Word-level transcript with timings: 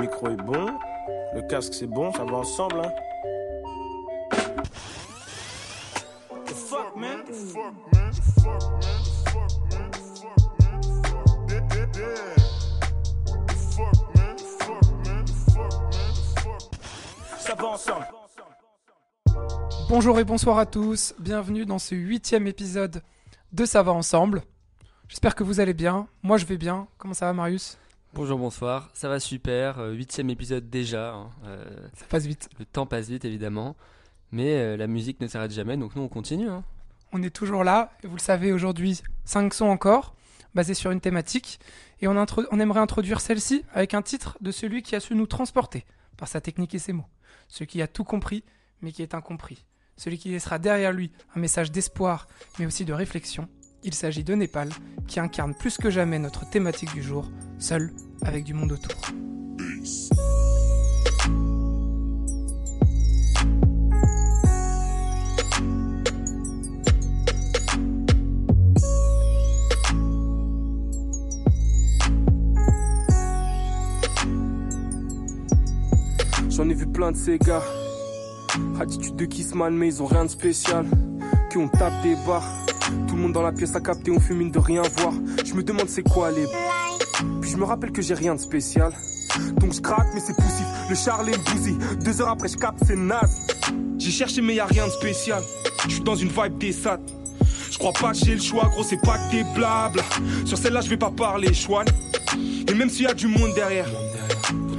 micro 0.00 0.30
est 0.30 0.36
bon, 0.36 0.78
le 1.34 1.42
casque 1.42 1.74
c'est 1.74 1.86
bon, 1.86 2.10
ça 2.12 2.24
va 2.24 2.38
ensemble. 2.38 2.80
Hein. 2.80 2.92
The 6.46 6.54
fuck, 6.54 6.96
man? 6.96 7.24
The 7.26 7.32
fuck, 7.34 7.74
man? 7.92 8.10
The 8.10 8.22
fuck, 8.40 8.62
man? 8.80 9.02
The 9.02 9.10
fuck, 9.30 9.52
man? 9.70 9.90
The 9.90 9.98
fuck, 10.16 10.32
man? 10.58 10.80
The 10.80 10.88
fuck, 11.04 11.28
yeah, 11.50 11.64
yeah, 11.74 11.88
yeah. 11.96 12.34
The 13.46 13.54
fuck, 13.54 13.98
man? 14.16 14.36
The 14.36 14.44
fuck, 14.44 14.88
man? 15.04 15.24
The 15.26 15.32
fuck, 15.52 15.72
man? 15.84 16.14
The 16.30 16.40
fuck. 16.40 17.40
Ça 17.40 17.54
va 17.54 17.68
ensemble. 17.68 18.06
Bonjour 19.90 20.18
et 20.18 20.24
bonsoir 20.24 20.58
à 20.58 20.66
tous, 20.66 21.14
bienvenue 21.18 21.66
dans 21.66 21.78
ce 21.78 21.94
huitième 21.94 22.46
épisode 22.46 23.02
de 23.52 23.64
Ça 23.66 23.82
va 23.82 23.92
ensemble. 23.92 24.44
J'espère 25.08 25.34
que 25.34 25.44
vous 25.44 25.60
allez 25.60 25.74
bien, 25.74 26.06
moi 26.22 26.38
je 26.38 26.46
vais 26.46 26.56
bien. 26.56 26.86
Comment 26.96 27.14
ça 27.14 27.26
va 27.26 27.32
Marius? 27.34 27.76
Bonjour, 28.14 28.38
bonsoir, 28.38 28.90
ça 28.92 29.08
va 29.08 29.20
super, 29.20 29.78
euh, 29.78 29.92
huitième 29.92 30.30
épisode 30.30 30.68
déjà, 30.68 31.12
hein. 31.14 31.30
Euh, 31.44 31.64
Ça 31.94 32.04
passe 32.08 32.26
vite. 32.26 32.48
le 32.58 32.64
temps 32.64 32.84
passe 32.86 33.08
vite 33.08 33.24
évidemment, 33.24 33.76
mais 34.32 34.56
euh, 34.56 34.76
la 34.76 34.88
musique 34.88 35.20
ne 35.20 35.28
s'arrête 35.28 35.52
jamais, 35.52 35.76
donc 35.76 35.94
nous 35.94 36.02
on 36.02 36.08
continue. 36.08 36.48
hein. 36.48 36.64
On 37.12 37.22
est 37.22 37.30
toujours 37.30 37.62
là, 37.64 37.92
et 38.02 38.08
vous 38.08 38.16
le 38.16 38.20
savez 38.20 38.52
aujourd'hui, 38.52 39.00
5 39.24 39.54
sons 39.54 39.66
encore, 39.66 40.14
basés 40.54 40.74
sur 40.74 40.90
une 40.90 41.00
thématique. 41.00 41.60
Et 42.00 42.08
on, 42.08 42.16
on 42.50 42.60
aimerait 42.60 42.80
introduire 42.80 43.20
celle-ci 43.20 43.64
avec 43.72 43.94
un 43.94 44.02
titre 44.02 44.36
de 44.40 44.50
celui 44.50 44.82
qui 44.82 44.96
a 44.96 45.00
su 45.00 45.14
nous 45.14 45.26
transporter 45.26 45.84
par 46.16 46.28
sa 46.28 46.40
technique 46.40 46.74
et 46.74 46.78
ses 46.78 46.92
mots. 46.92 47.06
Celui 47.48 47.66
qui 47.66 47.82
a 47.82 47.86
tout 47.88 48.04
compris, 48.04 48.42
mais 48.80 48.90
qui 48.92 49.02
est 49.02 49.14
incompris. 49.14 49.66
Celui 49.96 50.18
qui 50.18 50.30
laissera 50.30 50.58
derrière 50.58 50.92
lui 50.92 51.12
un 51.36 51.40
message 51.40 51.70
d'espoir, 51.72 52.26
mais 52.58 52.66
aussi 52.66 52.84
de 52.84 52.92
réflexion. 52.92 53.48
Il 53.82 53.94
s'agit 53.94 54.24
de 54.24 54.34
Népal, 54.34 54.68
qui 55.06 55.20
incarne 55.20 55.54
plus 55.54 55.78
que 55.78 55.88
jamais 55.88 56.18
notre 56.18 56.48
thématique 56.48 56.92
du 56.92 57.02
jour, 57.02 57.30
seul 57.58 57.92
avec 58.22 58.44
du 58.44 58.52
monde 58.52 58.72
autour. 58.72 59.00
J'en 76.50 76.68
ai 76.68 76.74
vu 76.74 76.86
plein 76.86 77.12
de 77.12 77.16
ces 77.16 77.38
gars. 77.38 77.62
Attitude 78.78 79.16
de 79.16 79.24
Kissman, 79.24 79.74
mais 79.74 79.88
ils 79.88 80.02
ont 80.02 80.06
rien 80.06 80.26
de 80.26 80.30
spécial. 80.30 80.84
Que 81.48 81.58
on 81.58 81.68
tape 81.68 82.02
des 82.02 82.14
barres. 82.26 82.69
Dans 83.28 83.42
la 83.42 83.52
pièce 83.52 83.76
a 83.76 83.80
capté, 83.80 84.10
on 84.10 84.18
fume 84.18 84.50
de 84.50 84.58
rien 84.58 84.82
voir. 84.96 85.12
Je 85.44 85.54
me 85.54 85.62
demande 85.62 85.88
c'est 85.88 86.02
quoi 86.02 86.32
les. 86.32 86.46
Puis 87.40 87.50
je 87.50 87.56
me 87.56 87.64
rappelle 87.64 87.92
que 87.92 88.02
j'ai 88.02 88.14
rien 88.14 88.34
de 88.34 88.40
spécial. 88.40 88.92
Donc 89.60 89.72
je 89.72 89.80
craque, 89.80 90.08
mais 90.14 90.20
c'est 90.20 90.34
poussif. 90.34 90.66
Le 90.88 90.96
Charlie 90.96 91.32
me 91.32 91.52
bousille. 91.52 91.78
Deux 92.04 92.20
heures 92.20 92.30
après, 92.30 92.48
je 92.48 92.56
capte, 92.56 92.80
c'est 92.84 92.96
naze. 92.96 93.46
J'ai 93.98 94.10
cherché, 94.10 94.40
mais 94.40 94.54
y 94.54 94.60
a 94.60 94.66
rien 94.66 94.86
de 94.86 94.90
spécial. 94.90 95.42
Je 95.84 95.92
suis 95.92 96.02
dans 96.02 96.16
une 96.16 96.28
vibe 96.28 96.58
des 96.58 96.72
sats. 96.72 96.98
Je 97.70 97.78
crois 97.78 97.92
pas 97.92 98.10
que 98.12 98.18
j'ai 98.18 98.34
le 98.34 98.40
choix, 98.40 98.64
gros, 98.64 98.82
c'est 98.82 99.00
pas 99.00 99.16
que 99.18 99.30
des 99.30 99.44
blabla. 99.54 100.02
Sur 100.44 100.58
celle-là, 100.58 100.80
je 100.80 100.88
vais 100.88 100.96
pas 100.96 101.10
parler, 101.10 101.54
chouane. 101.54 101.86
Et 102.66 102.74
même 102.74 102.90
s'il 102.90 103.04
y 103.04 103.08
a 103.08 103.14
du 103.14 103.28
monde 103.28 103.54
derrière, 103.54 103.88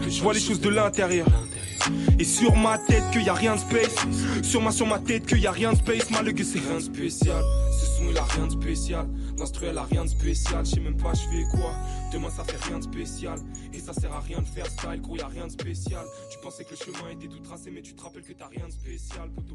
je 0.10 0.22
vois 0.22 0.34
les 0.34 0.42
choses 0.42 0.60
de 0.60 0.70
l'intérieur. 0.70 1.28
Et 2.20 2.26
sur 2.26 2.56
ma 2.56 2.78
tête 2.78 3.04
qu'il 3.12 3.24
y 3.24 3.30
a 3.30 3.34
rien 3.34 3.56
de 3.56 3.60
space 3.60 3.96
Sur 4.44 4.62
ma 4.62 4.72
sur 4.72 4.86
ma 4.86 5.00
tête 5.00 5.26
qu'il 5.26 5.40
y 5.40 5.48
a 5.48 5.52
rien 5.52 5.74
de 5.74 5.78
space 5.78 6.12
Malgré 6.12 6.44
c'est 6.44 6.60
rien 6.60 6.76
de 6.76 6.84
spécial 6.84 7.42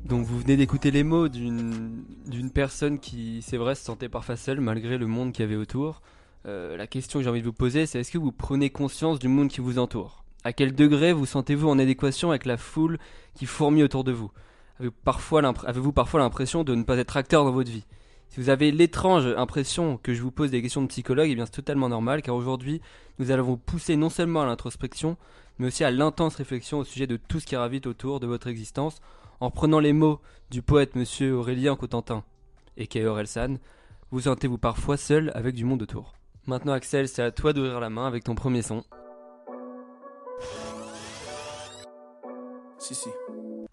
Donc 0.06 0.24
vous 0.24 0.38
venez 0.38 0.56
d'écouter 0.56 0.90
les 0.90 1.04
mots 1.04 1.28
d'une 1.28 2.50
personne 2.54 2.98
qui, 2.98 3.42
c'est 3.42 3.58
vrai, 3.58 3.74
se 3.74 3.84
sentait 3.84 4.08
parfois 4.08 4.36
seule 4.36 4.60
malgré 4.60 4.96
le 4.96 5.06
monde 5.06 5.32
qu'il 5.32 5.42
y 5.42 5.46
avait 5.46 5.56
autour. 5.56 6.00
Euh, 6.46 6.76
la 6.76 6.86
question 6.86 7.18
que 7.18 7.24
j'ai 7.24 7.30
envie 7.30 7.40
de 7.40 7.46
vous 7.46 7.52
poser, 7.52 7.84
c'est 7.84 8.00
est-ce 8.00 8.10
que 8.10 8.18
vous 8.18 8.32
prenez 8.32 8.70
conscience 8.70 9.18
du 9.18 9.28
monde 9.28 9.48
qui 9.48 9.60
vous 9.60 9.78
entoure? 9.78 10.24
À 10.44 10.52
quel 10.52 10.74
degré 10.74 11.12
vous 11.12 11.26
sentez-vous 11.26 11.68
en 11.68 11.78
adéquation 11.78 12.30
avec 12.30 12.46
la 12.46 12.56
foule 12.56 12.98
qui 13.34 13.44
fourmille 13.44 13.82
autour 13.82 14.04
de 14.04 14.12
vous? 14.12 14.30
Avez-vous 14.78 15.92
parfois 15.92 16.20
l'impression 16.20 16.64
de 16.64 16.74
ne 16.74 16.84
pas 16.84 16.96
être 16.96 17.16
acteur 17.16 17.44
dans 17.44 17.52
votre 17.52 17.70
vie? 17.70 17.84
Si 18.36 18.42
vous 18.42 18.50
avez 18.50 18.70
l'étrange 18.70 19.28
impression 19.38 19.96
que 19.96 20.12
je 20.12 20.20
vous 20.20 20.30
pose 20.30 20.50
des 20.50 20.60
questions 20.60 20.82
de 20.82 20.88
psychologue, 20.88 21.30
eh 21.30 21.34
bien 21.34 21.46
c'est 21.46 21.52
totalement 21.52 21.88
normal 21.88 22.20
car 22.20 22.34
aujourd'hui 22.34 22.82
nous 23.18 23.30
allons 23.30 23.44
vous 23.44 23.56
pousser 23.56 23.96
non 23.96 24.10
seulement 24.10 24.42
à 24.42 24.44
l'introspection, 24.44 25.16
mais 25.58 25.68
aussi 25.68 25.84
à 25.84 25.90
l'intense 25.90 26.34
réflexion 26.34 26.80
au 26.80 26.84
sujet 26.84 27.06
de 27.06 27.16
tout 27.16 27.40
ce 27.40 27.46
qui 27.46 27.54
gravite 27.54 27.86
autour 27.86 28.20
de 28.20 28.26
votre 28.26 28.48
existence 28.48 29.00
en 29.40 29.46
reprenant 29.46 29.78
les 29.78 29.94
mots 29.94 30.20
du 30.50 30.60
poète 30.60 30.96
monsieur 30.96 31.32
Aurélien 31.32 31.76
Cotentin, 31.76 32.24
et 32.76 33.06
Orelsan, 33.06 33.56
vous 34.10 34.20
sentez-vous 34.20 34.58
parfois 34.58 34.98
seul 34.98 35.32
avec 35.34 35.54
du 35.54 35.64
monde 35.64 35.80
autour? 35.80 36.12
Maintenant 36.46 36.74
Axel, 36.74 37.08
c'est 37.08 37.22
à 37.22 37.30
toi 37.30 37.54
d'ouvrir 37.54 37.80
la 37.80 37.88
main 37.88 38.06
avec 38.06 38.24
ton 38.24 38.34
premier 38.34 38.60
son. 38.60 38.84
Si 42.86 42.94
si 42.94 43.08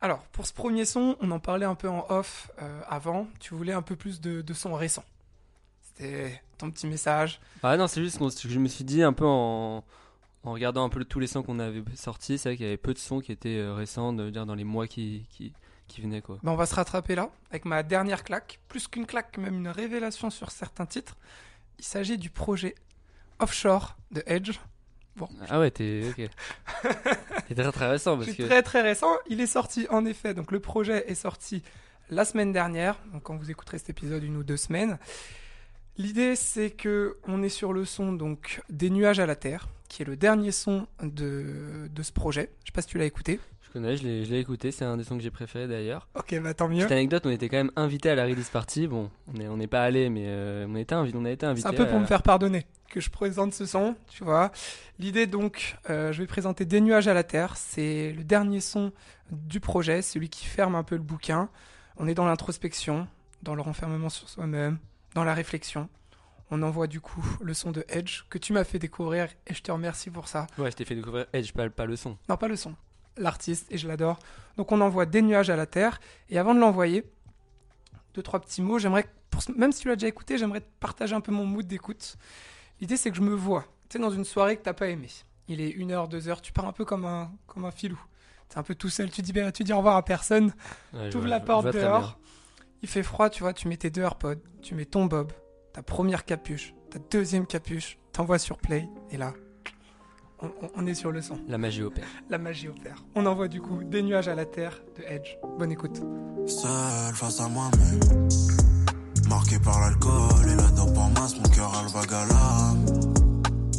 Alors, 0.01 0.23
pour 0.31 0.47
ce 0.47 0.53
premier 0.53 0.85
son, 0.85 1.15
on 1.19 1.29
en 1.29 1.39
parlait 1.39 1.67
un 1.67 1.75
peu 1.75 1.87
en 1.87 2.03
off 2.09 2.49
euh, 2.59 2.81
avant. 2.87 3.27
Tu 3.39 3.53
voulais 3.53 3.73
un 3.73 3.83
peu 3.83 3.95
plus 3.95 4.19
de, 4.19 4.41
de 4.41 4.53
son 4.55 4.73
récent. 4.73 5.03
C'était 5.83 6.41
ton 6.57 6.71
petit 6.71 6.87
message. 6.87 7.39
Ah 7.61 7.77
non, 7.77 7.85
c'est 7.85 8.01
juste 8.01 8.17
que 8.17 8.49
je 8.49 8.57
me 8.57 8.67
suis 8.67 8.83
dit 8.83 9.03
un 9.03 9.13
peu 9.13 9.27
en, 9.27 9.83
en 10.43 10.51
regardant 10.51 10.83
un 10.83 10.89
peu 10.89 11.05
tous 11.05 11.19
les 11.19 11.27
sons 11.27 11.43
qu'on 11.43 11.59
avait 11.59 11.83
sortis, 11.95 12.39
c'est 12.39 12.49
vrai 12.49 12.57
qu'il 12.57 12.65
y 12.65 12.69
avait 12.69 12.77
peu 12.77 12.95
de 12.95 12.97
sons 12.97 13.19
qui 13.19 13.31
étaient 13.31 13.59
euh, 13.59 13.75
récents, 13.75 14.13
de 14.13 14.31
dire 14.31 14.47
dans 14.47 14.55
les 14.55 14.63
mois 14.63 14.87
qui, 14.87 15.27
qui, 15.29 15.53
qui 15.87 16.01
venaient 16.01 16.23
quoi. 16.23 16.39
Ben, 16.41 16.51
on 16.51 16.55
va 16.55 16.65
se 16.65 16.73
rattraper 16.73 17.13
là, 17.13 17.29
avec 17.51 17.65
ma 17.65 17.83
dernière 17.83 18.23
claque. 18.23 18.61
Plus 18.67 18.87
qu'une 18.87 19.05
claque, 19.05 19.37
même 19.37 19.59
une 19.59 19.67
révélation 19.67 20.31
sur 20.31 20.49
certains 20.49 20.87
titres. 20.87 21.17
Il 21.77 21.85
s'agit 21.85 22.17
du 22.17 22.31
projet 22.31 22.73
Offshore 23.37 23.95
de 24.09 24.23
Edge. 24.25 24.57
Bon, 25.15 25.29
Ah 25.49 25.59
ouais, 25.59 25.69
t'es 25.71 26.03
ok. 26.09 26.29
c'est 27.47 27.55
très 27.55 27.71
très 27.71 27.87
récent 27.87 28.17
parce 28.17 28.31
que 28.31 28.43
très 28.43 28.63
très 28.63 28.81
récent. 28.81 29.11
Il 29.27 29.41
est 29.41 29.47
sorti 29.47 29.87
en 29.89 30.05
effet. 30.05 30.33
Donc 30.33 30.51
le 30.51 30.59
projet 30.59 31.05
est 31.09 31.15
sorti 31.15 31.61
la 32.09 32.25
semaine 32.25 32.51
dernière. 32.51 32.97
Donc 33.13 33.23
quand 33.23 33.35
vous 33.35 33.51
écouterez 33.51 33.77
cet 33.77 33.89
épisode, 33.89 34.23
une 34.23 34.37
ou 34.37 34.43
deux 34.43 34.57
semaines. 34.57 34.97
L'idée 35.97 36.35
c'est 36.35 36.71
que 36.71 37.17
on 37.27 37.43
est 37.43 37.49
sur 37.49 37.73
le 37.73 37.85
son 37.85 38.13
donc 38.13 38.61
des 38.69 38.89
nuages 38.89 39.19
à 39.19 39.27
la 39.27 39.35
terre, 39.35 39.67
qui 39.89 40.01
est 40.01 40.05
le 40.05 40.15
dernier 40.17 40.51
son 40.51 40.87
de, 41.03 41.87
de 41.91 42.03
ce 42.03 42.11
projet. 42.11 42.49
Je 42.63 42.71
sais 42.71 42.73
pas 42.73 42.81
si 42.81 42.87
tu 42.87 42.97
l'as 42.97 43.05
écouté. 43.05 43.39
Je 43.73 43.79
connais, 43.79 43.97
je 43.97 44.31
l'ai 44.31 44.39
écouté, 44.39 44.71
c'est 44.71 44.85
un 44.85 44.97
des 44.97 45.03
sons 45.03 45.17
que 45.17 45.23
j'ai 45.23 45.31
préféré 45.31 45.67
d'ailleurs. 45.67 46.07
Ok, 46.13 46.39
bah 46.41 46.53
tant 46.53 46.67
mieux. 46.67 46.77
Petite 46.77 46.91
anecdote, 46.91 47.25
on 47.25 47.31
était 47.31 47.49
quand 47.49 47.57
même 47.57 47.71
invité 47.75 48.11
à 48.11 48.15
la 48.15 48.25
release 48.25 48.49
party. 48.49 48.87
Bon, 48.87 49.09
on 49.27 49.33
n'est 49.33 49.47
on 49.47 49.57
pas 49.67 49.81
allé, 49.83 50.09
mais 50.09 50.25
euh, 50.27 50.67
on, 50.69 50.75
était 50.75 50.93
on 50.93 51.25
a 51.25 51.31
été 51.31 51.45
invité. 51.45 51.67
C'est 51.67 51.73
un 51.73 51.77
peu 51.77 51.87
pour 51.87 51.97
à- 51.97 52.01
me 52.01 52.05
faire 52.05 52.21
pardonner 52.21 52.67
que 52.89 53.01
je 53.01 53.09
présente 53.09 53.55
ce 53.55 53.65
son, 53.65 53.95
tu 54.07 54.23
vois. 54.23 54.51
L'idée 54.99 55.25
donc, 55.25 55.77
euh, 55.89 56.11
je 56.11 56.21
vais 56.21 56.27
présenter 56.27 56.65
Des 56.65 56.81
nuages 56.81 57.07
à 57.07 57.15
la 57.15 57.23
terre. 57.23 57.57
C'est 57.57 58.11
le 58.11 58.23
dernier 58.23 58.59
son 58.59 58.91
du 59.31 59.59
projet, 59.59 60.03
celui 60.03 60.29
qui 60.29 60.45
ferme 60.45 60.75
un 60.75 60.83
peu 60.83 60.95
le 60.95 61.01
bouquin. 61.01 61.49
On 61.97 62.07
est 62.07 62.13
dans 62.13 62.25
l'introspection, 62.25 63.07
dans 63.41 63.55
le 63.55 63.63
renfermement 63.63 64.09
sur 64.09 64.29
soi-même, 64.29 64.77
dans 65.15 65.23
la 65.23 65.33
réflexion. 65.33 65.89
On 66.51 66.61
envoie 66.61 66.85
du 66.85 67.01
coup 67.01 67.25
le 67.41 67.55
son 67.55 67.71
de 67.71 67.83
Edge 67.89 68.25
que 68.29 68.37
tu 68.37 68.53
m'as 68.53 68.63
fait 68.63 68.77
découvrir 68.77 69.29
et 69.47 69.55
je 69.55 69.63
te 69.63 69.71
remercie 69.71 70.11
pour 70.11 70.27
ça. 70.27 70.45
Ouais, 70.59 70.69
je 70.69 70.75
t'ai 70.75 70.85
fait 70.85 70.93
découvrir 70.93 71.25
Edge, 71.33 71.51
pas, 71.53 71.67
pas 71.71 71.87
le 71.87 71.95
son. 71.95 72.15
Non, 72.29 72.37
pas 72.37 72.47
le 72.47 72.55
son, 72.55 72.75
l'artiste 73.17 73.67
et 73.71 73.77
je 73.77 73.87
l'adore. 73.87 74.19
Donc 74.57 74.71
on 74.71 74.81
envoie 74.81 75.05
des 75.05 75.21
nuages 75.21 75.49
à 75.49 75.55
la 75.55 75.65
terre 75.65 75.99
et 76.29 76.37
avant 76.37 76.53
de 76.53 76.59
l'envoyer, 76.59 77.03
deux 78.13 78.21
trois 78.21 78.39
petits 78.39 78.61
mots. 78.61 78.79
J'aimerais, 78.79 79.05
même 79.55 79.71
si 79.71 79.81
tu 79.81 79.87
l'as 79.87 79.95
déjà 79.95 80.07
écouté, 80.07 80.37
j'aimerais 80.37 80.61
te 80.61 80.69
partager 80.79 81.15
un 81.15 81.21
peu 81.21 81.31
mon 81.31 81.45
mood 81.45 81.65
d'écoute. 81.65 82.17
L'idée 82.81 82.97
c'est 82.97 83.09
que 83.11 83.17
je 83.17 83.21
me 83.21 83.33
vois, 83.33 83.63
tu 83.89 83.97
sais, 83.97 83.99
dans 83.99 84.09
une 84.11 84.25
soirée 84.25 84.57
que 84.57 84.63
t'as 84.63 84.73
pas 84.73 84.87
aimé. 84.87 85.07
Il 85.47 85.59
est 85.61 85.69
une 85.69 85.91
heure, 85.91 86.07
deux 86.07 86.27
heures, 86.29 86.41
tu 86.41 86.53
pars 86.53 86.65
un 86.65 86.71
peu 86.71 86.85
comme 86.85 87.05
un 87.05 87.31
comme 87.47 87.65
un 87.65 87.71
filou. 87.71 87.99
T'es 88.49 88.57
un 88.57 88.63
peu 88.63 88.75
tout 88.75 88.89
seul, 88.89 89.09
tu 89.09 89.21
dis 89.21 89.33
ben, 89.33 89.51
tu 89.51 89.63
dis 89.63 89.73
au 89.73 89.77
revoir 89.77 89.95
à 89.97 90.05
personne. 90.05 90.53
Ouais, 90.93 91.09
T'ouvres 91.09 91.25
vois- 91.25 91.29
la 91.29 91.39
porte 91.39 91.65
dehors. 91.81 92.19
Il 92.81 92.89
fait 92.89 93.03
froid, 93.03 93.29
tu 93.29 93.41
vois, 93.43 93.53
tu 93.53 93.67
mets 93.67 93.77
tes 93.77 93.89
deux 93.89 94.01
AirPods, 94.01 94.35
tu 94.61 94.75
mets 94.75 94.85
ton 94.85 95.05
Bob, 95.05 95.31
ta 95.71 95.81
première 95.81 96.25
capuche, 96.25 96.73
ta 96.91 96.99
deuxième 96.99 97.47
capuche, 97.47 97.97
t'envoies 98.11 98.39
sur 98.39 98.57
Play 98.57 98.87
et 99.09 99.17
là, 99.17 99.33
on- 100.75 100.85
est 100.87 100.93
sur 100.93 101.11
le 101.11 101.21
son. 101.21 101.37
La 101.47 101.57
magie 101.57 101.83
opère. 101.83 102.07
La 102.29 102.37
magie 102.37 102.67
opère. 102.67 103.03
On 103.15 103.25
envoie 103.25 103.47
du 103.47 103.61
coup 103.61 103.83
des 103.83 104.01
nuages 104.03 104.27
à 104.27 104.35
la 104.35 104.45
terre 104.45 104.81
de 104.97 105.03
Edge. 105.03 105.37
Bonne 105.57 105.71
écoute. 105.71 106.01
Seul 106.47 107.13
face 107.13 107.39
à 107.39 107.47
moi-même 107.47 108.27
Marqué 109.29 109.57
par 109.59 109.79
l'alcool 109.79 110.49
et 110.51 110.55
la 110.55 110.67
dope 110.71 110.97
en 110.97 111.09
masse 111.11 111.37
Mon 111.37 111.43
cœur 111.49 111.73
a 111.77 111.83
le 111.83 111.89
vague 111.89 112.13
à 112.13 112.25
l'âme 112.25 112.85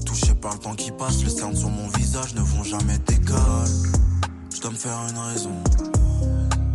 Touché 0.06 0.34
par 0.34 0.54
le 0.54 0.58
temps 0.58 0.74
qui 0.74 0.90
passe 0.90 1.22
Les 1.22 1.28
cernes 1.30 1.54
sur 1.54 1.68
mon 1.68 1.88
visage 1.88 2.34
ne 2.34 2.40
vont 2.40 2.62
jamais 2.62 2.96
d'école 3.06 3.68
Je 4.54 4.60
dois 4.62 4.70
me 4.70 4.76
faire 4.76 4.98
une 5.10 5.18
raison 5.18 5.52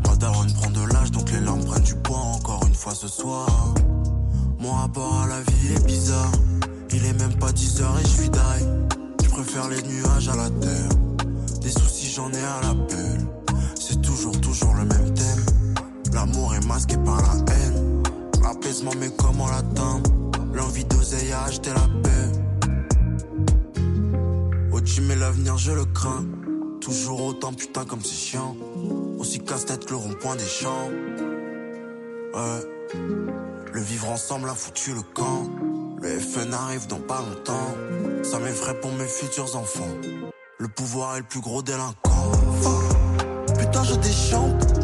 Ma 0.07 0.15
daronne 0.15 0.53
prend 0.53 0.69
de 0.69 0.93
l'âge 0.93 1.09
donc 1.11 1.31
les 1.31 1.39
larmes 1.39 1.65
prennent 1.65 1.83
du 1.83 1.95
poids 1.95 2.17
Encore 2.19 2.63
une 2.67 2.75
fois 2.75 2.93
ce 2.93 3.07
soir 3.07 3.73
Mon 4.59 4.71
rapport 4.73 5.21
à 5.23 5.27
la 5.27 5.41
vie 5.41 5.73
est 5.73 5.85
bizarre 5.87 6.31
Il 6.93 7.03
est 7.03 7.19
même 7.19 7.33
pas 7.39 7.51
10 7.51 7.81
heures 7.81 7.97
et 7.99 8.03
je 8.03 8.07
suis 8.07 8.29
die 8.29 8.39
préfère 9.41 9.69
les 9.69 9.81
nuages 9.83 10.27
à 10.27 10.35
la 10.35 10.49
terre 10.49 10.89
Des 11.61 11.69
soucis, 11.69 12.11
j'en 12.11 12.29
ai 12.31 12.43
à 12.43 12.61
l'appel. 12.61 13.25
C'est 13.79 14.01
toujours, 14.01 14.39
toujours 14.41 14.73
le 14.73 14.83
même 14.83 15.13
thème. 15.13 15.45
L'amour 16.13 16.55
est 16.55 16.65
masqué 16.67 16.97
par 16.97 17.21
la 17.21 17.53
haine. 17.53 18.03
L'apaisement, 18.43 18.91
mais 18.99 19.09
comment 19.17 19.47
l'atteindre? 19.47 20.11
L'envie 20.53 20.83
d'oseille 20.83 21.31
a 21.31 21.43
acheté 21.43 21.69
la 21.69 21.87
paix. 22.03 22.31
Au-dessus, 24.73 25.01
mais 25.01 25.15
l'avenir, 25.15 25.57
je 25.57 25.71
le 25.71 25.85
crains. 25.85 26.25
Toujours 26.81 27.23
autant 27.23 27.53
putain 27.53 27.85
comme 27.85 28.01
c'est 28.01 28.15
chiant. 28.15 28.57
Aussi 29.19 29.39
casse-tête 29.39 29.85
que 29.85 29.91
le 29.91 29.97
rond-point 29.97 30.35
des 30.35 30.45
champs. 30.45 30.89
Ouais. 32.33 32.61
Le 33.71 33.81
vivre 33.81 34.09
ensemble 34.09 34.49
a 34.49 34.53
foutu 34.53 34.93
le 34.93 35.01
camp. 35.13 35.47
Le 36.01 36.07
FN 36.17 36.53
arrive 36.53 36.87
dans 36.87 36.99
pas 36.99 37.19
longtemps. 37.19 37.75
Ça 38.23 38.39
m'effraie 38.39 38.79
pour 38.79 38.91
mes 38.93 39.07
futurs 39.07 39.55
enfants. 39.57 39.93
Le 40.57 40.67
pouvoir 40.69 41.15
est 41.15 41.19
le 41.19 41.25
plus 41.25 41.41
gros 41.41 41.61
délinquant. 41.61 42.31
Putain, 43.57 43.83
je 43.83 43.95
déchante. 43.95 44.79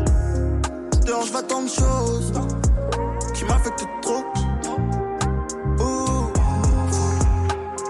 Dehors, 1.05 1.25
je 1.25 1.31
vois 1.31 1.43
tant 1.43 1.61
de 1.61 1.69
choses 1.69 2.33
qui 3.33 3.45
m'affectent 3.45 3.87
trop. 4.01 4.23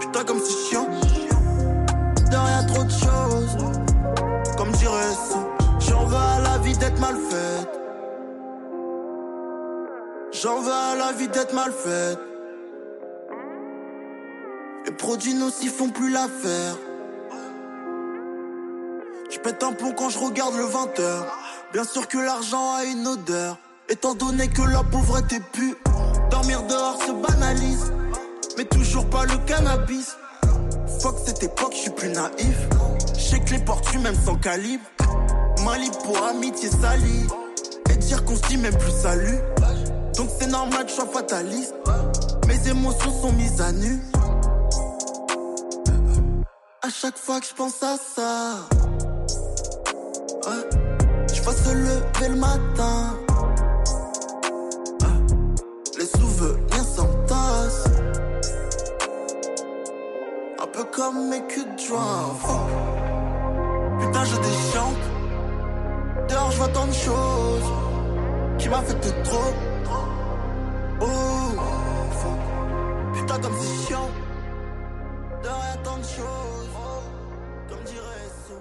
Putain, 0.01 0.23
comme 0.23 0.39
c'est 0.39 0.69
chiant. 0.69 0.87
Y'a 2.31 2.63
trop 2.63 2.83
de 2.83 2.91
choses. 2.91 3.57
Comme 4.55 4.71
dirait 4.73 5.13
ça, 5.13 5.47
j'en 5.79 6.05
veux 6.05 6.15
à 6.15 6.39
la 6.41 6.57
vie 6.59 6.77
d'être 6.77 6.99
mal 6.99 7.15
faite. 7.15 7.69
J'en 10.31 10.61
veux 10.61 10.71
à 10.71 10.95
la 10.95 11.11
vie 11.13 11.27
d'être 11.27 11.53
mal 11.53 11.71
faite. 11.71 12.19
Les 14.95 15.03
produits 15.07 15.33
nocifs 15.33 15.75
font 15.75 15.89
plus 15.89 16.09
l'affaire. 16.09 16.77
Je 19.29 19.37
pète 19.39 19.61
un 19.61 19.73
plomb 19.73 19.91
quand 19.91 20.07
je 20.07 20.17
regarde 20.17 20.55
le 20.55 20.63
20h. 20.63 21.25
Bien 21.73 21.83
sûr 21.83 22.07
que 22.07 22.17
l'argent 22.17 22.75
a 22.75 22.85
une 22.85 23.05
odeur. 23.05 23.57
Étant 23.89 24.15
donné 24.15 24.47
que 24.47 24.61
la 24.61 24.83
pauvreté 24.83 25.41
pue, 25.51 25.75
dormir 26.31 26.63
dehors 26.63 26.97
se 27.05 27.11
banalise. 27.11 27.91
Mais 28.57 28.63
toujours 28.63 29.09
pas 29.09 29.25
le 29.25 29.35
cannabis. 29.45 30.15
Fuck 31.01 31.15
cette 31.25 31.43
époque, 31.43 31.73
je 31.73 31.81
suis 31.81 31.91
plus 31.91 32.07
naïf. 32.07 32.55
Je 33.17 33.35
que 33.35 33.51
les 33.51 33.65
portes 33.65 33.93
même 33.95 34.15
sans 34.15 34.35
calibre. 34.35 34.85
Mali 35.65 35.91
pour 36.05 36.23
amitié 36.23 36.69
salie. 36.69 37.27
Et 37.91 37.97
dire 37.97 38.23
qu'on 38.23 38.37
se 38.37 38.43
dit 38.43 38.57
même 38.57 38.77
plus 38.77 38.93
salut. 38.93 39.39
Donc 40.15 40.29
c'est 40.39 40.47
normal 40.47 40.85
je 40.87 40.93
sois 40.93 41.07
fataliste. 41.07 41.73
Mes 42.47 42.69
émotions 42.69 43.11
sont 43.21 43.33
mises 43.33 43.59
à 43.59 43.73
nu. 43.73 43.99
À 46.85 46.89
chaque 46.89 47.17
fois 47.17 47.39
que 47.39 47.47
je 47.47 47.53
pense 47.55 47.81
à 47.81 47.97
ça, 47.97 48.57
je 51.33 51.41
vois 51.41 51.53
se 51.53 51.73
lever 51.73 52.29
le 52.29 52.35
matin. 52.35 53.17
Les 55.97 56.05
souvenirs 56.05 56.83
s'entassent. 56.83 57.89
Un 60.61 60.67
peu 60.67 60.83
comme 60.83 61.29
mes 61.29 61.41
culs 61.47 61.65
de 61.75 61.79
joint. 61.79 62.35
Putain, 63.99 64.23
je 64.25 64.35
déchante. 64.35 65.05
Dehors, 66.29 66.51
je 66.51 66.57
vois 66.57 66.67
tant 66.67 66.85
de 66.85 66.93
choses 66.93 67.71
qui 68.59 68.69
m'affectent 68.69 69.23
trop. 69.23 69.53
Oh. 71.01 71.05
Putain, 73.15 73.39
comme 73.39 73.53
c'est 73.59 73.87
chiant. 73.87 74.09
Dehors, 75.75 75.83
y'a 75.83 75.83
tant 75.83 75.97
de 75.97 76.03
choses. 76.03 76.69
Comme 77.69 77.83
dirait 77.83 78.29
So, 78.47 78.53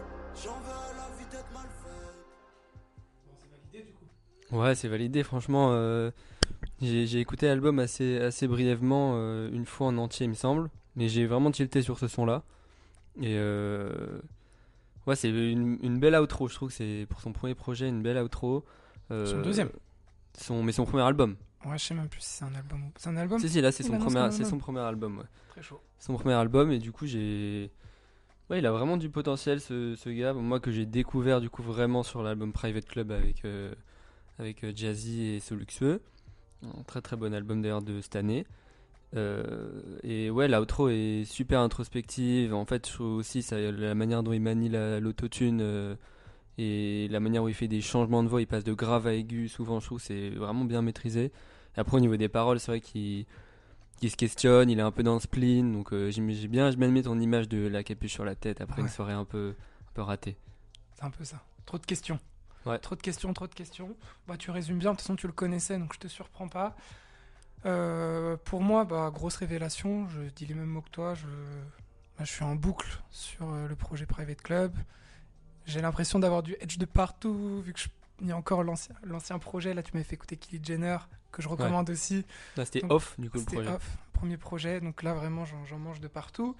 j'en 0.42 0.58
veux 0.60 0.72
à 0.72 0.92
la 0.96 1.08
vie 1.18 1.26
d'être 1.30 1.52
mal 1.52 1.68
faite. 3.72 4.52
Ouais, 4.52 4.74
c'est 4.74 4.88
validé. 4.88 5.22
Franchement, 5.22 5.70
euh, 5.72 6.10
j'ai 6.80 7.06
j'ai 7.06 7.20
écouté 7.20 7.46
l'album 7.46 7.78
assez, 7.78 8.18
assez 8.18 8.46
brièvement, 8.48 9.12
euh, 9.16 9.50
une 9.52 9.66
fois 9.66 9.86
en 9.88 9.98
entier, 9.98 10.24
il 10.26 10.30
me 10.30 10.34
semble. 10.34 10.70
Mais 10.96 11.08
j'ai 11.08 11.26
vraiment 11.26 11.50
tilté 11.50 11.82
sur 11.82 11.98
ce 11.98 12.06
son-là. 12.08 12.42
Et 13.20 13.36
euh, 13.36 14.20
ouais, 15.06 15.16
c'est 15.16 15.28
une, 15.30 15.78
une 15.82 15.98
belle 15.98 16.14
outro. 16.16 16.48
Je 16.48 16.54
trouve 16.54 16.68
que 16.68 16.74
c'est 16.74 17.06
pour 17.08 17.20
son 17.20 17.32
premier 17.32 17.54
projet 17.54 17.88
une 17.88 18.02
belle 18.02 18.18
outro. 18.18 18.64
Euh, 19.10 19.26
Son 19.26 19.40
deuxième. 19.42 19.70
Son, 20.38 20.62
mais 20.62 20.72
son 20.72 20.84
premier 20.84 21.02
album. 21.02 21.36
Ouais, 21.66 21.78
je 21.78 21.84
sais 21.84 21.94
même 21.94 22.08
plus 22.08 22.20
si 22.20 22.28
c'est 22.38 22.44
un 22.44 22.54
album 22.54 22.84
ou 22.84 22.92
c'est 22.96 23.08
un 23.08 23.16
album. 23.16 23.38
Si, 23.38 23.48
si, 23.48 23.60
là, 23.60 23.72
c'est 23.72 23.82
son, 23.82 23.96
premier, 23.98 24.12
c'est 24.14 24.18
album. 24.42 24.44
son 24.50 24.58
premier 24.58 24.80
album. 24.80 25.18
Ouais. 25.18 25.24
Très 25.48 25.62
chaud. 25.62 25.80
son 25.98 26.14
premier 26.14 26.34
album 26.34 26.70
et 26.72 26.78
du 26.78 26.90
coup 26.92 27.06
j'ai 27.06 27.70
ouais 28.50 28.58
il 28.58 28.66
a 28.66 28.72
vraiment 28.72 28.96
du 28.96 29.08
potentiel 29.08 29.60
ce, 29.60 29.94
ce 29.94 30.08
gars 30.10 30.32
moi 30.34 30.58
que 30.60 30.70
j'ai 30.72 30.84
découvert 30.84 31.40
du 31.40 31.48
coup 31.48 31.62
vraiment 31.62 32.02
sur 32.02 32.22
l'album 32.22 32.52
Private 32.52 32.84
Club 32.86 33.12
avec 33.12 33.44
euh, 33.44 33.72
avec 34.38 34.64
euh, 34.64 34.72
Jazzy 34.74 35.26
et 35.36 35.40
Soluxueux 35.40 36.02
un 36.64 36.82
très 36.82 37.00
très 37.00 37.16
bon 37.16 37.32
album 37.32 37.62
d'ailleurs 37.62 37.82
de 37.82 38.00
cette 38.00 38.16
année 38.16 38.44
Euh, 39.16 39.80
et 40.02 40.28
ouais 40.28 40.48
l'outro 40.48 40.88
est 40.88 41.22
super 41.24 41.60
introspective 41.60 42.52
en 42.52 42.64
fait 42.64 42.88
je 42.88 42.92
trouve 42.94 43.14
aussi 43.18 43.42
ça, 43.42 43.56
la 43.60 43.94
manière 43.94 44.24
dont 44.24 44.32
il 44.32 44.40
manie 44.40 44.68
la- 44.68 44.98
l'autotune 44.98 45.60
euh, 45.62 45.94
et 46.58 47.06
la 47.10 47.20
manière 47.20 47.44
où 47.44 47.48
il 47.48 47.54
fait 47.54 47.68
des 47.68 47.80
changements 47.80 48.24
de 48.24 48.28
voix 48.28 48.40
il 48.40 48.48
passe 48.48 48.64
de 48.64 48.72
grave 48.74 49.06
à 49.06 49.12
aigu 49.14 49.46
souvent 49.48 49.78
je 49.78 49.86
trouve 49.86 49.98
que 49.98 50.04
c'est 50.04 50.30
vraiment 50.30 50.64
bien 50.64 50.82
maîtrisé 50.82 51.30
après 51.76 51.96
au 51.96 52.00
niveau 52.00 52.16
des 52.16 52.28
paroles 52.28 52.60
c'est 52.60 52.70
vrai 52.72 52.80
qu'il 52.80 53.26
qui 54.00 54.10
se 54.10 54.16
questionne, 54.16 54.68
il 54.70 54.78
est 54.78 54.82
un 54.82 54.90
peu 54.90 55.02
dans 55.04 55.14
le 55.14 55.20
spleen, 55.20 55.72
donc 55.72 55.92
euh, 55.92 56.10
j'ai 56.10 56.20
bien, 56.48 56.70
bien 56.70 56.88
aimé 56.88 57.02
ton 57.02 57.18
image 57.20 57.48
de 57.48 57.66
la 57.68 57.84
capuche 57.84 58.12
sur 58.12 58.24
la 58.24 58.34
tête 58.34 58.60
après 58.60 58.82
Ouais. 58.82 58.88
une 58.88 58.92
soirée 58.92 59.12
un 59.12 59.24
peu, 59.24 59.54
un 59.88 59.92
peu 59.94 60.02
ratée. 60.02 60.36
C'est 60.94 61.04
un 61.04 61.10
peu 61.10 61.22
ça. 61.24 61.40
Trop 61.64 61.78
de 61.78 61.86
questions. 61.86 62.18
Ouais. 62.66 62.78
Trop 62.78 62.96
de 62.96 63.00
questions, 63.02 63.32
trop 63.32 63.46
de 63.46 63.54
questions. 63.54 63.94
Bah, 64.26 64.36
tu 64.36 64.50
résumes 64.50 64.78
bien, 64.78 64.90
de 64.90 64.96
toute 64.96 65.02
façon, 65.02 65.14
tu 65.16 65.26
le 65.28 65.32
connaissais, 65.32 65.78
donc 65.78 65.94
je 65.94 66.00
te 66.00 66.08
surprends 66.08 66.48
pas. 66.48 66.74
Euh, 67.66 68.36
pour 68.44 68.60
moi, 68.62 68.84
bah, 68.84 69.10
grosse 69.14 69.36
révélation, 69.36 70.08
je 70.08 70.20
dis 70.34 70.44
les 70.46 70.54
mêmes 70.54 70.66
mots 70.66 70.82
que 70.82 70.90
toi. 70.90 71.14
Je, 71.14 71.26
bah, 72.18 72.24
je 72.24 72.30
suis 72.32 72.44
en 72.44 72.56
boucle 72.56 73.00
sur 73.10 73.48
euh, 73.50 73.68
le 73.68 73.76
projet 73.76 74.06
Private 74.06 74.42
Club. 74.42 74.74
J'ai 75.66 75.80
l'impression 75.80 76.18
d'avoir 76.18 76.42
du 76.42 76.56
edge 76.60 76.78
de 76.78 76.84
partout, 76.84 77.62
vu 77.64 77.72
que 77.72 77.80
je- 77.80 77.88
il 78.20 78.28
y 78.28 78.32
a 78.32 78.36
encore 78.36 78.62
l'ancien 78.62 79.38
projet. 79.38 79.74
Là, 79.74 79.82
tu 79.82 79.92
m'avais 79.94 80.04
fait 80.04 80.14
écouter 80.14 80.36
Kylie 80.36 80.64
Jenner, 80.64 80.98
que 81.32 81.42
je 81.42 81.48
recommande 81.48 81.90
aussi. 81.90 82.24
Là 82.56 82.64
c'était 82.64 82.84
off 82.88 83.14
du 83.18 83.28
coup 83.30 83.38
le 83.38 83.40
C'était 83.42 83.56
projet. 83.56 83.70
off, 83.70 83.96
premier 84.12 84.36
projet, 84.36 84.80
donc 84.80 85.02
là 85.02 85.14
vraiment 85.14 85.44
j'en 85.44 85.78
mange 85.78 86.00
de 86.00 86.08
partout. 86.08 86.56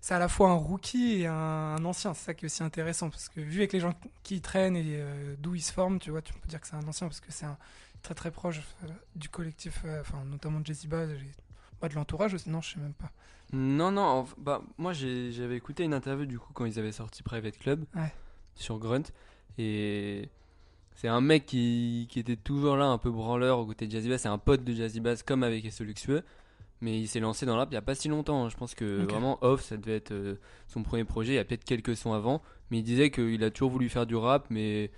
C'est 0.00 0.14
à 0.14 0.18
la 0.20 0.28
fois 0.28 0.50
un 0.50 0.54
rookie 0.54 1.22
et 1.22 1.26
un, 1.26 1.34
un 1.34 1.84
ancien, 1.84 2.14
c'est 2.14 2.26
ça 2.26 2.34
qui 2.34 2.44
est 2.44 2.46
aussi 2.46 2.62
intéressant 2.62 3.10
parce 3.10 3.28
que 3.28 3.40
vu 3.40 3.58
avec 3.58 3.72
les 3.72 3.80
gens 3.80 3.94
qui 4.22 4.36
y 4.36 4.40
traînent 4.40 4.76
et 4.76 4.84
euh, 5.00 5.34
d'où 5.38 5.56
ils 5.56 5.60
se 5.60 5.72
forment, 5.72 5.98
tu 5.98 6.10
vois, 6.10 6.22
tu 6.22 6.32
peux 6.34 6.46
dire 6.48 6.60
que 6.60 6.68
c'est 6.68 6.76
un 6.76 6.86
ancien 6.86 7.08
parce 7.08 7.18
que 7.20 7.32
c'est 7.32 7.46
un 7.46 7.58
très 8.02 8.14
très 8.14 8.30
proche 8.30 8.60
euh, 8.84 8.88
du 9.16 9.28
collectif, 9.28 9.82
euh, 9.84 10.00
enfin 10.00 10.22
notamment 10.24 10.60
de 10.60 10.72
Bass, 10.86 11.10
et- 11.10 11.30
bah, 11.80 11.88
de 11.88 11.94
l'entourage 11.94 12.32
aussi, 12.34 12.48
non 12.48 12.60
je 12.60 12.74
sais 12.74 12.80
même 12.80 12.92
pas. 12.94 13.10
Non 13.52 13.90
non, 13.90 14.02
en- 14.02 14.28
bah 14.36 14.62
moi 14.78 14.92
j'avais 14.92 15.56
écouté 15.56 15.82
une 15.82 15.94
interview 15.94 16.26
du 16.26 16.38
coup 16.38 16.52
quand 16.52 16.64
ils 16.64 16.78
avaient 16.78 16.92
sorti 16.92 17.22
Private 17.24 17.58
Club 17.58 17.84
Ouais. 17.96 18.12
sur 18.54 18.78
Grunt 18.78 19.02
et 19.58 20.28
c'est 21.00 21.06
un 21.08 21.20
mec 21.20 21.46
qui, 21.46 22.06
qui 22.10 22.18
était 22.18 22.34
toujours 22.36 22.76
là 22.76 22.86
un 22.86 22.98
peu 22.98 23.10
branleur 23.10 23.60
au 23.60 23.66
côté 23.66 23.86
de 23.86 23.92
Jazzy 23.92 24.08
Bass, 24.08 24.22
c'est 24.22 24.28
un 24.28 24.36
pote 24.38 24.64
de 24.64 24.72
Jazzy 24.72 24.98
Bass 25.00 25.22
comme 25.22 25.44
avec 25.44 25.64
Esso 25.64 25.84
Luxueux. 25.84 26.22
Mais 26.80 26.98
il 27.00 27.06
s'est 27.08 27.20
lancé 27.20 27.44
dans 27.46 27.54
le 27.54 27.58
rap 27.58 27.68
il 27.72 27.74
y 27.74 27.76
a 27.78 27.82
pas 27.82 27.94
si 27.94 28.08
longtemps. 28.08 28.44
hein. 28.44 28.48
Je 28.48 28.56
pense 28.56 28.74
que 28.74 29.02
vraiment 29.04 29.38
Off, 29.42 29.62
ça 29.62 29.76
devait 29.76 29.96
être 29.96 30.12
euh, 30.12 30.34
son 30.68 30.82
premier 30.82 31.04
projet. 31.04 31.32
Il 31.32 31.34
y 31.36 31.38
a 31.38 31.44
peut-être 31.44 31.64
quelques 31.64 31.96
sons 31.96 32.12
avant, 32.12 32.40
mais 32.70 32.78
il 32.78 32.82
disait 32.82 33.10
qu'il 33.10 33.42
a 33.44 33.50
toujours 33.50 33.70
voulu 33.70 33.88
faire 33.88 34.06
du 34.06 34.14
rap, 34.16 34.46
mais 34.50 34.90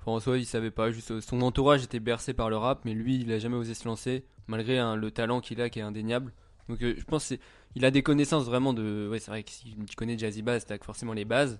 enfin, 0.00 0.12
en 0.12 0.20
soi, 0.20 0.38
il 0.38 0.46
savait 0.46 0.70
pas. 0.70 0.90
Juste, 0.92 1.20
son 1.20 1.42
entourage 1.42 1.82
était 1.84 1.98
bercé 2.00 2.34
par 2.34 2.50
le 2.50 2.56
rap, 2.56 2.82
mais 2.84 2.94
lui, 2.94 3.16
il 3.20 3.32
a 3.32 3.38
jamais 3.40 3.56
osé 3.56 3.74
se 3.74 3.86
lancer, 3.88 4.24
malgré 4.46 4.78
hein, 4.78 4.94
le 4.96 5.10
talent 5.10 5.40
qu'il 5.40 5.60
a 5.60 5.70
qui 5.70 5.80
est 5.80 5.82
indéniable. 5.82 6.32
Donc, 6.68 6.80
euh, 6.82 6.94
je 6.96 7.02
pense 7.04 7.22
que 7.24 7.28
c'est- 7.34 7.40
il 7.74 7.84
a 7.84 7.90
des 7.90 8.02
connaissances 8.04 8.44
vraiment 8.44 8.72
de. 8.72 9.08
Ouais, 9.10 9.18
c'est 9.18 9.30
vrai 9.32 9.42
que 9.42 9.50
si 9.50 9.74
tu 9.88 9.96
connais 9.96 10.16
Jazzy 10.16 10.42
Bass, 10.42 10.66
t'as 10.66 10.78
forcément 10.78 11.14
les 11.14 11.24
bases. 11.24 11.58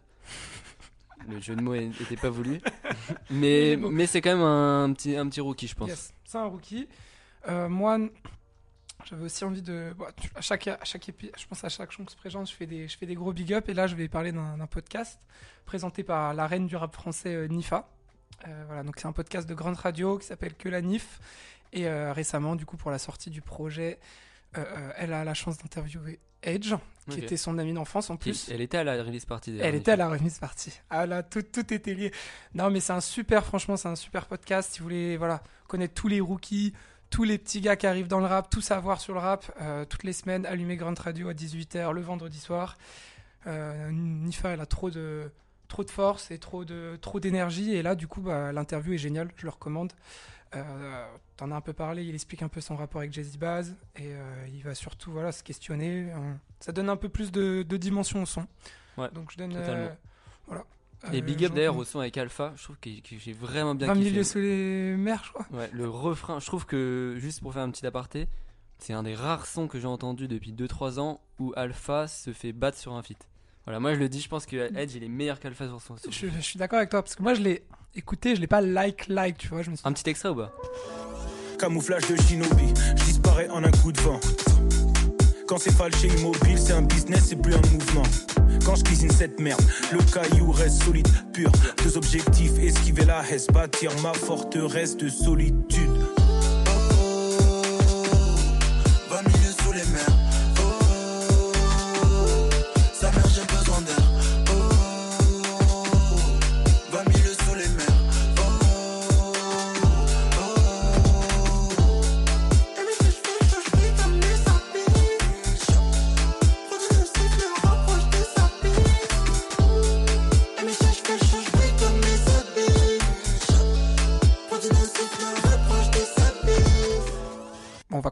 Le 1.28 1.40
jeu 1.40 1.54
de 1.56 1.60
mots 1.62 1.76
n'était 1.76 2.16
pas 2.16 2.30
voulu, 2.30 2.60
mais 3.30 3.76
mais 3.76 4.06
c'est 4.06 4.20
quand 4.20 4.34
même 4.36 4.42
un 4.44 4.92
petit 4.92 5.16
un 5.16 5.28
petit 5.28 5.40
rookie, 5.40 5.68
je 5.68 5.74
pense. 5.74 5.88
Yes, 5.88 6.12
c'est 6.24 6.38
un 6.38 6.46
rookie. 6.46 6.88
Euh, 7.48 7.68
moi, 7.68 7.98
j'avais 9.04 9.24
aussi 9.24 9.44
envie 9.44 9.62
de. 9.62 9.92
bah, 9.98 10.08
à 10.34 10.40
chaque, 10.40 10.68
à 10.68 10.84
chaque 10.84 11.08
épi- 11.08 11.30
je 11.38 11.46
pense 11.46 11.64
à 11.64 11.68
chaque 11.68 11.90
je 11.92 12.02
présente, 12.16 12.48
je 12.48 12.54
fais 12.54 12.66
des, 12.66 12.88
je 12.88 12.96
fais 12.96 13.06
des 13.06 13.14
gros 13.14 13.32
big 13.32 13.52
up. 13.52 13.68
Et 13.68 13.74
là, 13.74 13.86
je 13.86 13.94
vais 13.94 14.08
parler 14.08 14.32
d'un 14.32 14.56
d'un 14.58 14.66
podcast 14.66 15.20
présenté 15.64 16.02
par 16.02 16.34
la 16.34 16.46
reine 16.46 16.66
du 16.66 16.76
rap 16.76 16.94
français, 16.94 17.34
euh, 17.34 17.46
Nifa. 17.48 17.88
Euh, 18.48 18.64
voilà, 18.66 18.82
donc 18.82 18.96
c'est 18.98 19.06
un 19.06 19.12
podcast 19.12 19.48
de 19.48 19.54
grande 19.54 19.76
radio 19.76 20.18
qui 20.18 20.26
s'appelle 20.26 20.54
Que 20.54 20.68
la 20.68 20.80
Nif. 20.82 21.20
Et 21.72 21.86
euh, 21.88 22.12
récemment, 22.12 22.54
du 22.56 22.66
coup, 22.66 22.76
pour 22.76 22.90
la 22.90 22.98
sortie 22.98 23.30
du 23.30 23.40
projet, 23.40 23.98
euh, 24.56 24.64
euh, 24.64 24.92
elle 24.96 25.12
a 25.12 25.24
la 25.24 25.34
chance 25.34 25.58
d'interviewer 25.58 26.18
Edge, 26.42 26.74
qui 27.08 27.20
était 27.20 27.36
son 27.36 27.58
amie 27.58 27.72
d'enfance 27.72 28.10
en 28.10 28.16
plus. 28.16 28.48
Elle 28.50 28.60
était 28.60 28.78
à 28.78 28.84
la 28.84 29.02
release 29.02 29.24
party. 29.24 29.58
Elle 29.60 29.74
était 29.74 29.92
à 29.92 29.96
la 29.96 30.08
remise 30.08 30.38
partie. 30.38 30.80
Ah 30.90 31.06
là, 31.06 31.22
tout, 31.22 31.42
tout 31.42 31.72
était 31.72 31.94
lié. 31.94 32.12
Non, 32.54 32.70
mais 32.70 32.80
c'est 32.80 32.92
un 32.92 33.00
super, 33.00 33.44
franchement, 33.44 33.76
c'est 33.76 33.88
un 33.88 33.96
super 33.96 34.26
podcast. 34.26 34.72
Si 34.72 34.80
vous 34.80 34.84
voulez, 34.84 35.16
voilà, 35.16 35.42
connaître 35.68 35.94
tous 35.94 36.08
les 36.08 36.20
rookies, 36.20 36.72
tous 37.10 37.24
les 37.24 37.38
petits 37.38 37.60
gars 37.60 37.76
qui 37.76 37.86
arrivent 37.86 38.08
dans 38.08 38.20
le 38.20 38.26
rap, 38.26 38.50
tout 38.50 38.60
savoir 38.60 39.00
sur 39.00 39.14
le 39.14 39.20
rap, 39.20 39.50
euh, 39.60 39.84
toutes 39.84 40.04
les 40.04 40.12
semaines, 40.12 40.46
allumer 40.46 40.76
Grand 40.76 40.98
Radio 40.98 41.28
à 41.28 41.34
18h 41.34 41.92
le 41.92 42.00
vendredi 42.00 42.38
soir. 42.38 42.76
Euh, 43.46 43.90
Nifa, 43.90 44.50
elle 44.50 44.60
a 44.60 44.66
trop 44.66 44.90
de, 44.90 45.30
trop 45.68 45.84
de 45.84 45.90
force 45.90 46.30
et 46.30 46.38
trop 46.38 46.64
de 46.64 46.98
trop 47.00 47.20
d'énergie. 47.20 47.74
Et 47.74 47.82
là, 47.82 47.94
du 47.94 48.06
coup, 48.06 48.20
bah, 48.20 48.52
l'interview 48.52 48.94
est 48.94 48.98
géniale. 48.98 49.30
Je 49.36 49.44
le 49.44 49.50
recommande. 49.50 49.92
Euh, 50.54 51.06
T'en 51.36 51.50
as 51.50 51.56
un 51.56 51.60
peu 51.60 51.72
parlé. 51.72 52.04
Il 52.04 52.14
explique 52.14 52.42
un 52.42 52.48
peu 52.48 52.60
son 52.60 52.76
rapport 52.76 53.00
avec 53.00 53.12
Jazzy 53.12 53.38
Baz 53.38 53.74
et 53.96 54.02
euh, 54.14 54.46
il 54.52 54.62
va 54.62 54.74
surtout 54.74 55.10
voilà 55.12 55.32
se 55.32 55.42
questionner. 55.42 56.10
Euh, 56.12 56.34
ça 56.60 56.72
donne 56.72 56.88
un 56.88 56.96
peu 56.96 57.08
plus 57.08 57.32
de, 57.32 57.62
de 57.66 57.76
dimension 57.76 58.22
au 58.22 58.26
son. 58.26 58.46
Ouais, 58.98 59.10
Donc 59.12 59.32
je 59.32 59.38
donne 59.38 59.54
euh, 59.56 59.88
voilà. 60.46 60.64
Et 61.12 61.18
Euh, 61.18 61.20
Big 61.22 61.44
Up 61.44 61.52
d'ailleurs 61.54 61.76
au 61.76 61.84
son 61.84 61.98
avec 62.00 62.16
Alpha, 62.16 62.52
je 62.56 62.62
trouve 62.62 62.76
que, 62.78 62.90
que 63.00 63.18
j'ai 63.18 63.32
vraiment 63.32 63.74
bien 63.74 63.88
20 63.88 63.94
kiffé. 63.94 64.10
milieux 64.10 64.22
sous 64.24 64.38
les 64.38 64.94
mers, 64.96 65.24
je 65.24 65.32
crois. 65.32 65.46
Ouais, 65.50 65.68
le 65.72 65.88
refrain, 65.88 66.38
je 66.38 66.46
trouve 66.46 66.64
que, 66.64 67.16
juste 67.18 67.40
pour 67.40 67.52
faire 67.54 67.62
un 67.62 67.70
petit 67.72 67.84
aparté, 67.86 68.28
c'est 68.78 68.92
un 68.92 69.02
des 69.02 69.14
rares 69.16 69.46
sons 69.46 69.66
que 69.66 69.80
j'ai 69.80 69.86
entendu 69.88 70.28
depuis 70.28 70.52
2-3 70.52 71.00
ans 71.00 71.20
où 71.40 71.52
Alpha 71.56 72.06
se 72.06 72.32
fait 72.32 72.52
battre 72.52 72.78
sur 72.78 72.92
un 72.94 73.02
feat. 73.02 73.18
Voilà, 73.64 73.80
moi 73.80 73.94
je 73.94 73.98
le 73.98 74.08
dis, 74.08 74.20
je 74.20 74.28
pense 74.28 74.44
que 74.46 74.72
Edge 74.76 74.94
il 74.94 75.02
est 75.02 75.08
meilleur 75.08 75.40
qu'Alpha 75.40 75.66
sur 75.66 75.80
son 75.80 75.96
son. 75.96 76.10
Je, 76.10 76.28
je 76.28 76.40
suis 76.40 76.58
d'accord 76.58 76.76
avec 76.78 76.90
toi 76.90 77.02
parce 77.02 77.16
que 77.16 77.22
moi 77.22 77.34
je 77.34 77.40
l'ai 77.42 77.64
écouté, 77.94 78.34
je 78.36 78.40
l'ai 78.40 78.46
pas 78.46 78.60
like 78.60 79.08
like, 79.08 79.38
tu 79.38 79.48
vois. 79.48 79.62
Je 79.62 79.70
me 79.70 79.76
suis 79.76 79.86
Un 79.86 79.92
petit 79.92 80.08
extrait 80.08 80.30
ou 80.30 80.36
pas 80.36 80.52
Camouflage 81.58 82.08
de 82.08 82.16
shinobi, 82.16 82.72
je 82.96 83.04
disparais 83.04 83.48
en 83.50 83.62
un 83.62 83.70
coup 83.70 83.92
de 83.92 84.00
vent. 84.00 84.18
Quand 85.46 85.58
c'est 85.58 85.72
falché 85.72 86.08
immobile, 86.08 86.58
c'est 86.58 86.72
un 86.72 86.82
business, 86.82 87.26
c'est 87.28 87.36
plus 87.36 87.54
un 87.54 87.60
mouvement. 87.72 88.02
Quand 88.64 88.74
je 88.74 88.84
cuisine 88.84 89.10
cette 89.10 89.38
merde, 89.38 89.60
le 89.92 89.98
caillou 90.12 90.50
reste 90.50 90.82
solide, 90.82 91.08
pur. 91.32 91.50
Deux 91.84 91.96
objectifs, 91.96 92.58
esquiver 92.58 93.04
la 93.04 93.22
haisse, 93.30 93.46
bâtir 93.48 93.90
ma 94.02 94.12
forteresse 94.14 94.96
de 94.96 95.08
solitude. 95.08 95.90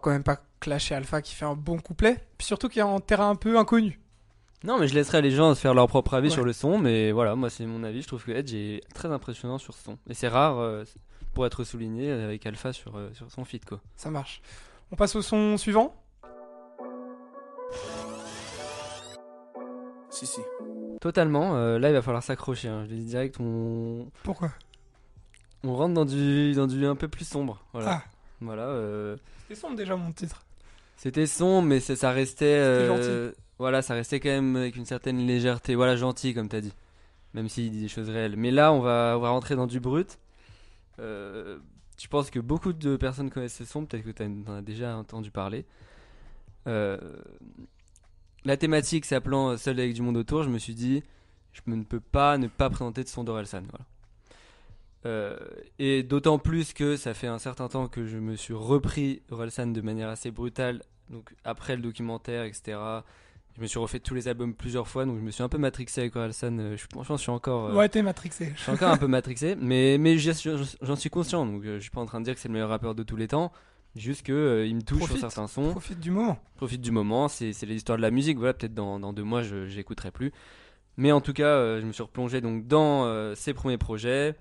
Quand 0.01 0.11
même 0.11 0.23
pas 0.25 0.39
clasher 0.61 0.95
Alpha 0.95 1.23
qui 1.23 1.35
fait 1.35 1.45
un 1.47 1.55
bon 1.55 1.79
couplet, 1.79 2.17
puis 2.39 2.47
surtout 2.47 2.69
qui 2.69 2.79
est 2.81 2.83
en 2.83 3.01
terrain 3.01 3.31
un 3.31 3.35
peu 3.37 3.59
inconnu. 3.59 4.01
Non, 4.63 4.79
mais 4.79 4.89
je 4.89 4.95
laisserai 4.95 5.23
les 5.23 5.31
gens 5.31 5.55
se 5.55 5.61
faire 5.61 5.73
leur 5.73 5.87
propre 5.89 6.13
avis 6.15 6.29
Ouais. 6.29 6.35
sur 6.35 6.45
le 6.45 6.53
son, 6.53 6.77
mais 6.79 7.13
voilà, 7.13 7.35
moi 7.35 7.49
c'est 7.49 7.65
mon 7.65 7.83
avis, 7.83 8.03
je 8.03 8.09
trouve 8.09 8.23
que 8.25 8.31
Edge 8.33 8.53
est 8.55 8.81
très 8.95 9.09
impressionnant 9.09 9.57
sur 9.59 9.73
ce 9.75 9.83
son. 9.85 9.99
Et 10.09 10.13
c'est 10.15 10.29
rare 10.29 10.59
euh, 10.59 10.85
pour 11.33 11.47
être 11.47 11.65
souligné 11.65 12.11
avec 12.11 12.45
Alpha 12.45 12.73
sur, 12.75 12.97
euh, 12.97 13.11
sur 13.15 13.31
son 13.31 13.45
feat 13.47 13.65
quoi. 13.65 13.81
Ça 13.97 14.11
marche. 14.11 14.43
On 14.93 14.97
passe 14.97 15.17
au 15.17 15.23
son 15.23 15.57
suivant. 15.57 15.95
Si, 20.11 20.27
si. 20.27 20.41
Totalement, 21.01 21.55
euh, 21.57 21.79
là 21.79 21.89
il 21.89 21.93
va 21.95 22.03
falloir 22.03 22.23
s'accrocher, 22.23 22.69
hein. 22.69 22.85
je 22.85 22.91
le 22.91 22.97
dis 22.99 23.05
direct, 23.07 23.37
on, 23.41 24.09
Pourquoi? 24.23 24.51
on 25.65 25.75
rentre 25.75 25.95
dans 25.95 26.05
du, 26.05 26.53
dans 26.53 26.67
du 26.67 26.85
un 26.85 26.97
peu 26.97 27.09
plus 27.09 27.25
sombre. 27.27 27.65
Voilà, 27.73 27.93
Ah, 27.93 28.03
voilà 28.43 28.65
euh, 28.65 29.17
c'était 29.51 29.61
sombre 29.61 29.77
déjà 29.77 29.97
mon 29.97 30.13
titre. 30.13 30.45
C'était 30.97 31.27
sombre, 31.27 31.67
mais 31.67 31.81
ça, 31.81 31.97
ça 31.97 32.13
restait. 32.13 32.45
euh, 32.45 33.33
Voilà, 33.59 33.83
ça 33.83 33.95
restait 33.95 34.21
quand 34.21 34.29
même 34.29 34.55
avec 34.55 34.77
une 34.77 34.85
certaine 34.85 35.19
légèreté. 35.27 35.75
Voilà, 35.75 35.97
gentil, 35.97 36.35
comme 36.35 36.49
t'as 36.49 36.61
dit. 36.61 36.73
Même 37.35 37.49
s'il 37.49 37.71
dit 37.71 37.81
des 37.81 37.89
choses 37.89 38.09
réelles. 38.11 38.37
Mais 38.37 38.53
là, 38.53 38.73
on 38.73 38.81
va, 38.81 39.15
on 39.17 39.21
va 39.21 39.31
rentrer 39.31 39.57
dans 39.57 39.67
du 39.67 39.81
brut. 39.81 40.19
Euh, 41.01 41.59
je 42.01 42.07
pense 42.07 42.31
que 42.31 42.39
beaucoup 42.39 42.73
de 42.73 42.97
personnes 42.97 43.29
connaissent 43.31 43.57
ce 43.57 43.65
son. 43.65 43.87
Peut-être 43.87 44.05
que 44.05 44.11
tu 44.11 44.23
en 44.23 44.55
as 44.55 44.63
déjà 44.63 44.97
entendu 44.97 45.31
parler. 45.33 45.65
Euh, 46.69 46.99
la 48.45 48.57
thématique 48.57 49.05
s'appelant 49.05 49.57
Seul 49.57 49.81
avec 49.81 49.95
du 49.95 50.03
monde 50.03 50.17
autour, 50.17 50.43
je 50.45 50.49
me 50.49 50.59
suis 50.59 50.75
dit, 50.75 51.03
je 51.53 51.61
ne 51.67 51.83
peux 51.83 52.01
pas 52.01 52.39
ne 52.39 52.47
pas 52.47 52.71
présenter 52.71 53.03
de 53.03 53.09
son 53.09 53.25
d'Orelsan. 53.25 53.63
Voilà. 53.69 53.85
Euh, 55.07 55.39
et 55.79 56.03
d'autant 56.03 56.39
plus 56.39 56.73
que 56.75 56.97
ça 56.97 57.15
fait 57.15 57.27
un 57.27 57.39
certain 57.39 57.69
temps 57.69 57.89
que 57.89 58.05
je 58.07 58.19
me 58.19 58.37
suis 58.37 58.53
repris 58.53 59.23
Orelsan 59.31 59.69
de 59.69 59.81
manière 59.81 60.11
assez 60.11 60.31
brutale 60.31 60.83
donc 61.09 61.35
après 61.43 61.75
le 61.75 61.81
documentaire, 61.83 62.45
etc. 62.45 62.79
Je 63.57 63.63
me 63.63 63.67
suis 63.67 63.79
refait 63.81 63.99
tous 63.99 64.15
les 64.15 64.29
albums 64.29 64.55
plusieurs 64.55 64.87
fois, 64.87 65.05
donc 65.07 65.17
je 65.19 65.23
me 65.23 65.31
suis 65.31 65.43
un 65.43 65.49
peu 65.49 65.59
matrixé 65.59 66.03
avec 66.03 66.15
Orelsan. 66.15 66.57
euh, 66.61 66.77
Je, 66.77 66.85
franchement, 66.93 67.17
je 67.17 67.23
suis 67.23 67.31
encore, 67.33 67.67
euh, 67.71 67.75
Ouais, 67.75 67.89
t'es 67.89 68.03
matrixé. 68.03 68.53
je 68.55 68.61
suis 68.63 68.71
encore 68.71 68.91
un 68.91 68.97
peu 68.97 69.09
matrixé, 69.09 69.57
mais, 69.61 69.97
mais 69.99 70.19
j'en 70.19 70.97
suis 70.97 71.11
conscient. 71.11 71.45
Donc 71.47 71.65
euh, 71.65 71.77
je 71.77 71.81
suis 71.81 71.91
pas 71.91 72.01
en 72.01 72.07
train 72.07 72.21
de 72.21 72.27
dire 72.27 72.35
que 72.35 72.41
c'est 72.41 72.49
le 72.49 72.53
meilleur 72.55 72.69
rappeur 72.69 72.95
de 72.95 73.03
tous 73.03 73.17
les 73.17 73.27
temps. 73.27 73.51
Juste 73.97 74.25
que 74.25 74.33
euh, 74.33 74.67
il 74.67 74.77
me 74.77 74.83
touche 74.83 74.99
Profite. 74.99 75.19
sur 75.19 75.31
certains 75.33 75.49
sons, 75.49 75.71
Profite 75.73 75.99
du 75.99 76.13
moment. 76.13 76.39
profite 76.57 76.81
du 76.81 76.93
moment. 76.93 77.27
C'est 77.27 77.53
c'est 77.53 77.67
l'histoire 77.67 77.97
de 77.99 78.03
la 78.03 78.13
musique. 78.13 78.39
Voilà, 78.39 78.53
peut-être 78.55 78.75
dans, 78.75 79.01
dans 79.01 79.13
deux 79.13 79.25
mois, 79.25 79.43
je 79.43 79.67
j'écouterai 79.67 80.13
plus. 80.13 80.31
Mais 80.97 81.11
en 81.11 81.21
tout 81.21 81.33
cas, 81.33 81.81
je 81.81 81.87
me 81.87 81.91
suis 81.93 82.03
replongé 82.05 82.41
donc 82.41 82.69
dans 82.69 83.35
ses 83.35 83.53
premiers 83.55 83.79
projets, 83.79 84.37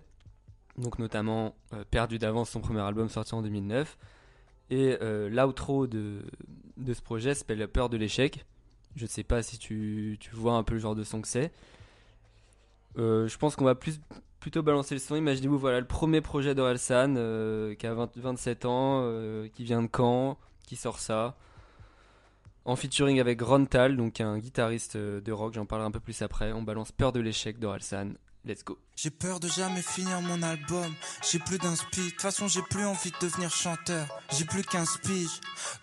donc 0.79 0.97
notamment 0.97 1.55
euh, 1.73 1.83
Perdu 1.89 2.17
d'avance, 2.17 2.49
son 2.49 2.61
premier 2.61 2.79
album 2.79 3.09
sorti 3.09 3.35
en 3.35 3.41
2009. 3.41 3.97
Et 4.71 4.97
euh, 5.01 5.29
l'outro 5.29 5.87
de, 5.87 6.21
de 6.77 6.93
ce 6.93 7.01
projet 7.01 7.33
s'appelle 7.33 7.67
Peur 7.67 7.89
de 7.89 7.97
l'échec. 7.97 8.45
Je 8.95 9.03
ne 9.03 9.09
sais 9.09 9.23
pas 9.23 9.43
si 9.43 9.57
tu, 9.57 10.17
tu 10.19 10.31
vois 10.35 10.53
un 10.53 10.63
peu 10.63 10.75
le 10.75 10.79
genre 10.79 10.95
de 10.95 11.03
son 11.03 11.21
que 11.21 11.27
c'est. 11.27 11.51
Euh, 12.97 13.27
je 13.27 13.37
pense 13.37 13.55
qu'on 13.55 13.65
va 13.65 13.75
plus, 13.75 13.99
plutôt 14.39 14.63
balancer 14.63 14.95
le 14.95 14.99
son. 14.99 15.15
Imaginez-vous, 15.15 15.59
voilà, 15.59 15.79
le 15.79 15.87
premier 15.87 16.21
projet 16.21 16.55
d'Orelsan 16.55 17.13
qui 17.75 17.87
a 17.87 17.93
20 17.93 18.17
27 18.17 18.65
ans, 18.65 19.11
qui 19.53 19.63
vient 19.63 19.81
de 19.81 19.89
Caen, 19.95 20.37
qui 20.65 20.75
sort 20.75 20.99
ça. 20.99 21.35
En 22.65 22.75
featuring 22.75 23.19
avec 23.19 23.41
Ron 23.41 23.65
Tal, 23.65 23.97
donc 23.97 24.21
un 24.21 24.37
guitariste 24.37 24.97
de 24.97 25.31
rock, 25.31 25.53
j'en 25.53 25.65
parlerai 25.65 25.87
un 25.87 25.91
peu 25.91 25.99
plus 25.99 26.21
après. 26.21 26.51
On 26.51 26.61
balance 26.61 26.91
Peur 26.91 27.11
de 27.11 27.19
l'échec 27.19 27.59
d'Orelsan. 27.59 28.13
J'ai 28.95 29.11
peur 29.11 29.39
de 29.39 29.47
jamais 29.47 29.81
finir 29.81 30.21
mon 30.21 30.41
album. 30.41 30.93
J'ai 31.29 31.39
plus 31.39 31.57
d'inspi. 31.57 32.01
De 32.01 32.09
toute 32.09 32.21
façon, 32.21 32.47
j'ai 32.47 32.61
plus 32.63 32.85
envie 32.85 33.11
de 33.11 33.15
devenir 33.21 33.51
chanteur. 33.51 34.07
J'ai 34.37 34.45
plus 34.45 34.63
qu'un. 34.63 34.83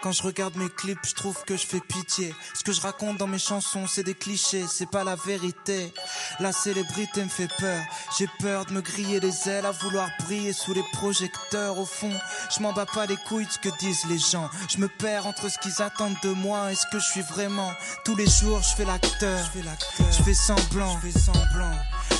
Quand 0.03 0.13
je 0.13 0.23
regarde 0.23 0.57
mes 0.57 0.69
clips, 0.69 0.99
je 1.07 1.15
trouve 1.15 1.43
que 1.45 1.57
je 1.57 1.67
fais 1.67 1.81
pitié. 1.81 2.35
Ce 2.55 2.65
que 2.65 2.73
je 2.73 2.81
raconte 2.81 3.19
dans 3.19 3.27
mes 3.27 3.39
chansons, 3.39 3.87
c'est 3.87 4.03
des 4.03 4.15
clichés. 4.15 4.67
C'est 4.69 4.91
pas 4.91 5.05
la 5.05 5.17
vérité. 5.17 5.93
La 6.41 6.53
célébrité 6.53 7.23
me 7.23 7.29
fait 7.29 7.51
peur. 7.59 7.81
J'ai 8.19 8.29
peur 8.41 8.67
de 8.67 8.73
me 8.73 8.81
griller 8.81 9.21
les 9.21 9.49
ailes 9.49 9.67
à 9.67 9.71
vouloir 9.71 10.09
briller 10.21 10.53
sous 10.53 10.75
les 10.75 10.85
projecteurs. 10.93 11.79
Au 11.79 11.87
fond, 11.87 12.13
je 12.55 12.61
m'en 12.63 12.73
bats 12.73 12.87
pas 12.87 13.07
les 13.07 13.17
couilles 13.17 13.47
de 13.47 13.53
ce 13.53 13.59
que 13.59 13.79
disent 13.79 14.07
les 14.09 14.19
gens. 14.19 14.51
Je 14.69 14.79
me 14.79 14.89
perds 14.89 15.27
entre 15.27 15.49
ce 15.49 15.59
qu'ils 15.59 15.81
attendent 15.83 16.21
de 16.23 16.31
moi 16.31 16.73
et 16.73 16.75
ce 16.75 16.87
que 16.91 16.99
je 16.99 17.07
suis 17.07 17.23
vraiment. 17.23 17.73
Tous 18.05 18.17
les 18.17 18.27
jours, 18.27 18.61
je 18.63 18.75
fais 18.75 18.85
l'acteur. 18.85 19.45
Je 19.45 19.59
fais 19.59 19.65
l'acteur. 19.65 20.13
Je 20.13 20.23
fais 20.23 20.35
semblant. 20.35 21.01
Je 21.01 21.11
fais 21.11 21.19
semblant. 21.19 21.77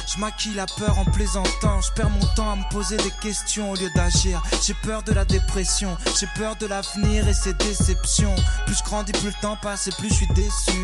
Je 0.07 0.21
maquille 0.21 0.55
la 0.55 0.67
peur 0.67 0.99
en 0.99 1.05
plaisantant. 1.05 1.81
Je 1.81 1.93
perds 1.93 2.11
mon 2.11 2.27
temps 2.35 2.53
à 2.53 2.57
me 2.57 2.71
poser 2.71 2.97
des 2.97 3.11
questions 3.21 3.73
au 3.73 3.75
lieu 3.75 3.91
d'agir. 3.95 4.43
J'ai 4.65 4.75
peur 4.75 5.03
de 5.03 5.13
la 5.13 5.25
dépression. 5.25 5.97
J'ai 6.19 6.29
peur 6.37 6.57
de 6.57 6.67
l'avenir 6.67 7.29
et 7.29 7.35
ses 7.35 7.55
déceptions. 7.55 8.35
Plus 8.67 8.77
je 8.79 8.85
grandis, 8.85 9.13
plus 9.13 9.29
le 9.29 9.41
temps 9.43 9.57
passe 9.61 9.89
et 9.89 9.93
plus 9.93 10.09
je 10.09 10.15
suis 10.15 10.29
déçu. 10.29 10.81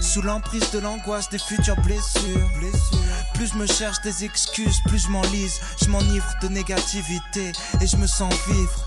Sous 0.00 0.22
l'emprise 0.22 0.70
de 0.70 0.78
l'angoisse 0.78 1.28
des 1.28 1.38
futures 1.38 1.80
blessures. 1.82 2.50
Plus 3.34 3.48
je 3.48 3.54
me 3.54 3.66
cherche 3.66 4.00
des 4.02 4.24
excuses, 4.24 4.80
plus 4.86 5.04
je 5.04 5.08
m'enlise. 5.08 5.60
Je 5.82 5.88
m'enivre 5.88 6.26
de 6.40 6.48
négativité 6.48 7.52
et 7.80 7.86
je 7.86 7.96
me 7.96 8.06
sens 8.06 8.32
vivre. 8.48 8.86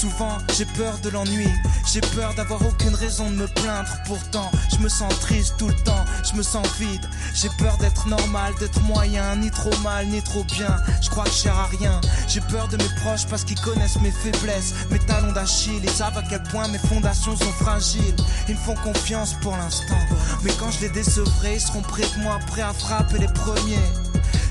Souvent, 0.00 0.38
j'ai 0.56 0.64
peur 0.64 0.98
de 1.00 1.10
l'ennui. 1.10 1.52
J'ai 1.92 2.00
peur 2.00 2.32
d'avoir 2.32 2.64
aucune 2.64 2.94
raison 2.94 3.28
de 3.28 3.34
me 3.34 3.46
plaindre. 3.46 3.90
Pourtant, 4.06 4.50
je 4.72 4.78
me 4.78 4.88
sens 4.88 5.12
triste 5.20 5.56
tout 5.58 5.68
le 5.68 5.74
temps. 5.74 6.06
Je 6.24 6.38
me 6.38 6.42
sens 6.42 6.66
vide. 6.78 7.06
J'ai 7.34 7.50
peur 7.58 7.76
d'être 7.76 8.08
normal, 8.08 8.54
d'être 8.58 8.80
moyen, 8.84 9.36
ni 9.36 9.50
trop 9.50 9.76
mal, 9.82 10.06
ni 10.06 10.22
trop 10.22 10.42
bien. 10.44 10.74
Je 11.02 11.10
crois 11.10 11.24
que 11.24 11.30
je 11.30 11.50
à 11.50 11.66
rien. 11.66 12.00
J'ai 12.28 12.40
peur 12.40 12.66
de 12.68 12.78
mes 12.78 12.88
proches 13.02 13.26
parce 13.26 13.44
qu'ils 13.44 13.60
connaissent 13.60 14.00
mes 14.00 14.10
faiblesses, 14.10 14.72
mes 14.90 15.00
talons 15.00 15.32
d'Achille. 15.32 15.82
Ils 15.82 15.90
savent 15.90 16.16
à 16.16 16.22
quel 16.22 16.42
point 16.44 16.66
mes 16.68 16.78
fondations 16.78 17.36
sont 17.36 17.52
fragiles. 17.62 18.16
Ils 18.48 18.54
me 18.54 18.60
font 18.60 18.76
confiance 18.76 19.34
pour 19.42 19.54
l'instant. 19.54 20.00
Mais 20.44 20.52
quand 20.58 20.70
je 20.70 20.80
les 20.80 20.88
décevrai, 20.88 21.56
ils 21.56 21.60
seront 21.60 21.82
près 21.82 22.08
de 22.16 22.22
moi, 22.22 22.38
prêts 22.46 22.62
à 22.62 22.72
frapper 22.72 23.18
les 23.18 23.28
premiers. 23.28 23.84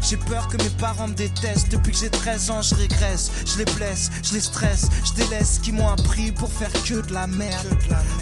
J'ai 0.02 0.18
peur 0.18 0.48
que 0.48 0.58
mes 0.58 0.70
parents 0.72 1.08
me 1.08 1.14
détestent. 1.14 1.70
Depuis 1.70 1.92
que 1.92 1.98
j'ai 1.98 2.10
13 2.10 2.52
ans, 2.52 2.62
je 2.62 2.76
régresse. 2.76 3.32
Je 3.46 3.58
les 3.58 3.66
blesse, 3.66 4.10
je 4.24 4.34
les 4.34 4.42
stresse, 4.42 4.88
je 5.06 5.14
délaisse 5.14 5.56
ce 5.56 5.60
qu'ils 5.60 5.74
m'ont 5.74 5.90
appris 5.90 6.32
pour 6.32 6.52
faire 6.52 6.72
que 6.84 7.02
de 7.02 7.14
la 7.14 7.28
merde. 7.28 7.68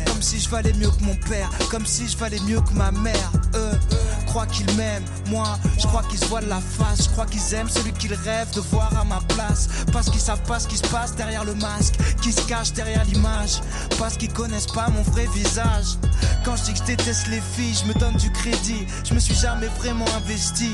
Comme 0.05 0.21
si 0.21 0.39
je 0.39 0.49
valais 0.49 0.73
mieux 0.73 0.89
que 0.89 1.03
mon 1.03 1.15
père, 1.15 1.49
comme 1.69 1.85
si 1.85 2.07
je 2.07 2.17
valais 2.17 2.39
mieux 2.41 2.61
que 2.61 2.73
ma 2.73 2.91
mère. 2.91 3.31
Eux, 3.55 3.79
croient 4.27 4.45
qu'ils 4.45 4.71
m'aiment, 4.75 5.05
moi, 5.27 5.57
je 5.79 5.87
crois 5.87 6.03
qu'ils 6.03 6.19
se 6.19 6.25
voient 6.25 6.41
de 6.41 6.49
la 6.49 6.61
face. 6.61 7.05
Je 7.05 7.09
crois 7.09 7.25
qu'ils 7.25 7.53
aiment 7.53 7.69
celui 7.69 7.91
qu'ils 7.93 8.13
rêvent 8.13 8.53
de 8.53 8.61
voir 8.61 8.95
à 8.97 9.03
ma 9.03 9.19
place. 9.29 9.67
Parce 9.91 10.09
qu'ils 10.09 10.21
savent 10.21 10.43
pas 10.43 10.59
ce 10.59 10.67
qui 10.67 10.77
se 10.77 10.87
passe 10.87 11.15
derrière 11.15 11.43
le 11.43 11.55
masque, 11.55 11.95
qui 12.21 12.31
se 12.31 12.41
cache 12.41 12.73
derrière 12.73 13.03
l'image. 13.05 13.61
Parce 13.97 14.17
qu'ils 14.17 14.31
connaissent 14.31 14.67
pas 14.67 14.89
mon 14.89 15.01
vrai 15.03 15.27
visage. 15.33 15.97
Quand 16.43 16.55
je 16.55 16.63
dis 16.63 16.73
que 16.73 16.79
je 16.79 16.83
déteste 16.83 17.27
les 17.27 17.41
filles, 17.55 17.75
je 17.81 17.87
me 17.87 17.93
donne 17.99 18.15
du 18.17 18.31
crédit. 18.31 18.85
Je 19.03 19.13
me 19.13 19.19
suis 19.19 19.35
jamais 19.35 19.67
vraiment 19.79 20.05
investi. 20.17 20.71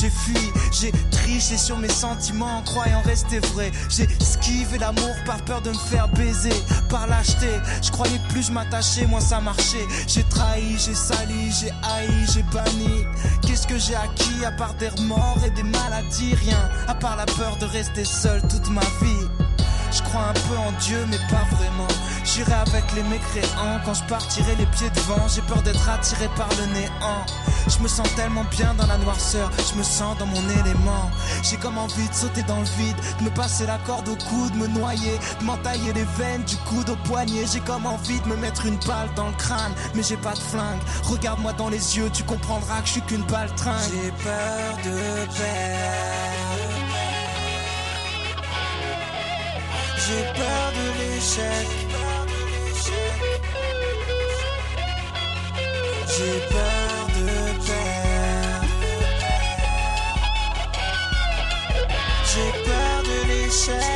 J'ai 0.00 0.10
fui, 0.10 0.41
j'ai 0.72 0.92
triché 1.10 1.56
sur 1.56 1.78
mes 1.78 1.88
sentiments 1.88 2.58
en 2.58 2.62
croyant 2.62 3.02
rester 3.02 3.38
vrai. 3.40 3.70
J'ai 3.88 4.08
esquivé 4.20 4.78
l'amour 4.78 5.14
par 5.26 5.42
peur 5.44 5.62
de 5.62 5.70
me 5.70 5.78
faire 5.90 6.08
baiser, 6.08 6.54
par 6.88 7.06
lâcheté. 7.06 7.50
Je 7.82 7.90
croyais 7.90 8.20
plus 8.28 8.46
je 8.46 8.52
m'attachais, 8.52 9.06
moins 9.06 9.20
ça 9.20 9.40
marchait. 9.40 9.86
J'ai 10.06 10.24
trahi, 10.24 10.76
j'ai 10.78 10.94
sali, 10.94 11.52
j'ai 11.60 11.70
haï, 11.70 12.26
j'ai 12.32 12.42
banni. 12.44 13.04
Qu'est-ce 13.42 13.66
que 13.66 13.78
j'ai 13.78 13.94
acquis 13.94 14.44
à 14.44 14.52
part 14.52 14.74
des 14.74 14.88
remords 14.88 15.38
et 15.46 15.50
des 15.50 15.62
maladies? 15.62 16.34
Rien, 16.34 16.70
à 16.88 16.94
part 16.94 17.16
la 17.16 17.26
peur 17.26 17.56
de 17.58 17.66
rester 17.66 18.04
seul 18.04 18.40
toute 18.42 18.68
ma 18.70 18.80
vie. 18.80 19.28
Je 19.92 20.02
crois 20.02 20.22
un 20.22 20.32
peu 20.32 20.56
en 20.56 20.72
Dieu, 20.80 21.04
mais 21.10 21.18
pas 21.30 21.44
vraiment. 21.54 21.88
J'irai 22.24 22.52
avec 22.52 22.84
les 22.94 23.02
mécréants 23.02 23.80
quand 23.84 23.94
je 23.94 24.04
partirai 24.04 24.54
les 24.56 24.66
pieds 24.66 24.90
devant. 24.90 25.26
J'ai 25.28 25.42
peur 25.42 25.62
d'être 25.62 25.88
attiré 25.88 26.28
par 26.36 26.48
le 26.58 26.66
néant. 26.72 27.26
Je 27.68 27.78
me 27.78 27.88
sens 27.88 28.08
tellement 28.16 28.44
bien 28.50 28.74
dans 28.74 28.86
la 28.86 28.98
noirceur, 28.98 29.50
je 29.70 29.78
me 29.78 29.82
sens 29.82 30.16
dans 30.18 30.26
mon 30.26 30.48
élément. 30.48 31.10
J'ai 31.42 31.56
comme 31.56 31.78
envie 31.78 32.08
de 32.08 32.14
sauter 32.14 32.42
dans 32.42 32.58
le 32.58 32.66
vide, 32.76 32.96
de 33.18 33.24
me 33.24 33.30
passer 33.30 33.66
la 33.66 33.78
corde 33.78 34.08
au 34.08 34.16
cou, 34.16 34.50
de 34.50 34.56
me 34.56 34.66
noyer, 34.66 35.18
de 35.40 35.44
m'entailler 35.44 35.92
les 35.92 36.04
veines 36.18 36.42
du 36.44 36.56
coude 36.68 36.90
au 36.90 36.96
poignet. 37.08 37.44
J'ai 37.52 37.60
comme 37.60 37.86
envie 37.86 38.20
de 38.20 38.28
me 38.28 38.36
mettre 38.36 38.66
une 38.66 38.78
balle 38.78 39.10
dans 39.14 39.28
le 39.28 39.34
crâne, 39.34 39.72
mais 39.94 40.02
j'ai 40.02 40.16
pas 40.16 40.34
de 40.34 40.38
flingue. 40.38 40.80
Regarde-moi 41.04 41.52
dans 41.54 41.68
les 41.68 41.96
yeux, 41.96 42.10
tu 42.12 42.24
comprendras 42.24 42.80
que 42.80 42.86
je 42.86 42.92
suis 42.92 43.02
qu'une 43.02 43.24
balle 43.24 43.52
tringue. 43.54 43.90
J'ai 43.90 44.10
peur 44.10 44.76
de 44.84 45.26
perdre. 45.36 46.72
J'ai 50.04 50.24
peur 50.34 50.72
de 50.72 50.98
l'échec. 50.98 51.91
J'ai 56.22 56.38
peur 56.50 57.06
de 57.16 57.26
perdre. 57.66 58.68
J'ai 62.30 62.50
peur 62.64 62.96
de 63.02 63.16
l'échec. 63.28 63.91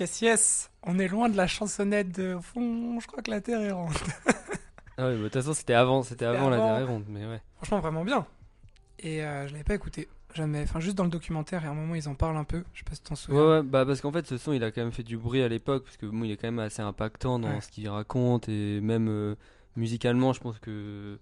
Yes, 0.00 0.20
yes, 0.20 0.20
yes. 0.22 0.70
On 0.84 0.98
est 0.98 1.08
loin 1.08 1.28
de 1.28 1.36
la 1.36 1.46
chansonnette 1.46 2.12
de 2.12 2.38
fond. 2.40 2.98
Je 3.00 3.06
crois 3.06 3.22
que 3.22 3.30
la 3.30 3.40
terre 3.40 3.60
est 3.60 3.72
ronde. 3.72 3.92
Ah 4.98 5.06
ouais, 5.06 5.12
bah, 5.14 5.18
de 5.18 5.22
toute 5.24 5.32
façon, 5.32 5.54
c'était 5.54 5.72
avant, 5.72 6.02
c'était 6.02 6.26
avant 6.26 6.50
la 6.50 6.56
avant. 6.56 6.66
dernière 6.66 6.86
ronde, 6.88 7.04
mais 7.08 7.24
ouais. 7.24 7.40
Franchement, 7.56 7.80
vraiment 7.80 8.04
bien. 8.04 8.26
Et 8.98 9.24
euh, 9.24 9.46
je 9.48 9.52
l'avais 9.52 9.64
pas 9.64 9.74
écouté. 9.74 10.06
Jamais. 10.34 10.62
Enfin, 10.64 10.80
juste 10.80 10.96
dans 10.96 11.04
le 11.04 11.10
documentaire, 11.10 11.64
et 11.64 11.66
à 11.66 11.70
un 11.70 11.74
moment, 11.74 11.94
ils 11.94 12.10
en 12.10 12.14
parlent 12.14 12.36
un 12.36 12.44
peu. 12.44 12.62
Je 12.74 12.80
sais 12.80 12.84
pas 12.84 12.94
si 12.94 13.02
t'en 13.02 13.14
souviens. 13.14 13.40
Ouais, 13.40 13.48
ouais, 13.48 13.62
bah 13.62 13.86
parce 13.86 14.02
qu'en 14.02 14.12
fait, 14.12 14.26
ce 14.26 14.36
son, 14.36 14.52
il 14.52 14.62
a 14.62 14.70
quand 14.70 14.82
même 14.82 14.92
fait 14.92 15.02
du 15.02 15.16
bruit 15.16 15.42
à 15.42 15.48
l'époque, 15.48 15.84
parce 15.84 15.96
que 15.96 16.04
bon, 16.04 16.24
il 16.24 16.30
est 16.30 16.36
quand 16.36 16.46
même 16.48 16.58
assez 16.58 16.82
impactant 16.82 17.38
dans 17.38 17.48
Ouais. 17.48 17.60
ce 17.62 17.70
qu'il 17.70 17.88
raconte, 17.88 18.50
et 18.50 18.80
même 18.82 19.08
euh, 19.08 19.34
musicalement, 19.76 20.34
je 20.34 20.40
pense 20.40 20.58
que 20.58 21.18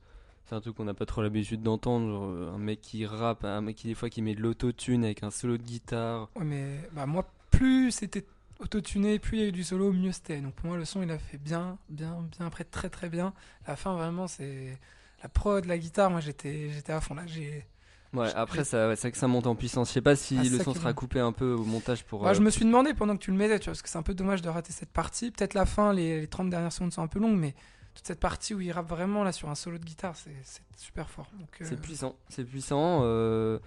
c'est 0.47 0.57
un 0.57 0.61
truc 0.61 0.75
qu'on 0.77 0.85
n'a 0.85 0.95
pas 0.95 1.07
trop 1.07 1.23
l'habitude 1.23 1.63
d'entendre. 1.63 2.51
un 2.53 2.59
mec 2.59 2.81
qui 2.81 3.07
rappe, 3.07 3.45
un 3.45 3.61
mec 3.61 3.77
qui, 3.77 3.87
des 3.87 3.95
fois, 3.95 4.11
qui 4.11 4.21
met 4.21 4.35
de 4.35 4.41
l'autotune 4.41 5.05
avec 5.05 5.23
un 5.23 5.31
solo 5.31 5.59
de 5.59 5.63
guitare. 5.63 6.29
Ouais, 6.35 6.45
mais 6.45 6.81
bah, 6.93 7.07
moi, 7.07 7.25
plus 7.53 7.93
c'était 7.93 8.25
autotuné, 8.61 9.19
plus 9.19 9.39
il 9.39 9.41
y 9.41 9.45
a 9.45 9.49
eu 9.49 9.53
du 9.53 9.65
solo, 9.65 9.93
mieux 9.93 10.13
c'était. 10.13 10.41
Donc 10.41 10.55
pour 10.55 10.67
moi, 10.69 10.77
le 10.77 10.85
son, 10.85 11.03
il 11.03 11.11
a 11.11 11.19
fait 11.19 11.39
bien, 11.39 11.79
bien, 11.89 12.17
bien. 12.37 12.47
Après, 12.47 12.65
très, 12.65 12.89
très 12.91 13.09
bien. 13.09 13.33
La 13.67 13.77
fin, 13.77 13.95
vraiment, 13.95 14.27
c'est 14.29 14.79
la 15.23 15.29
prod, 15.29 15.65
la 15.65 15.79
guitare. 15.79 16.11
Moi, 16.11 16.21
j'étais, 16.21 16.71
à 16.89 17.01
fond 17.01 17.15
là. 17.15 17.23
J'ai. 17.27 17.67
Ouais, 18.13 18.29
après, 18.35 18.65
ça, 18.65 18.89
ouais, 18.89 18.97
c'est 18.97 19.03
vrai 19.03 19.13
que 19.13 19.19
ça 19.19 19.29
monte 19.29 19.47
en 19.47 19.55
puissance. 19.55 19.89
Je 19.89 19.93
sais 19.95 20.01
pas 20.01 20.17
si 20.17 20.37
Ah, 20.39 20.43
c'est 20.45 20.51
le 20.51 20.65
son 20.65 20.75
sera 20.75 20.93
coupé 20.93 21.21
un 21.21 21.33
peu 21.33 21.53
au 21.53 21.65
montage 21.65 22.05
pour. 22.05 22.23
Bah, 22.25 22.31
euh, 22.31 22.35
je 22.35 22.41
me 22.41 22.51
suis 22.51 22.65
demandé 22.65 22.93
pendant 22.93 23.17
que 23.17 23.23
tu 23.23 23.31
le 23.31 23.37
mettais, 23.37 23.59
tu 23.61 23.67
vois, 23.67 23.73
parce 23.73 23.83
que 23.83 23.89
c'est 23.89 23.99
un 23.99 24.03
peu 24.03 24.15
dommage 24.15 24.43
de 24.43 24.49
rater 24.49 24.73
cette 24.73 24.91
partie. 24.91 25.31
Peut-être 25.31 25.55
la 25.55 25.65
fin, 25.65 25.93
les, 25.93 26.21
les 26.21 26.27
30 26.27 26.51
dernières 26.51 26.73
secondes 26.73 26.93
sont 26.93 27.03
un 27.03 27.07
peu 27.07 27.21
longues, 27.21 27.39
mais 27.39 27.55
toute 27.95 28.07
cette 28.07 28.19
partie 28.19 28.53
où 28.55 28.61
il 28.61 28.73
rappe 28.73 28.89
vraiment 28.89 29.23
là 29.23 29.31
sur 29.31 29.49
un 29.49 29.55
solo 29.55 29.79
de 29.79 29.85
guitare, 29.85 30.17
c'est 30.17 30.35
c'est 30.43 30.63
super 30.77 31.09
fort. 31.09 31.31
Donc, 31.39 31.49
euh, 31.61 31.65
C'est 31.69 31.81
puissant, 31.81 32.17
c'est 32.29 32.45
puissant. 32.45 33.01
euh, 33.05 33.61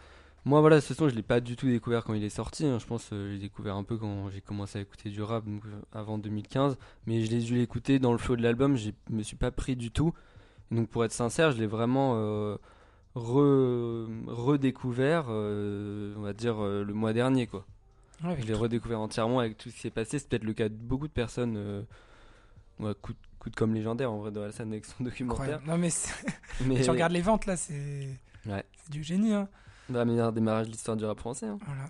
Moi, 0.45 0.60
voilà, 0.60 0.82
ce 0.82 0.93
son, 0.93 1.08
je 1.08 1.15
l'ai 1.15 1.21
pas 1.23 1.39
du 1.39 1.56
tout 1.56 1.67
découvert 1.67 2.03
quand 2.03 2.13
il 2.13 2.23
est 2.23 2.29
sorti. 2.29 2.65
hein. 2.65 2.77
Je 2.79 2.86
pense 2.86 3.06
que 3.10 3.32
j'ai 3.32 3.38
découvert 3.39 3.75
un 3.77 3.84
peu 3.84 3.97
quand 3.97 4.29
j'ai 4.29 4.41
commencé 4.41 4.77
à 4.79 4.82
écouter 4.82 5.10
du 5.10 5.21
rap, 5.21 5.45
donc 5.45 5.63
euh, 5.65 5.69
avant 5.93 6.17
2015. 6.17 6.77
Mais 7.08 7.23
je 7.23 7.32
l'ai 7.32 7.39
dû 7.39 7.56
l'écouter 7.56 7.97
dans 7.99 8.12
le 8.12 8.17
flow 8.17 8.36
de 8.36 8.41
l'album, 8.43 8.75
je 8.75 8.89
me 9.10 9.23
suis 9.23 9.38
pas 9.38 9.51
pris 9.51 9.75
du 9.77 9.89
tout. 9.91 10.13
Donc, 10.71 10.89
pour 10.89 11.06
être 11.06 11.13
sincère, 11.13 11.51
je 11.53 11.60
l'ai 11.60 11.67
vraiment 11.67 12.13
euh, 12.17 12.58
re- 13.15 14.08
redécouvert, 14.27 15.25
euh, 15.29 16.13
on 16.17 16.21
va 16.21 16.34
dire, 16.34 16.62
euh, 16.63 16.84
le 16.84 16.93
mois 16.93 17.13
dernier, 17.13 17.47
quoi. 17.47 17.65
ouais, 18.23 18.38
Je 18.41 18.45
l'ai 18.45 18.53
redécouvert 18.53 18.99
entièrement 18.99 19.39
avec 19.39 19.58
tout 19.58 19.69
ce 19.69 19.75
qui 19.75 19.82
s'est 19.82 19.89
passé. 19.91 20.19
C'est 20.19 20.27
peut-être 20.27 20.43
le 20.43 20.53
cas 20.53 20.69
de 20.69 20.73
beaucoup 20.75 21.08
de 21.08 21.13
personnes. 21.13 21.56
Euh... 21.58 21.82
Ouais, 22.79 22.93
coup, 23.01 23.13
de- 23.13 23.17
coup 23.39 23.49
de 23.49 23.56
comme 23.56 23.73
légendaire, 23.73 24.12
en 24.12 24.17
vrai, 24.17 24.32
dans 24.32 24.41
la 24.41 24.51
scène 24.51 24.71
avec 24.71 24.86
son 24.86 25.03
documentaire. 25.03 25.60
incroyable. 25.60 25.67
Non, 25.67 25.77
mais 25.77 25.89
Mais 26.65 26.82
tu 26.82 26.89
regardes 26.89 27.13
les 27.13 27.21
ventes 27.21 27.45
là, 27.45 27.56
c'est 27.56 28.10
Ouais. 28.45 28.65
c'est 28.84 28.91
du 28.91 29.03
génie. 29.03 29.32
Hein. 29.34 29.47
La 29.89 30.06
meilleure 30.06 30.32
démarrage 30.34 30.67
de 30.67 30.72
l'histoire 30.72 30.98
du 30.98 31.06
rap 31.06 31.19
français. 31.19 31.48
hein. 31.48 31.58
Voilà. 31.65 31.84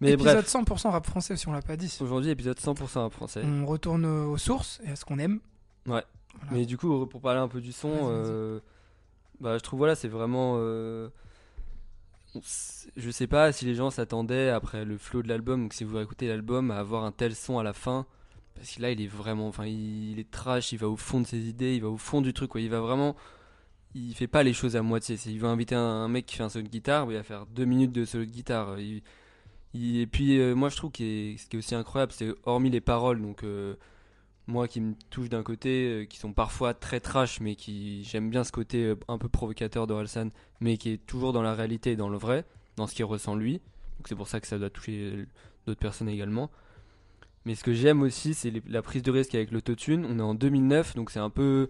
Mais 0.00 0.12
Épisode 0.12 0.36
bref. 0.36 0.48
100% 0.48 0.90
rap 0.90 1.06
français, 1.06 1.36
si 1.36 1.46
on 1.48 1.52
l'a 1.52 1.60
pas 1.60 1.76
dit. 1.76 1.94
Aujourd'hui, 2.00 2.30
épisode 2.30 2.58
100% 2.58 3.00
rap 3.00 3.12
français. 3.12 3.42
On 3.44 3.66
retourne 3.66 4.04
aux 4.06 4.38
sources 4.38 4.80
et 4.86 4.90
à 4.90 4.96
ce 4.96 5.04
qu'on 5.04 5.18
aime. 5.18 5.40
Ouais. 5.86 6.02
Voilà. 6.40 6.52
Mais 6.52 6.64
du 6.64 6.78
coup, 6.78 7.06
pour 7.06 7.20
parler 7.20 7.40
un 7.40 7.48
peu 7.48 7.60
du 7.60 7.72
son, 7.72 7.90
euh, 8.10 8.60
bah, 9.40 9.58
je 9.58 9.62
trouve 9.62 9.78
voilà, 9.78 9.94
c'est 9.94 10.08
vraiment. 10.08 10.54
euh, 10.58 11.08
je 12.96 13.10
sais 13.10 13.26
pas 13.26 13.50
si 13.52 13.64
les 13.64 13.74
gens 13.74 13.90
s'attendaient 13.90 14.50
après 14.50 14.84
le 14.84 14.96
flow 14.96 15.22
de 15.22 15.28
l'album, 15.28 15.62
donc 15.64 15.74
si 15.74 15.84
vous 15.84 15.98
écoutez 15.98 16.28
l'album, 16.28 16.70
à 16.70 16.78
avoir 16.78 17.04
un 17.04 17.12
tel 17.12 17.34
son 17.34 17.58
à 17.58 17.62
la 17.62 17.72
fin. 17.72 18.06
Parce 18.54 18.70
que 18.76 18.82
là, 18.82 18.90
il 18.90 19.00
est 19.00 19.06
vraiment. 19.06 19.48
Enfin, 19.48 19.66
il, 19.66 20.12
il 20.12 20.18
est 20.18 20.30
trash, 20.30 20.72
il 20.72 20.78
va 20.78 20.88
au 20.88 20.96
fond 20.96 21.20
de 21.20 21.26
ses 21.26 21.38
idées, 21.48 21.74
il 21.76 21.82
va 21.82 21.88
au 21.88 21.96
fond 21.96 22.20
du 22.20 22.32
truc, 22.32 22.50
quoi. 22.50 22.60
Il 22.60 22.70
va 22.70 22.80
vraiment 22.80 23.16
il 23.94 24.14
fait 24.14 24.26
pas 24.26 24.42
les 24.42 24.52
choses 24.52 24.76
à 24.76 24.82
moitié. 24.82 25.16
Il 25.26 25.40
va 25.40 25.48
inviter 25.48 25.74
un, 25.74 26.08
mec 26.08 26.26
qui 26.26 26.36
fait 26.36 26.42
un 26.42 26.48
solo 26.48 26.64
de 26.64 26.70
guitare, 26.70 27.06
il 27.10 27.16
va 27.16 27.22
faire 27.22 27.46
deux 27.46 27.64
minutes 27.64 27.92
de 27.92 28.04
solo 28.04 28.24
de 28.24 28.30
guitare. 28.30 28.76
Et 28.78 30.06
puis 30.06 30.38
euh, 30.38 30.54
moi 30.54 30.68
je 30.68 30.76
trouve 30.76 30.92
que 30.92 30.98
ce 30.98 31.46
qui 31.46 31.56
est 31.56 31.56
aussi 31.56 31.74
incroyable, 31.74 32.12
c'est 32.12 32.32
hormis 32.44 32.70
les 32.70 32.80
paroles, 32.80 33.20
donc 33.20 33.44
euh, 33.44 33.74
moi 34.46 34.68
qui 34.68 34.80
me 34.80 34.94
touche 35.10 35.28
d'un 35.28 35.42
côté, 35.42 35.88
euh, 35.88 36.04
qui 36.04 36.18
sont 36.18 36.32
parfois 36.32 36.74
très 36.74 37.00
trash, 37.00 37.40
mais 37.40 37.54
qui 37.54 38.04
j'aime 38.04 38.30
bien 38.30 38.44
ce 38.44 38.52
côté 38.52 38.94
un 39.08 39.18
peu 39.18 39.28
provocateur 39.28 39.86
d'Orelsan, 39.86 40.30
mais 40.60 40.76
qui 40.76 40.90
est 40.90 41.06
toujours 41.06 41.32
dans 41.32 41.42
la 41.42 41.54
réalité 41.54 41.92
et 41.92 41.96
dans 41.96 42.08
le 42.08 42.18
vrai, 42.18 42.44
dans 42.76 42.86
ce 42.86 42.94
qu'il 42.94 43.04
ressent 43.04 43.34
lui. 43.34 43.54
Donc 43.98 44.08
c'est 44.08 44.16
pour 44.16 44.28
ça 44.28 44.40
que 44.40 44.46
ça 44.46 44.58
doit 44.58 44.70
toucher 44.70 45.26
d'autres 45.66 45.80
personnes 45.80 46.08
également. 46.08 46.50
Mais 47.46 47.54
ce 47.54 47.64
que 47.64 47.72
j'aime 47.72 48.02
aussi, 48.02 48.34
c'est 48.34 48.52
la 48.68 48.82
prise 48.82 49.02
de 49.02 49.10
risque 49.10 49.34
avec 49.34 49.50
l'autotune. 49.50 50.04
On 50.04 50.18
est 50.18 50.22
en 50.22 50.34
2009, 50.34 50.94
donc 50.94 51.10
c'est 51.10 51.20
un 51.20 51.30
peu 51.30 51.68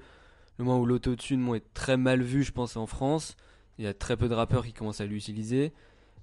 le 0.60 0.66
moment 0.66 0.80
où 0.80 0.86
l'autotune 0.86 1.54
est 1.54 1.72
très 1.74 1.96
mal 1.96 2.22
vu, 2.22 2.42
je 2.44 2.52
pense, 2.52 2.76
en 2.76 2.86
France. 2.86 3.36
Il 3.78 3.84
y 3.84 3.88
a 3.88 3.94
très 3.94 4.16
peu 4.16 4.28
de 4.28 4.34
rappeurs 4.34 4.64
qui 4.64 4.72
commencent 4.72 5.00
à 5.00 5.06
l'utiliser. 5.06 5.72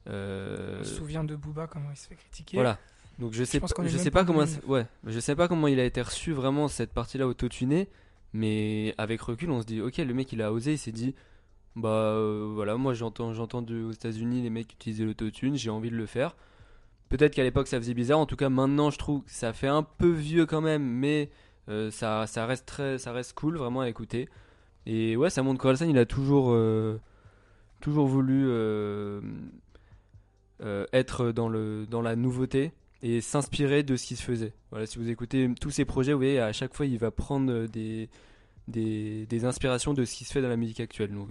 Euh, 0.08 0.78
On 0.80 0.84
se 0.84 0.96
souvient 0.96 1.24
de 1.24 1.36
Booba, 1.36 1.68
comment 1.68 1.90
il 1.92 1.98
se 1.98 2.08
fait 2.08 2.16
critiquer. 2.16 2.58
voilà. 2.58 2.78
Donc 3.20 3.34
je 3.34 3.44
sais, 3.44 3.60
pense 3.60 3.74
pas- 3.74 3.86
je 3.88 3.98
sais 3.98 4.12
pas 4.12 4.20
pas 4.20 4.24
en 4.24 4.26
comment, 4.34 4.46
2009. 4.46 4.68
ouais, 4.70 4.86
je 5.08 5.20
sais 5.20 5.36
pas 5.36 5.48
comment 5.48 5.68
il 5.68 5.80
a 5.80 5.84
été 5.86 6.02
reçu 6.02 6.34
vraiment 6.34 6.68
cette 6.68 6.94
partie-là 6.94 7.28
autotunée, 7.28 7.90
mais 8.32 8.94
avec 9.00 9.20
recul, 9.22 9.50
on 9.50 9.60
se 9.60 9.66
dit, 9.66 9.82
ok, 9.82 9.98
le 9.98 10.14
mec 10.14 10.32
il 10.32 10.42
a 10.44 10.54
osé, 10.54 10.74
il 10.74 10.78
s'est 10.78 10.92
dit, 10.92 11.16
bah 11.76 11.90
euh, 11.90 12.48
voilà, 12.54 12.78
moi 12.78 12.94
j'entends, 12.94 13.34
j'entends 13.34 13.64
aux 13.66 13.92
États-Unis 13.92 14.44
les 14.44 14.52
mecs 14.52 14.72
utiliser 14.72 15.04
l'autotune, 15.04 15.56
j'ai 15.56 15.72
envie 15.72 15.90
de 15.90 15.96
le 15.96 16.06
faire. 16.06 16.36
Peut-être 17.10 17.34
qu'à 17.34 17.44
l'époque 17.44 17.68
ça 17.68 17.78
faisait 17.80 17.96
bizarre, 17.96 18.20
en 18.20 18.28
tout 18.28 18.36
cas 18.36 18.50
maintenant 18.50 18.92
je 18.92 19.00
trouve 19.00 19.24
que 19.24 19.32
ça 19.32 19.52
fait 19.52 19.68
un 19.68 19.82
peu 19.82 20.12
vieux 20.12 20.46
quand 20.46 20.62
même, 20.62 20.84
mais 20.84 21.32
euh, 21.70 21.92
ça, 21.92 22.28
ça 22.28 22.46
reste 22.46 22.66
très, 22.66 22.98
ça 22.98 23.12
reste 23.12 23.34
cool 23.34 23.58
vraiment 23.58 23.82
à 23.82 23.90
écouter. 23.90 24.30
Et 24.86 25.18
ouais, 25.18 25.30
ça 25.30 25.44
montre 25.44 25.60
qu'Orelsan 25.62 25.90
il 25.90 25.98
a 25.98 26.06
toujours, 26.06 26.52
euh, 26.52 27.00
toujours 27.82 28.08
voulu 28.08 28.46
euh, 28.48 29.22
être 30.94 31.32
dans 31.32 31.50
le, 31.50 31.86
dans 31.86 32.02
la 32.02 32.16
nouveauté 32.16 32.72
et 33.04 33.22
s'inspirer 33.22 33.84
de 33.84 33.96
ce 33.98 34.08
qui 34.08 34.16
se 34.16 34.24
faisait. 34.24 34.54
Voilà, 34.72 34.86
si 34.86 34.98
vous 34.98 35.10
écoutez 35.10 35.54
tous 35.60 35.72
ses 35.72 35.86
projets, 35.86 36.14
vous 36.14 36.20
voyez, 36.20 36.40
à 36.40 36.54
chaque 36.54 36.74
fois, 36.74 36.86
il 36.86 36.98
va 36.98 37.12
prendre 37.12 37.68
des, 37.68 38.10
des, 38.68 39.26
des 39.26 39.46
inspirations 39.46 39.94
de 39.94 40.06
ce 40.06 40.16
qui 40.16 40.26
se 40.26 40.32
fait 40.32 40.42
dans 40.42 40.50
la 40.50 40.58
musique 40.58 40.80
actuelle. 40.80 41.12
Donc, 41.12 41.30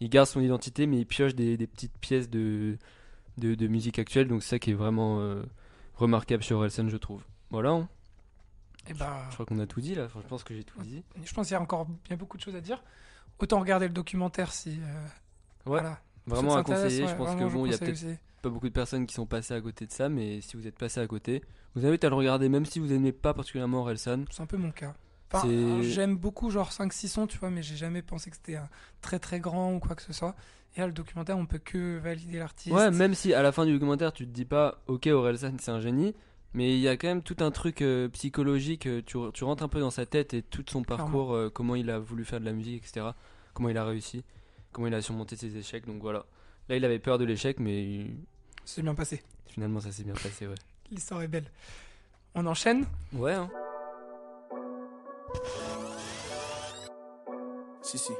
il 0.00 0.08
garde 0.08 0.26
son 0.26 0.40
identité, 0.40 0.86
mais 0.86 0.98
il 0.98 1.06
pioche 1.06 1.34
des, 1.34 1.56
petites 1.66 1.96
pièces 2.00 2.28
de, 2.28 2.76
de, 3.36 3.66
musique 3.68 4.00
actuelle. 4.00 4.26
Donc, 4.26 4.42
c'est 4.42 4.48
ça 4.48 4.58
qui 4.58 4.72
est 4.72 4.74
vraiment 4.74 5.22
remarquable 5.94 6.42
sur 6.42 6.56
Orelsan, 6.56 6.88
je 6.88 6.96
trouve. 6.96 7.22
Voilà, 7.50 7.70
hein. 7.70 7.88
Et 8.88 8.94
bah, 8.94 9.24
je 9.28 9.34
crois 9.34 9.46
qu'on 9.46 9.58
a 9.58 9.66
tout 9.66 9.80
dit 9.80 9.94
là. 9.94 10.04
Enfin, 10.06 10.20
je 10.22 10.28
pense 10.28 10.44
que 10.44 10.54
j'ai 10.54 10.64
tout 10.64 10.80
dit. 10.82 11.02
je 11.24 11.32
pense 11.34 11.46
qu'il 11.46 11.54
y 11.54 11.56
a 11.56 11.60
encore 11.60 11.86
bien 12.06 12.16
beaucoup 12.16 12.36
de 12.36 12.42
choses 12.42 12.56
à 12.56 12.60
dire. 12.60 12.82
Autant 13.38 13.60
regarder 13.60 13.86
le 13.86 13.94
documentaire 13.94 14.52
si. 14.52 14.80
euh, 14.82 15.02
Ouais, 15.66 15.80
voilà. 15.80 16.00
vraiment 16.26 16.56
à 16.56 16.62
conseiller. 16.62 17.06
je 17.06 17.14
pense 17.14 17.34
que 17.36 17.44
bon, 17.52 17.66
il 17.66 17.72
y 17.72 17.74
a 17.74 17.78
peut-être 17.78 18.18
pas 18.42 18.48
beaucoup 18.48 18.68
de 18.68 18.72
personnes 18.72 19.06
qui 19.06 19.14
sont 19.14 19.26
passées 19.26 19.54
à 19.54 19.60
côté 19.60 19.86
de 19.86 19.92
ça, 19.92 20.08
mais 20.08 20.40
si 20.40 20.56
vous 20.56 20.66
êtes 20.66 20.78
passé 20.78 21.00
à 21.00 21.06
côté, 21.06 21.42
vous 21.74 21.84
invite 21.84 22.04
à 22.04 22.08
le 22.08 22.14
regarder, 22.14 22.48
même 22.48 22.64
si 22.64 22.78
vous 22.78 22.86
n'aimez 22.86 23.12
pas 23.12 23.34
particulièrement 23.34 23.80
Orelsan. 23.80 24.24
C'est 24.30 24.42
un 24.42 24.46
peu 24.46 24.56
mon 24.56 24.70
cas. 24.70 24.94
Enfin, 25.30 25.46
j'aime 25.82 26.16
beaucoup 26.16 26.50
genre 26.50 26.70
5-6 26.70 27.08
sons, 27.08 27.26
tu 27.26 27.36
vois, 27.38 27.50
mais 27.50 27.62
j'ai 27.62 27.76
jamais 27.76 28.00
pensé 28.00 28.30
que 28.30 28.36
c'était 28.36 28.56
un 28.56 28.68
très 29.02 29.18
très 29.18 29.40
grand 29.40 29.74
ou 29.74 29.78
quoi 29.78 29.94
que 29.94 30.00
ce 30.02 30.12
soit. 30.14 30.34
Et 30.74 30.80
là, 30.80 30.86
le 30.86 30.92
documentaire, 30.94 31.36
on 31.36 31.44
peut 31.44 31.58
que 31.58 31.98
valider 31.98 32.38
l'artiste. 32.38 32.74
Ouais, 32.74 32.90
même 32.90 33.14
si 33.14 33.34
à 33.34 33.42
la 33.42 33.52
fin 33.52 33.66
du 33.66 33.72
documentaire 33.74 34.12
tu 34.12 34.24
te 34.26 34.32
dis 34.32 34.46
pas, 34.46 34.80
ok, 34.86 35.06
Orelsan 35.08 35.56
c'est 35.60 35.70
un 35.70 35.80
génie, 35.80 36.14
mais 36.58 36.72
il 36.74 36.80
y 36.80 36.88
a 36.88 36.96
quand 36.96 37.06
même 37.06 37.22
tout 37.22 37.36
un 37.38 37.52
truc 37.52 37.82
euh, 37.82 38.08
psychologique, 38.08 38.88
euh, 38.88 39.00
tu, 39.06 39.16
tu 39.32 39.44
rentres 39.44 39.62
un 39.62 39.68
peu 39.68 39.78
dans 39.78 39.92
sa 39.92 40.06
tête 40.06 40.34
et 40.34 40.42
tout 40.42 40.64
son 40.68 40.82
parcours, 40.82 41.32
euh, 41.32 41.50
comment 41.54 41.76
il 41.76 41.88
a 41.88 42.00
voulu 42.00 42.24
faire 42.24 42.40
de 42.40 42.44
la 42.44 42.50
musique, 42.52 42.82
etc. 42.84 43.06
Comment 43.54 43.68
il 43.68 43.78
a 43.78 43.84
réussi, 43.84 44.24
comment 44.72 44.88
il 44.88 44.94
a 44.94 45.00
surmonté 45.00 45.36
ses 45.36 45.56
échecs, 45.56 45.86
donc 45.86 46.02
voilà. 46.02 46.26
Là 46.68 46.74
il 46.74 46.84
avait 46.84 46.98
peur 46.98 47.16
de 47.16 47.24
l'échec, 47.24 47.60
mais 47.60 48.06
C'est 48.64 48.82
bien 48.82 48.96
passé. 48.96 49.22
finalement 49.46 49.78
ça 49.78 49.92
s'est 49.92 50.02
bien 50.02 50.14
passé, 50.14 50.48
ouais. 50.48 50.56
L'histoire 50.90 51.22
est 51.22 51.28
belle. 51.28 51.46
On 52.34 52.44
enchaîne. 52.44 52.86
Ouais, 53.12 53.34
hein. 53.34 53.48
Si, 57.82 57.98
si. 57.98 58.12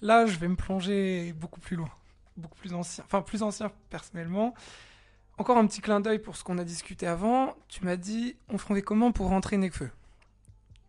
Là, 0.00 0.24
je 0.24 0.38
vais 0.38 0.48
me 0.48 0.56
plonger 0.56 1.34
beaucoup 1.34 1.60
plus 1.60 1.76
loin. 1.76 1.90
Beaucoup 2.38 2.56
plus 2.56 2.72
ancien. 2.72 3.04
Enfin, 3.04 3.20
plus 3.20 3.42
ancien 3.42 3.70
personnellement. 3.90 4.54
Encore 5.38 5.58
un 5.58 5.66
petit 5.66 5.80
clin 5.80 6.00
d'œil 6.00 6.20
pour 6.20 6.36
ce 6.36 6.44
qu'on 6.44 6.58
a 6.58 6.64
discuté 6.64 7.06
avant. 7.06 7.56
Tu 7.68 7.84
m'as 7.84 7.96
dit, 7.96 8.36
on 8.48 8.58
ferait 8.58 8.82
comment 8.82 9.10
pour 9.12 9.28
rentrer 9.28 9.56
Nekfeu? 9.56 9.90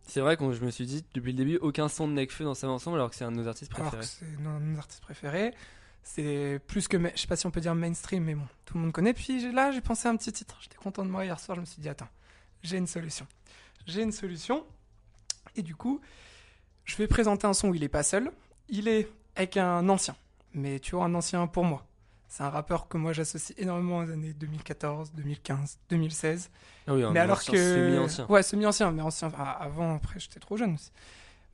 C'est 0.02 0.20
vrai 0.20 0.36
que 0.36 0.52
je 0.52 0.64
me 0.64 0.70
suis 0.70 0.86
dit 0.86 1.04
depuis 1.14 1.32
le 1.32 1.38
début, 1.38 1.56
aucun 1.56 1.88
son 1.88 2.06
de 2.06 2.12
Nekfeu 2.12 2.44
dans 2.44 2.54
sa 2.54 2.68
ensemble 2.68 2.96
alors 2.96 3.10
que 3.10 3.16
c'est 3.16 3.24
un 3.24 3.32
de 3.32 3.36
nos 3.38 3.48
artistes 3.48 3.72
Alors 3.74 3.90
que 3.90 3.96
préférés. 3.96 4.16
c'est 4.20 4.46
un 4.46 4.60
de 4.60 4.64
nos 4.64 4.78
artistes 4.78 5.02
préférés. 5.02 5.52
C'est 6.04 6.60
plus 6.68 6.86
que, 6.86 6.96
je 7.16 7.20
sais 7.20 7.26
pas 7.26 7.34
si 7.34 7.46
on 7.46 7.50
peut 7.50 7.60
dire 7.60 7.74
mainstream, 7.74 8.22
mais 8.22 8.36
bon, 8.36 8.46
tout 8.64 8.74
le 8.74 8.80
monde 8.84 8.92
connaît. 8.92 9.12
Puis 9.12 9.50
là, 9.52 9.72
j'ai 9.72 9.80
pensé 9.80 10.06
à 10.06 10.12
un 10.12 10.16
petit 10.16 10.32
titre. 10.32 10.56
J'étais 10.60 10.76
content 10.76 11.04
de 11.04 11.10
moi 11.10 11.24
hier 11.24 11.40
soir. 11.40 11.56
Je 11.56 11.60
me 11.62 11.66
suis 11.66 11.82
dit, 11.82 11.88
attends, 11.88 12.06
j'ai 12.62 12.76
une 12.76 12.86
solution. 12.86 13.26
J'ai 13.86 14.02
une 14.02 14.12
solution. 14.12 14.64
Et 15.56 15.62
du 15.62 15.74
coup, 15.74 16.00
je 16.84 16.94
vais 16.96 17.08
présenter 17.08 17.48
un 17.48 17.52
son 17.54 17.70
où 17.70 17.74
il 17.74 17.82
est 17.82 17.88
pas 17.88 18.04
seul. 18.04 18.30
Il 18.68 18.86
est 18.86 19.08
avec 19.34 19.56
un 19.56 19.88
ancien. 19.88 20.14
Mais 20.54 20.78
tu 20.78 20.94
vois, 20.94 21.06
un 21.06 21.14
ancien 21.14 21.44
pour 21.48 21.64
moi. 21.64 21.84
C'est 22.28 22.42
un 22.42 22.50
rappeur 22.50 22.88
que 22.88 22.96
moi 22.96 23.12
j'associe 23.12 23.56
énormément 23.58 23.98
aux 23.98 24.10
années 24.10 24.32
2014, 24.32 25.12
2015, 25.14 25.78
2016. 25.90 26.50
Ah 26.88 26.94
oui, 26.94 27.04
mais 27.12 27.20
alors 27.20 27.38
ancien 27.38 27.52
que. 27.54 27.58
semi-ancien. 27.58 28.26
Ouais, 28.28 28.42
semi-ancien, 28.42 28.90
mais 28.90 29.02
ancien. 29.02 29.30
avant, 29.60 29.94
après, 29.96 30.18
j'étais 30.18 30.40
trop 30.40 30.56
jeune 30.56 30.74
aussi. 30.74 30.90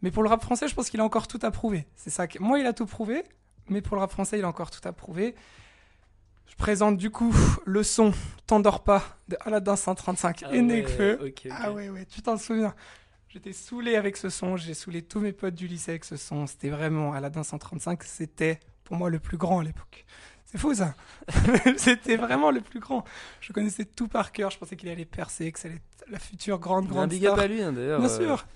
Mais 0.00 0.10
pour 0.10 0.22
le 0.22 0.28
rap 0.28 0.42
français, 0.42 0.66
je 0.68 0.74
pense 0.74 0.90
qu'il 0.90 0.98
a 1.00 1.04
encore 1.04 1.28
tout 1.28 1.38
à 1.42 1.50
prouver. 1.50 1.86
C'est 1.94 2.10
ça. 2.10 2.26
que- 2.26 2.38
Moi, 2.40 2.58
il 2.58 2.66
a 2.66 2.72
tout 2.72 2.86
prouvé, 2.86 3.22
mais 3.68 3.80
pour 3.82 3.96
le 3.96 4.00
rap 4.00 4.10
français, 4.10 4.38
il 4.38 4.44
a 4.44 4.48
encore 4.48 4.70
tout 4.70 4.86
à 4.88 4.92
prouver. 4.92 5.34
Je 6.48 6.56
présente 6.56 6.96
du 6.96 7.10
coup 7.10 7.34
le 7.64 7.82
son 7.82 8.12
T'endors 8.46 8.82
pas 8.82 9.02
de 9.28 9.36
Aladdin 9.40 9.76
135 9.76 10.42
Ah 10.44 10.54
et 10.54 10.60
Nekfeu. 10.62 11.18
ouais, 11.22 11.28
ok, 11.28 11.42
ok. 11.46 11.52
Ah 11.58 11.72
ouais, 11.72 11.88
ouais, 11.88 12.04
tu 12.06 12.20
t'en 12.22 12.36
souviens. 12.36 12.74
J'étais 13.28 13.52
saoulé 13.54 13.96
avec 13.96 14.18
ce 14.18 14.28
son, 14.28 14.56
j'ai 14.58 14.74
saoulé 14.74 15.00
tous 15.02 15.20
mes 15.20 15.32
potes 15.32 15.54
du 15.54 15.66
lycée 15.66 15.92
avec 15.92 16.04
ce 16.04 16.16
son. 16.16 16.46
C'était 16.46 16.68
vraiment 16.68 17.14
Aladdin 17.14 17.42
135, 17.42 18.02
c'était 18.02 18.60
pour 18.84 18.96
moi 18.96 19.08
le 19.08 19.18
plus 19.20 19.38
grand 19.38 19.60
à 19.60 19.64
l'époque. 19.64 20.04
C'est 20.52 20.58
fou 20.58 20.74
ça. 20.74 20.94
c'était 21.78 22.16
vraiment 22.16 22.50
le 22.50 22.60
plus 22.60 22.78
grand. 22.78 23.04
Je 23.40 23.54
connaissais 23.54 23.86
tout 23.86 24.06
par 24.06 24.32
cœur, 24.32 24.50
je 24.50 24.58
pensais 24.58 24.76
qu'il 24.76 24.90
allait 24.90 25.06
percer, 25.06 25.50
que 25.50 25.58
ça 25.58 25.68
allait 25.68 25.78
être 25.78 26.10
la 26.10 26.18
future 26.18 26.58
grande, 26.58 26.86
grande 26.86 27.08
big 27.08 27.24
up 27.26 27.32
star. 27.32 27.44
à 27.44 27.46
lui 27.48 27.62
hein, 27.62 27.72
d'ailleurs. 27.72 28.00
Bien 28.00 28.10
euh, 28.10 28.18
sûr. 28.18 28.46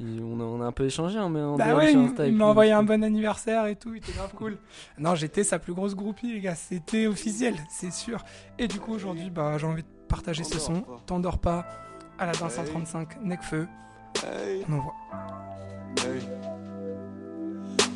il- 0.00 0.22
on, 0.22 0.40
a, 0.40 0.44
on 0.44 0.62
a 0.62 0.64
un 0.64 0.72
peu 0.72 0.86
échangé 0.86 1.18
hein, 1.18 1.28
mais 1.28 1.40
en 1.42 1.56
Bah 1.58 1.74
ouais, 1.76 1.92
il, 1.92 1.98
Insta 1.98 2.22
il 2.22 2.28
avec 2.28 2.34
m'a 2.36 2.46
envoyé 2.46 2.72
un 2.72 2.82
bon 2.82 3.04
anniversaire 3.04 3.66
et 3.66 3.76
tout, 3.76 3.92
il 3.92 3.98
était 3.98 4.12
grave 4.12 4.32
cool. 4.34 4.56
Non, 4.96 5.14
j'étais 5.14 5.44
sa 5.44 5.58
plus 5.58 5.74
grosse 5.74 5.94
groupie, 5.94 6.32
les 6.32 6.40
gars, 6.40 6.54
c'était 6.54 7.06
officiel, 7.06 7.56
c'est 7.68 7.92
sûr. 7.92 8.24
Et 8.58 8.66
du 8.66 8.80
coup, 8.80 8.94
aujourd'hui, 8.94 9.28
bah, 9.28 9.58
j'ai 9.58 9.66
envie 9.66 9.82
de 9.82 9.88
partager 10.08 10.44
ce 10.44 10.58
son. 10.58 10.84
T'endors 11.04 11.38
pas, 11.38 11.66
Aladdin 12.18 12.48
135, 12.48 13.20
Necfeu, 13.22 13.68
Hey, 14.24 14.64
on 14.70 14.72
envoie. 14.78 14.94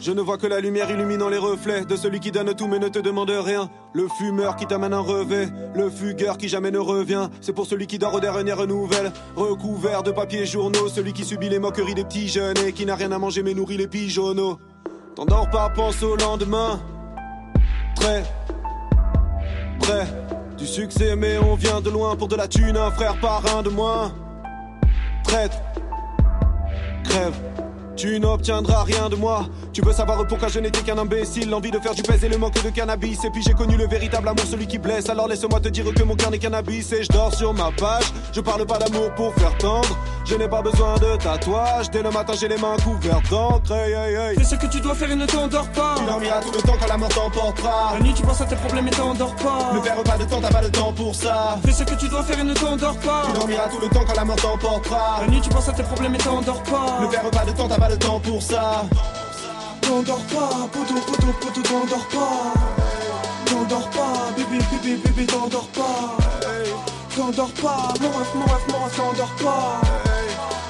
Je 0.01 0.13
ne 0.13 0.21
vois 0.21 0.39
que 0.39 0.47
la 0.47 0.61
lumière 0.61 0.91
illuminant 0.91 1.29
les 1.29 1.39
reflets 1.39 1.85
de 1.85 1.97
celui 1.97 2.21
qui 2.21 2.31
donne 2.31 2.55
tout 2.55 2.69
mais 2.69 2.79
ne 2.79 2.89
te 2.89 2.99
demande 2.99 3.31
rien. 3.31 3.71
Le 3.93 4.07
fumeur 4.09 4.57
qui 4.57 4.67
t'amène 4.67 4.93
un 4.93 5.01
revêt, 5.01 5.49
le 5.75 5.91
fugueur 5.91 6.39
qui 6.39 6.49
jamais 6.49 6.71
ne 6.71 6.79
revient. 6.79 7.29
C'est 7.41 7.53
pour 7.53 7.67
celui 7.67 7.87
qui 7.87 7.99
dort 7.99 8.15
aux 8.15 8.21
dernières 8.21 8.67
nouvelles, 8.67 9.11
recouvert 9.35 10.03
de 10.03 10.11
papiers 10.11 10.47
journaux. 10.47 10.89
Celui 10.89 11.13
qui 11.13 11.25
subit 11.25 11.49
les 11.49 11.59
moqueries 11.59 11.95
des 11.95 12.05
petits 12.05 12.29
jeunes 12.29 12.59
et 12.67 12.73
qui 12.73 12.87
n'a 12.87 12.95
rien 12.95 13.11
à 13.13 13.19
manger 13.19 13.43
mais 13.43 13.55
nourrit 13.55 13.79
les 13.79 13.89
pigeonneaux. 13.89 14.59
T'endors 15.15 15.49
pas, 15.51 15.71
pense 15.71 16.03
au 16.03 16.17
lendemain. 16.17 16.81
Très 17.97 18.23
près 19.81 20.07
du 20.59 20.67
succès, 20.67 21.17
mais 21.17 21.39
on 21.39 21.55
vient 21.55 21.81
de 21.81 21.91
loin 21.91 22.17
pour 22.17 22.29
de 22.29 22.37
la 22.37 22.49
thune, 22.49 22.77
un 22.77 22.91
frère 22.91 23.19
parrain 23.21 23.63
de 23.63 23.71
moins. 23.71 24.13
Traite, 25.25 25.53
crève. 27.05 27.35
Tu 27.97 28.21
n'obtiendras 28.21 28.85
rien 28.85 29.09
de 29.09 29.17
moi. 29.17 29.47
Tu 29.73 29.81
veux 29.81 29.93
savoir 29.93 30.27
pourquoi 30.27 30.49
je 30.49 30.59
n'étais 30.59 30.83
qu'un 30.83 30.99
imbécile. 30.99 31.49
L'envie 31.49 31.71
de 31.71 31.79
faire 31.79 31.95
du 31.95 32.03
pèse 32.03 32.23
et 32.25 32.29
le 32.29 32.37
manque 32.37 32.63
de 32.63 32.71
cannabis. 32.71 33.25
Et 33.25 33.31
puis 33.31 33.43
j'ai 33.43 33.55
connu 33.55 33.77
le 33.77 33.87
véritable 33.87 34.29
amour, 34.29 34.45
celui 34.45 34.67
qui 34.67 34.79
blesse. 34.79 35.09
Alors 35.09 35.29
laisse-moi 35.29 35.61
te 35.61 35.69
dire 35.69 35.87
que 35.95 36.03
mon 36.03 36.15
cœur 36.15 36.31
n'est 36.31 36.39
cannabis. 36.39 36.93
Et 36.93 37.05
je 37.05 37.09
dors 37.09 37.35
sur 37.35 37.55
ma 37.55 37.71
page. 37.73 38.05
Je 38.33 38.41
parle 38.41 38.67
pas 38.67 38.79
d'amour 38.79 39.15
pour 39.15 39.35
faire 39.35 39.57
tendre. 39.57 39.97
Je 40.27 40.35
n'ai 40.35 40.49
pas 40.49 40.61
besoin 40.61 40.97
de 40.97 41.17
tatouage. 41.17 41.91
Dès 41.91 42.03
le 42.03 42.11
matin, 42.11 42.35
j'ai 42.39 42.49
les 42.49 42.59
mains 42.59 42.77
couvertes 42.85 43.31
d'encre. 43.31 43.73
Hey, 43.73 43.93
hey, 43.93 44.15
hey. 44.15 44.37
Fais 44.37 44.45
ce 44.45 44.55
que 44.57 44.67
tu 44.67 44.81
dois 44.81 44.95
faire 44.95 45.11
et 45.11 45.17
ne 45.17 45.25
t'endors 45.25 45.69
pas. 45.69 45.95
Tu 45.99 46.05
dormiras 46.05 46.41
tout 46.41 46.53
le 46.53 46.61
temps 46.61 46.77
quand 46.79 46.89
la 46.89 46.97
mort 46.99 47.09
t'emportera. 47.09 47.95
La 47.95 48.01
nuit, 48.05 48.13
tu 48.13 48.23
penses 48.23 48.41
à 48.41 48.45
tes 48.45 48.57
problèmes 48.57 48.89
et 48.89 48.91
t'endors 48.91 49.37
pas. 49.37 49.73
Ne 49.73 49.81
perds 49.81 50.03
pas 50.03 50.19
de 50.19 50.25
temps, 50.25 50.41
t'as 50.43 50.53
pas 50.53 50.63
de 50.63 50.69
temps 50.69 50.93
pour 50.93 51.15
ça. 51.15 51.59
Fais 51.65 51.73
ce 51.73 51.85
que 51.85 51.95
tu 51.95 52.09
dois 52.09 52.23
faire 52.23 52.41
et 52.41 52.45
ne 52.45 52.55
t'endors 52.55 52.97
pas. 52.99 53.23
Tu 53.27 53.33
dormiras 53.39 53.69
tout 53.69 53.81
le 53.81 53.89
temps 53.89 54.05
quand 54.07 54.17
la 54.17 54.25
mort 54.25 54.37
t'emportera. 54.37 55.21
La 55.23 55.29
nuit, 55.29 55.41
tu 55.41 55.49
penses 55.49 55.69
à 55.69 55.73
tes 55.73 55.85
problèmes 55.85 56.15
et 56.15 56.19
t'endors 56.19 56.63
pas. 56.65 56.99
Ne 57.01 57.07
perds 57.07 57.31
pas 57.31 57.45
de 57.45 57.53
temps, 57.53 57.69
t'as 57.69 57.79
pas 57.79 57.86
de 57.88 57.96
temps 57.96 58.20
pour 58.20 58.42
ça. 58.42 58.85
T'endors 59.81 60.18
pas, 60.18 60.68
poteau, 60.72 61.01
poteau, 61.07 61.33
poteau, 61.40 61.62
t'endors 61.62 62.07
pas. 62.09 62.55
T'endors 63.44 63.90
pas, 63.90 64.31
bébé, 64.37 64.64
bébé, 64.72 64.96
bébé, 65.05 65.27
t'endors 65.27 65.68
pas. 65.68 66.16
T'endors 67.14 67.53
pas, 67.53 67.94
mon 68.01 68.09
ref, 68.09 68.35
mon 68.35 68.44
ref, 68.44 68.66
mon 68.72 68.85
ref, 68.85 68.96
t'endors 68.96 69.35
pas. 69.42 70.06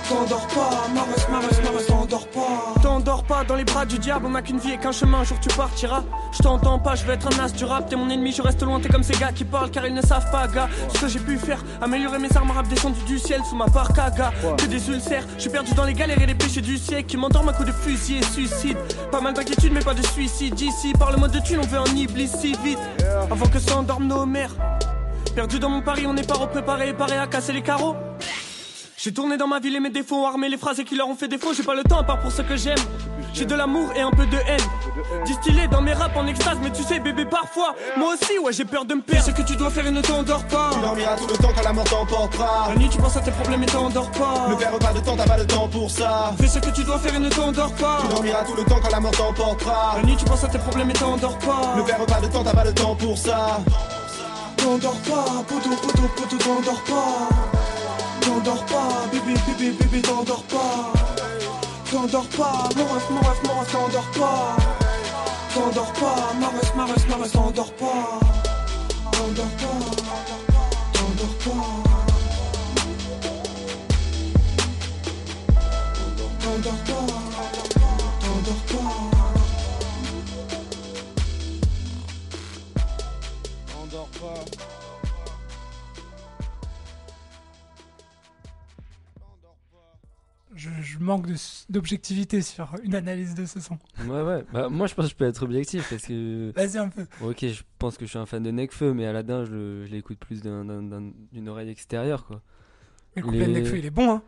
T'endors 0.09 0.47
pas, 0.47 0.89
Maros, 0.95 1.09
Maros, 1.31 1.63
Maros, 1.65 1.85
t'endors 1.89 2.29
pas. 2.29 2.81
T'endors 2.81 3.25
pas 3.25 3.43
dans 3.43 3.57
les 3.57 3.65
bras 3.65 3.85
du 3.85 3.99
diable, 3.99 4.27
on 4.27 4.31
n'a 4.31 4.43
qu'une 4.43 4.59
vie 4.59 4.73
et 4.73 4.79
qu'un 4.79 4.93
chemin, 4.93 5.19
un 5.19 5.25
jour 5.25 5.39
tu 5.41 5.49
partiras. 5.49 6.05
Je 6.33 6.43
t'entends 6.43 6.79
pas, 6.79 6.95
je 6.95 7.05
veux 7.05 7.13
être 7.13 7.27
un 7.27 7.45
as 7.45 7.53
du 7.53 7.65
rap, 7.65 7.89
t'es 7.89 7.97
mon 7.97 8.09
ennemi, 8.09 8.31
je 8.31 8.41
reste 8.41 8.63
loin, 8.63 8.79
t'es 8.81 8.89
comme 8.89 9.03
ces 9.03 9.15
gars 9.15 9.33
qui 9.33 9.45
parlent 9.45 9.71
car 9.71 9.85
ils 9.85 9.95
ne 9.95 10.03
savent 10.03 10.31
pas, 10.31 10.47
gars. 10.47 10.69
Ce 10.95 11.01
que 11.01 11.09
j'ai 11.09 11.19
pu 11.19 11.37
faire, 11.39 11.65
améliorer 11.83 12.21
mes 12.21 12.35
armes 12.37 12.53
rap 12.53 12.69
descendu 12.69 13.01
du 13.05 13.19
ciel 13.19 13.43
sous 13.49 13.57
ma 13.57 13.67
parka, 13.67 14.11
gars. 14.11 14.33
Que 14.57 14.67
des 14.67 14.89
ulcères, 14.89 15.25
je 15.37 15.43
suis 15.43 15.51
perdu 15.51 15.75
dans 15.75 15.85
les 15.85 15.95
galères 15.95 16.23
et 16.23 16.27
les 16.27 16.35
péchés 16.37 16.61
du 16.61 16.79
siècle 16.79 17.07
qui 17.07 17.17
m'endorment 17.17 17.49
à 17.49 17.53
coups 17.53 17.69
de 17.69 17.75
fusil 17.75 18.19
et 18.19 18.23
suicide. 18.23 18.77
Pas 19.11 19.21
mal 19.21 19.35
d'inquiétude, 19.35 19.73
mais 19.73 19.81
pas 19.81 19.95
de 19.95 20.07
suicide 20.07 20.61
ici. 20.61 20.93
Par 20.93 21.11
le 21.11 21.19
mode 21.19 21.33
de 21.33 21.41
thune, 21.41 21.59
on 21.59 21.67
veut 21.67 21.81
un 21.81 21.97
iblis 21.97 22.29
si 22.29 22.53
vite. 22.63 22.79
Avant 23.31 23.47
que 23.47 23.59
s'endorment 23.59 24.07
nos 24.07 24.25
mères. 24.25 24.55
Perdu 25.35 25.59
dans 25.59 25.69
mon 25.69 25.83
pari, 25.83 26.07
on 26.07 26.15
n'est 26.15 26.23
pas 26.23 26.35
repréparé, 26.35 26.95
paré 26.95 27.19
à 27.19 27.27
casser 27.27 27.53
les 27.53 27.63
carreaux. 27.63 27.97
J'ai 29.07 29.13
tourné 29.13 29.37
dans 29.37 29.47
ma 29.47 29.61
ville 29.61 29.77
et 29.77 29.79
mes 29.79 29.91
défauts 29.91 30.17
ont 30.17 30.27
armé 30.27 30.49
les 30.49 30.57
phrases 30.57 30.81
et 30.81 30.85
qui 30.85 30.97
leur 30.97 31.07
ont 31.07 31.15
fait 31.15 31.29
défaut. 31.29 31.55
J'ai 31.55 31.63
pas 31.63 31.77
le 31.77 31.85
temps 31.85 32.01
à 32.01 32.03
part 32.03 32.19
pour 32.19 32.33
ce 32.33 32.43
que 32.43 32.57
j'aime. 32.57 32.75
J'ai 33.33 33.45
de 33.45 33.55
l'amour 33.55 33.93
et 33.95 34.01
un 34.01 34.11
peu 34.11 34.27
de 34.27 34.37
haine. 34.37 35.25
Distillé 35.25 35.69
dans 35.69 35.81
mes 35.81 35.93
raps 35.93 36.17
en 36.17 36.27
extase, 36.27 36.59
mais 36.61 36.73
tu 36.73 36.83
sais, 36.83 36.99
bébé, 36.99 37.25
parfois, 37.25 37.77
moi 37.97 38.15
aussi, 38.15 38.37
ouais, 38.41 38.53
j'ai 38.53 38.65
peur 38.65 38.85
de 38.85 38.95
me 38.95 39.03
perdre. 39.03 39.25
Ce 39.25 39.31
que 39.31 39.43
tu 39.43 39.55
dois 39.55 39.71
faire 39.71 39.87
et 39.87 39.93
ne 39.93 40.01
t'endors 40.01 40.45
pas. 40.47 40.71
Tu 40.73 40.81
dormiras 40.81 41.17
tout 41.17 41.29
le 41.29 41.37
temps 41.37 41.53
quand 41.55 41.63
la 41.63 41.73
mort 41.73 41.85
t'emportera. 41.85 42.71
La 42.71 42.75
nuit, 42.75 42.89
tu 42.89 42.99
penses 42.99 43.17
à 43.17 43.21
tes 43.21 43.31
problèmes 43.31 43.63
et 43.63 43.67
t'endors 43.67 44.11
pas. 44.11 44.49
Ne 44.51 44.57
perds 44.57 44.77
pas 44.81 44.93
de 44.93 44.99
temps, 44.99 45.17
t'as 45.17 45.29
pas 45.29 45.39
le 45.39 45.47
temps 45.47 45.69
pour 45.69 45.89
ça. 45.89 46.35
Fais 46.41 46.49
ce 46.49 46.59
que 46.59 46.71
tu 46.71 46.83
dois 46.83 46.99
faire 46.99 47.15
et 47.15 47.21
ne 47.21 47.31
t'endors 47.31 47.75
pas. 47.75 48.01
Tu 48.03 48.09
dormiras 48.09 48.43
tout 48.43 48.57
le 48.57 48.65
temps 48.65 48.81
quand 48.83 48.91
la 48.91 48.99
mort 48.99 49.13
t'emportera. 49.13 49.99
La 49.99 50.03
nuit, 50.03 50.17
tu 50.17 50.25
penses 50.25 50.43
à 50.43 50.49
tes 50.49 50.59
problèmes 50.59 50.91
et 50.91 50.95
t'endors 50.95 51.39
pas. 51.39 51.77
Ne 51.77 51.83
perds 51.83 52.07
pas 52.07 52.21
de 52.21 52.27
temps, 52.27 52.43
t'as 52.43 52.55
pas 52.55 52.65
le 52.65 52.75
temps 52.75 52.97
pour 52.97 53.17
ça. 53.17 53.61
T'endors 54.57 54.99
pas, 55.03 55.45
poteau, 55.47 55.71
poteau, 55.81 56.11
poteau, 56.17 56.39
t'endors 56.39 56.83
pas. 56.83 57.76
T'endors 58.27 58.65
pas, 58.67 59.07
bébé, 59.13 59.35
bébé, 59.47 59.71
bébé, 59.71 60.03
t'endors 60.03 60.43
pas. 60.43 60.93
T'endors 61.89 62.27
pas, 62.37 62.69
mon 62.77 62.85
ref, 62.85 63.09
mon 63.09 63.21
ref, 63.21 63.41
mon 63.45 63.61
ref, 63.61 63.71
t'endors 63.71 64.11
pas. 64.19 64.57
T'endors 65.55 65.93
pas, 65.93 66.35
ma 66.41 66.49
ref, 66.49 66.75
ma 66.75 66.85
ref, 66.87 67.07
ma 67.09 67.15
ref, 67.15 67.31
t'endors 67.31 67.73
pas. 67.75 68.19
T'endors 69.13 69.47
pas, 69.63 69.79
t'endors 70.93 71.37
pas. 71.45 71.87
T'endors 76.41 76.83
pas, 76.85 77.07
t'endors 78.21 78.63
pas. 78.67 79.06
Je, 90.81 90.83
je 90.83 90.99
manque 90.99 91.27
d'objectivité 91.69 92.43
sur 92.43 92.75
une 92.83 92.95
analyse 92.95 93.35
de 93.35 93.45
ce 93.47 93.61
son. 93.61 93.79
Ouais, 94.07 94.23
ouais. 94.23 94.45
Bah, 94.53 94.69
moi, 94.69 94.87
je 94.87 94.95
pense 94.95 95.07
que 95.07 95.11
je 95.13 95.17
peux 95.17 95.25
être 95.25 95.43
objectif 95.43 95.89
parce 95.91 96.03
que. 96.03 96.53
Vas-y 96.57 96.79
un 96.79 96.89
peu. 96.89 97.07
Ok, 97.23 97.41
je 97.47 97.63
pense 97.79 97.97
que 97.97 98.05
je 98.05 98.11
suis 98.11 98.19
un 98.19 98.27
fan 98.27 98.43
de 98.43 98.51
Nekfeu, 98.51 98.93
mais 98.95 99.07
Aladdin, 99.07 99.45
je 99.45 99.85
l'écoute 99.85 100.19
plus 100.19 100.41
d'un- 100.43 100.65
d'un- 100.65 100.83
d'un- 100.83 101.13
d'une 101.33 101.49
oreille 101.49 101.71
extérieure, 101.71 102.27
quoi. 102.27 102.43
Mais 103.15 103.23
le 103.23 103.27
couplet 103.29 103.47
de 103.47 103.53
Nekfeu, 103.53 103.79
il 103.79 103.87
est 103.87 103.91
bon, 103.91 104.11
hein. 104.11 104.23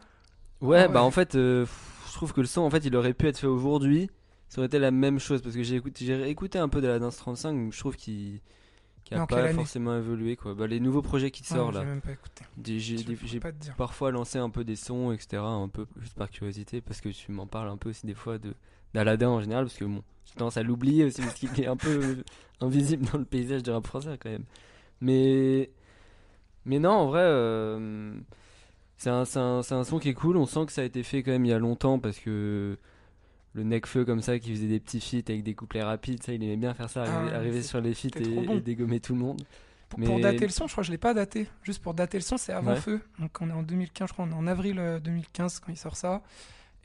Ouais, 0.61 0.83
Ah 0.85 0.89
bah 0.89 1.01
ouais. 1.01 1.07
en 1.07 1.11
fait, 1.11 1.35
euh, 1.35 1.67
je 2.09 2.13
trouve 2.15 2.33
que 2.33 2.41
le 2.41 2.47
son, 2.47 2.63
en 2.63 2.71
fait, 2.71 2.85
il 2.85 2.95
aurait 2.97 3.15
pu 3.15 3.27
être 3.29 3.39
fait 3.39 3.47
aujourd'hui. 3.47 4.11
Ça 4.49 4.59
aurait 4.61 4.67
été 4.67 4.79
la 4.79 4.91
même 4.91 5.19
chose 5.19 5.43
parce 5.43 5.55
que 5.55 5.63
j'ai 5.63 5.77
écouté, 5.77 6.29
écouté 6.29 6.59
un 6.59 6.69
peu 6.69 6.81
de 6.81 6.87
la 6.89 6.99
danse 6.99 7.17
35, 7.19 7.53
mais 7.53 7.71
je 7.71 7.79
trouve 7.79 7.97
qu'il 7.97 8.41
qu'il 9.09 9.17
a 9.17 9.21
Non, 9.21 9.27
quelle 9.27 9.43
pas 9.47 9.53
forcément 9.55 9.97
évolué, 9.97 10.37
quoi. 10.37 10.55
Bah, 10.55 10.67
les 10.67 10.81
nouveaux 10.81 11.03
projets 11.03 11.31
qui 11.31 11.43
sortent 11.45 11.73
J'ai 11.73 11.79
là, 11.81 11.85
même 11.85 12.01
pas 12.01 12.13
écouté. 12.13 12.45
Des- 12.57 12.79
j'ai 12.79 12.97
des- 12.97 13.41
pas 13.41 13.51
parfois 13.77 14.11
lancé 14.11 14.39
un 14.39 14.51
peu 14.51 14.65
des 14.65 14.77
sons, 14.77 15.13
etc. 15.13 15.43
Un 15.43 15.69
peu 15.69 15.87
juste 16.01 16.15
par 16.17 16.31
curiosité 16.31 16.81
parce 16.81 17.01
que 17.01 17.09
tu 17.09 17.33
m'en 17.33 17.47
parles 17.47 17.69
un 17.69 17.77
peu 17.77 17.89
aussi 17.91 18.07
des 18.07 18.15
fois 18.15 18.39
de 18.39 18.55
d'Aladin 18.95 19.29
en 19.29 19.41
général 19.41 19.65
parce 19.67 19.77
que 19.77 19.85
bon, 19.85 20.03
j'ai 20.25 20.35
tendance 20.35 20.57
à 20.57 20.63
l'oublier 20.63 21.05
aussi 21.05 21.21
parce 21.23 21.35
qu'il 21.35 21.49
est 21.61 21.67
un 21.67 21.77
peu 21.77 22.23
invisible 22.61 23.07
dans 23.13 23.19
le 23.19 23.25
paysage 23.25 23.63
du 23.63 23.71
rap 23.71 23.87
français 23.87 24.17
quand 24.21 24.31
même. 24.31 24.45
Mais 25.01 25.71
mais 26.65 26.79
non, 26.79 26.91
en 26.91 27.07
vrai, 27.07 27.23
euh, 27.23 28.13
c'est 28.97 29.11
un, 29.11 29.25
c'est 29.25 29.39
un, 29.39 29.63
c'est 29.63 29.75
un 29.75 29.85
son 29.85 29.99
qui 29.99 30.09
est 30.11 30.15
cool. 30.15 30.37
On 30.37 30.47
sent 30.47 30.67
que 30.67 30.73
ça 30.73 30.83
a 30.83 30.85
été 30.85 31.03
fait 31.03 31.23
quand 31.23 31.31
même 31.31 31.45
il 31.45 31.49
y 31.49 31.53
a 31.55 31.59
longtemps 31.59 31.99
parce 31.99 32.19
que 32.19 32.77
le 33.55 33.63
Necfeu 33.65 34.05
comme 34.05 34.21
ça 34.23 34.39
qui 34.39 34.55
faisait 34.55 34.67
des 34.69 34.79
petits 34.81 35.01
feats 35.01 35.31
avec 35.33 35.43
des 35.43 35.55
couplets 35.55 35.83
rapides, 35.83 36.23
ça 36.23 36.33
il 36.33 36.43
aimait 36.43 36.57
bien 36.57 36.75
faire 36.75 36.91
ça, 36.91 37.05
Ah 37.07 37.17
arriver, 37.19 37.35
arriver 37.35 37.63
sur 37.63 37.81
les 37.81 37.95
feats 37.95 38.09
et, 38.17 38.23
trop 38.23 38.43
bon. 38.43 38.57
et 38.57 38.61
dégommer 38.61 39.01
tout 39.01 39.15
le 39.15 39.21
monde. 39.21 39.43
Pour, 39.89 39.99
Mais- 40.01 40.07
pour 40.07 40.21
dater 40.21 40.45
le 40.47 40.51
son, 40.53 40.67
je 40.67 40.73
crois 40.73 40.83
que 40.83 40.87
je 40.89 40.93
l'ai 40.93 40.99
pas 40.99 41.15
daté. 41.15 41.49
Juste 41.63 41.83
pour 41.83 41.95
dater 41.95 42.19
le 42.19 42.23
son, 42.23 42.37
c'est 42.37 42.53
avant 42.53 42.73
Ouais. 42.73 42.81
Feu. 42.81 43.01
Donc 43.19 43.31
on 43.41 43.49
est 43.49 43.53
en 43.55 43.63
2015, 43.63 44.09
je 44.09 44.13
crois, 44.13 44.27
on 44.27 44.31
est 44.31 44.35
en 44.35 44.47
avril 44.47 44.79
euh, 44.79 45.01
2015 45.01 45.61
quand 45.61 45.73
il 45.73 45.77
sort 45.79 45.97
ça. 45.97 46.23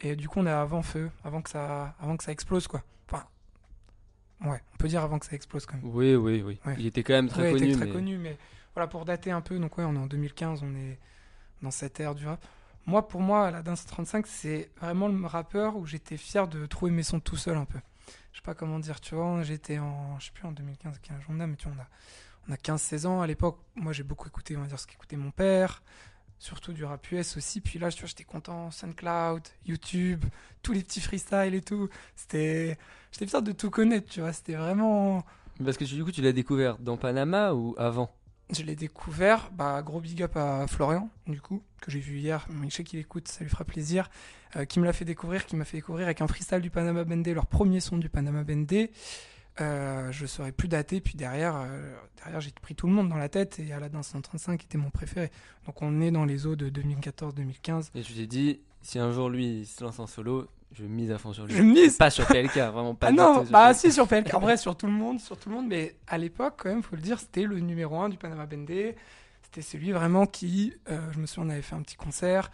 Et 0.01 0.15
du 0.15 0.27
coup, 0.29 0.39
on 0.39 0.45
est 0.45 0.49
avant 0.49 0.81
Feu, 0.81 1.09
avant 1.23 1.41
que 1.41 1.49
ça, 1.49 1.95
avant 1.99 2.15
que 2.17 2.23
ça 2.23 2.31
explose, 2.31 2.67
quoi. 2.67 2.81
Enfin, 3.11 3.25
ouais, 4.45 4.61
on 4.73 4.77
peut 4.77 4.87
dire 4.87 5.01
avant 5.03 5.19
que 5.19 5.25
ça 5.25 5.33
explose 5.35 5.65
quand 5.65 5.75
même. 5.75 5.85
Oui, 5.93 6.15
oui, 6.15 6.41
oui. 6.45 6.59
Ouais. 6.65 6.75
Il 6.79 6.85
était 6.85 7.03
quand 7.03 7.13
même 7.13 7.27
très 7.27 7.43
Ouais, 7.43 7.51
il 7.51 7.55
était 7.57 7.63
connu. 7.65 7.75
très 7.75 7.85
mais... 7.87 7.91
connu, 7.91 8.17
mais 8.17 8.37
voilà, 8.73 8.87
pour 8.87 9.03
dater 9.05 9.31
un 9.31 9.41
peu, 9.41 9.59
donc 9.59 9.77
ouais, 9.77 9.83
on 9.83 9.93
est 9.95 9.99
en 9.99 10.07
2015, 10.07 10.63
on 10.63 10.73
est 10.75 10.97
dans 11.61 11.71
cette 11.71 11.99
ère 11.99 12.15
du 12.15 12.25
rap. 12.25 12.43
Moi, 12.85 13.07
pour 13.07 13.21
moi, 13.21 13.49
la 13.49 13.63
Dance 13.63 13.85
35, 13.85 14.27
c'est 14.27 14.69
vraiment 14.79 15.07
le 15.07 15.25
rappeur 15.25 15.77
où 15.77 15.85
j'étais 15.85 16.17
fier 16.17 16.47
de 16.47 16.65
trouver 16.65 16.91
mes 16.91 17.03
sons 17.03 17.21
tout 17.21 17.37
seul 17.37 17.55
un 17.55 17.65
peu. 17.65 17.79
Je 18.33 18.39
sais 18.39 18.43
pas 18.43 18.55
comment 18.55 18.79
dire, 18.79 18.99
tu 18.99 19.15
vois, 19.15 19.41
j'étais 19.43 19.79
en, 19.79 20.19
je 20.19 20.25
sais 20.25 20.31
plus, 20.31 20.45
en 20.45 20.51
2015, 20.51 20.99
quel 21.01 21.15
âge 21.15 21.23
on 21.29 21.39
a, 21.39 21.47
mais 21.47 21.55
tu 21.55 21.69
vois, 21.69 21.77
on 21.77 21.81
a, 21.81 21.87
on 22.49 22.53
a 22.53 22.57
15-16 22.57 23.05
ans. 23.05 23.21
À 23.21 23.27
l'époque, 23.27 23.59
moi, 23.75 23.93
j'ai 23.93 24.03
beaucoup 24.03 24.27
écouté, 24.27 24.57
on 24.57 24.61
va 24.61 24.67
dire, 24.67 24.79
ce 24.79 24.85
qu'écoutait 24.87 25.15
mon 25.15 25.31
père, 25.31 25.81
surtout 26.39 26.73
du 26.73 26.83
rap 26.83 27.09
US 27.11 27.37
aussi. 27.37 27.61
Puis 27.61 27.79
là, 27.79 27.89
tu 27.89 28.01
vois, 28.01 28.09
j'étais 28.09 28.25
content, 28.25 28.69
SoundCloud, 28.69 29.43
YouTube, 29.65 30.25
tous 30.61 30.73
les 30.73 30.83
petits 30.83 30.99
freestyles 30.99 31.53
et 31.53 31.61
tout. 31.61 31.87
C'était, 32.17 32.77
j'étais 33.13 33.27
fier 33.27 33.41
de 33.41 33.53
tout 33.53 33.69
connaître, 33.69 34.09
tu 34.09 34.19
vois, 34.19 34.33
c'était 34.33 34.55
vraiment... 34.55 35.23
Parce 35.63 35.77
que 35.77 35.85
du 35.85 36.03
coup, 36.03 36.11
tu 36.11 36.21
l'as 36.21 36.33
découvert 36.33 36.79
dans 36.79 36.97
Panama 36.97 37.53
ou 37.53 37.75
avant? 37.77 38.11
Je 38.53 38.63
l'ai 38.63 38.75
découvert, 38.75 39.49
bah, 39.51 39.81
gros 39.81 39.99
big 39.99 40.21
up 40.21 40.37
à 40.37 40.67
Florian, 40.67 41.09
du 41.27 41.41
coup, 41.41 41.63
que 41.81 41.89
j'ai 41.89 41.99
vu 41.99 42.19
hier, 42.19 42.45
mais 42.49 42.69
je 42.69 42.75
sais 42.75 42.83
qu'il 42.83 42.99
écoute, 42.99 43.27
ça 43.27 43.43
lui 43.43 43.49
fera 43.49 43.63
plaisir, 43.63 44.09
euh, 44.55 44.65
qui 44.65 44.79
me 44.79 44.85
l'a 44.85 44.93
fait 44.93 45.05
découvrir, 45.05 45.45
qui 45.45 45.55
m'a 45.55 45.65
fait 45.65 45.77
découvrir 45.77 46.05
avec 46.05 46.21
un 46.21 46.27
freestyle 46.27 46.61
du 46.61 46.69
Panama 46.69 47.03
Bendé, 47.03 47.33
leur 47.33 47.47
premier 47.47 47.79
son 47.79 47.97
du 47.97 48.09
Panama 48.09 48.43
Bendé. 48.43 48.91
Euh, 49.61 50.11
je 50.11 50.25
serais 50.25 50.51
plus 50.51 50.67
daté, 50.67 50.99
puis 51.01 51.15
derrière, 51.15 51.55
euh, 51.55 51.95
derrière 52.17 52.41
j'ai 52.41 52.51
pris 52.51 52.75
tout 52.75 52.87
le 52.87 52.93
monde 52.93 53.09
dans 53.09 53.17
la 53.17 53.29
tête, 53.29 53.59
et 53.59 53.71
Aladdin 53.71 54.03
135 54.03 54.63
était 54.63 54.77
mon 54.77 54.89
préféré. 54.89 55.31
Donc 55.65 55.81
on 55.81 56.01
est 56.01 56.11
dans 56.11 56.25
les 56.25 56.45
eaux 56.45 56.55
de 56.55 56.69
2014-2015. 56.69 57.89
Et 57.95 58.01
tu 58.01 58.13
t'es 58.13 58.27
dit, 58.27 58.61
si 58.81 58.99
un 58.99 59.11
jour 59.11 59.29
lui 59.29 59.59
il 59.59 59.65
se 59.65 59.83
lance 59.83 59.99
en 59.99 60.07
solo, 60.07 60.47
je 60.73 60.83
mise 60.85 61.11
à 61.11 61.17
fond 61.17 61.33
sur 61.33 61.45
lui. 61.45 61.55
Je 61.55 61.61
mise 61.63 61.97
Pas 61.97 62.09
sur 62.09 62.25
PLK, 62.27 62.55
vraiment 62.57 62.95
pas 62.95 63.07
Ah 63.07 63.11
non, 63.11 63.43
bah 63.43 63.73
si 63.73 63.91
sur 63.91 64.07
PLK, 64.07 64.33
en 64.33 64.39
vrai 64.39 64.57
sur 64.57 64.75
tout 64.75 64.85
le 64.87 64.91
monde, 64.93 65.19
sur 65.19 65.37
tout 65.37 65.49
le 65.49 65.55
monde, 65.55 65.67
mais 65.67 65.95
à 66.07 66.17
l'époque 66.17 66.55
quand 66.57 66.69
même, 66.69 66.83
faut 66.83 66.95
le 66.95 67.01
dire, 67.01 67.19
c'était 67.19 67.43
le 67.43 67.59
numéro 67.59 67.99
un 68.01 68.09
du 68.09 68.17
Panama 68.17 68.45
Bendé. 68.45 68.95
C'était 69.43 69.61
celui 69.61 69.91
vraiment 69.91 70.25
qui, 70.25 70.73
euh, 70.89 70.99
je 71.11 71.19
me 71.19 71.25
souviens, 71.27 71.49
on 71.49 71.53
avait 71.53 71.61
fait 71.61 71.75
un 71.75 71.81
petit 71.83 71.95
concert. 71.95 72.49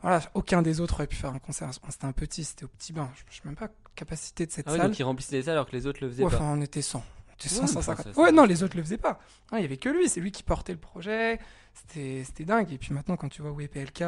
Voilà, 0.00 0.22
aucun 0.34 0.62
des 0.62 0.80
autres 0.80 0.94
aurait 0.94 1.06
pu 1.08 1.16
faire 1.16 1.34
un 1.34 1.38
concert. 1.40 1.68
C'était 1.90 2.04
un 2.06 2.12
petit, 2.12 2.44
c'était 2.44 2.64
au 2.64 2.68
petit 2.68 2.92
bain. 2.92 3.10
Je 3.16 3.22
ne 3.24 3.34
sais 3.34 3.40
même 3.44 3.56
pas 3.56 3.68
capacité 3.96 4.46
de 4.46 4.52
cette 4.52 4.66
Ah 4.68 4.72
oui, 4.72 4.78
salle. 4.78 4.86
donc 4.88 4.98
il 4.98 5.02
remplissait 5.02 5.36
les 5.36 5.42
salles 5.42 5.54
alors 5.54 5.66
que 5.66 5.76
les 5.76 5.86
autres 5.86 5.98
le 6.02 6.08
faisaient 6.08 6.22
Ouais, 6.24 6.30
pas. 6.30 6.36
enfin, 6.36 6.54
on 6.56 6.60
était 6.62 6.80
100. 6.82 7.02
On 7.28 7.34
était 7.34 7.48
100, 7.48 7.62
Ouais, 7.62 7.66
150. 7.66 8.00
enfin, 8.00 8.12
ça- 8.14 8.20
Ouais, 8.20 8.32
non, 8.32 8.44
les 8.44 8.62
autres 8.62 8.76
le 8.76 8.82
faisaient 8.82 8.96
pas. 8.96 9.18
Il 9.52 9.60
y 9.60 9.64
avait 9.64 9.76
que 9.76 9.88
lui, 9.88 10.08
c'est 10.08 10.20
lui 10.20 10.30
qui 10.30 10.42
portait 10.44 10.72
le 10.72 10.78
projet. 10.78 11.38
C'était 11.74 12.44
dingue. 12.44 12.72
Et 12.72 12.78
puis 12.78 12.94
maintenant, 12.94 13.16
quand 13.16 13.28
tu 13.28 13.42
vois 13.42 13.50
où 13.50 13.60
est 13.60 13.68
PLK, 13.68 14.04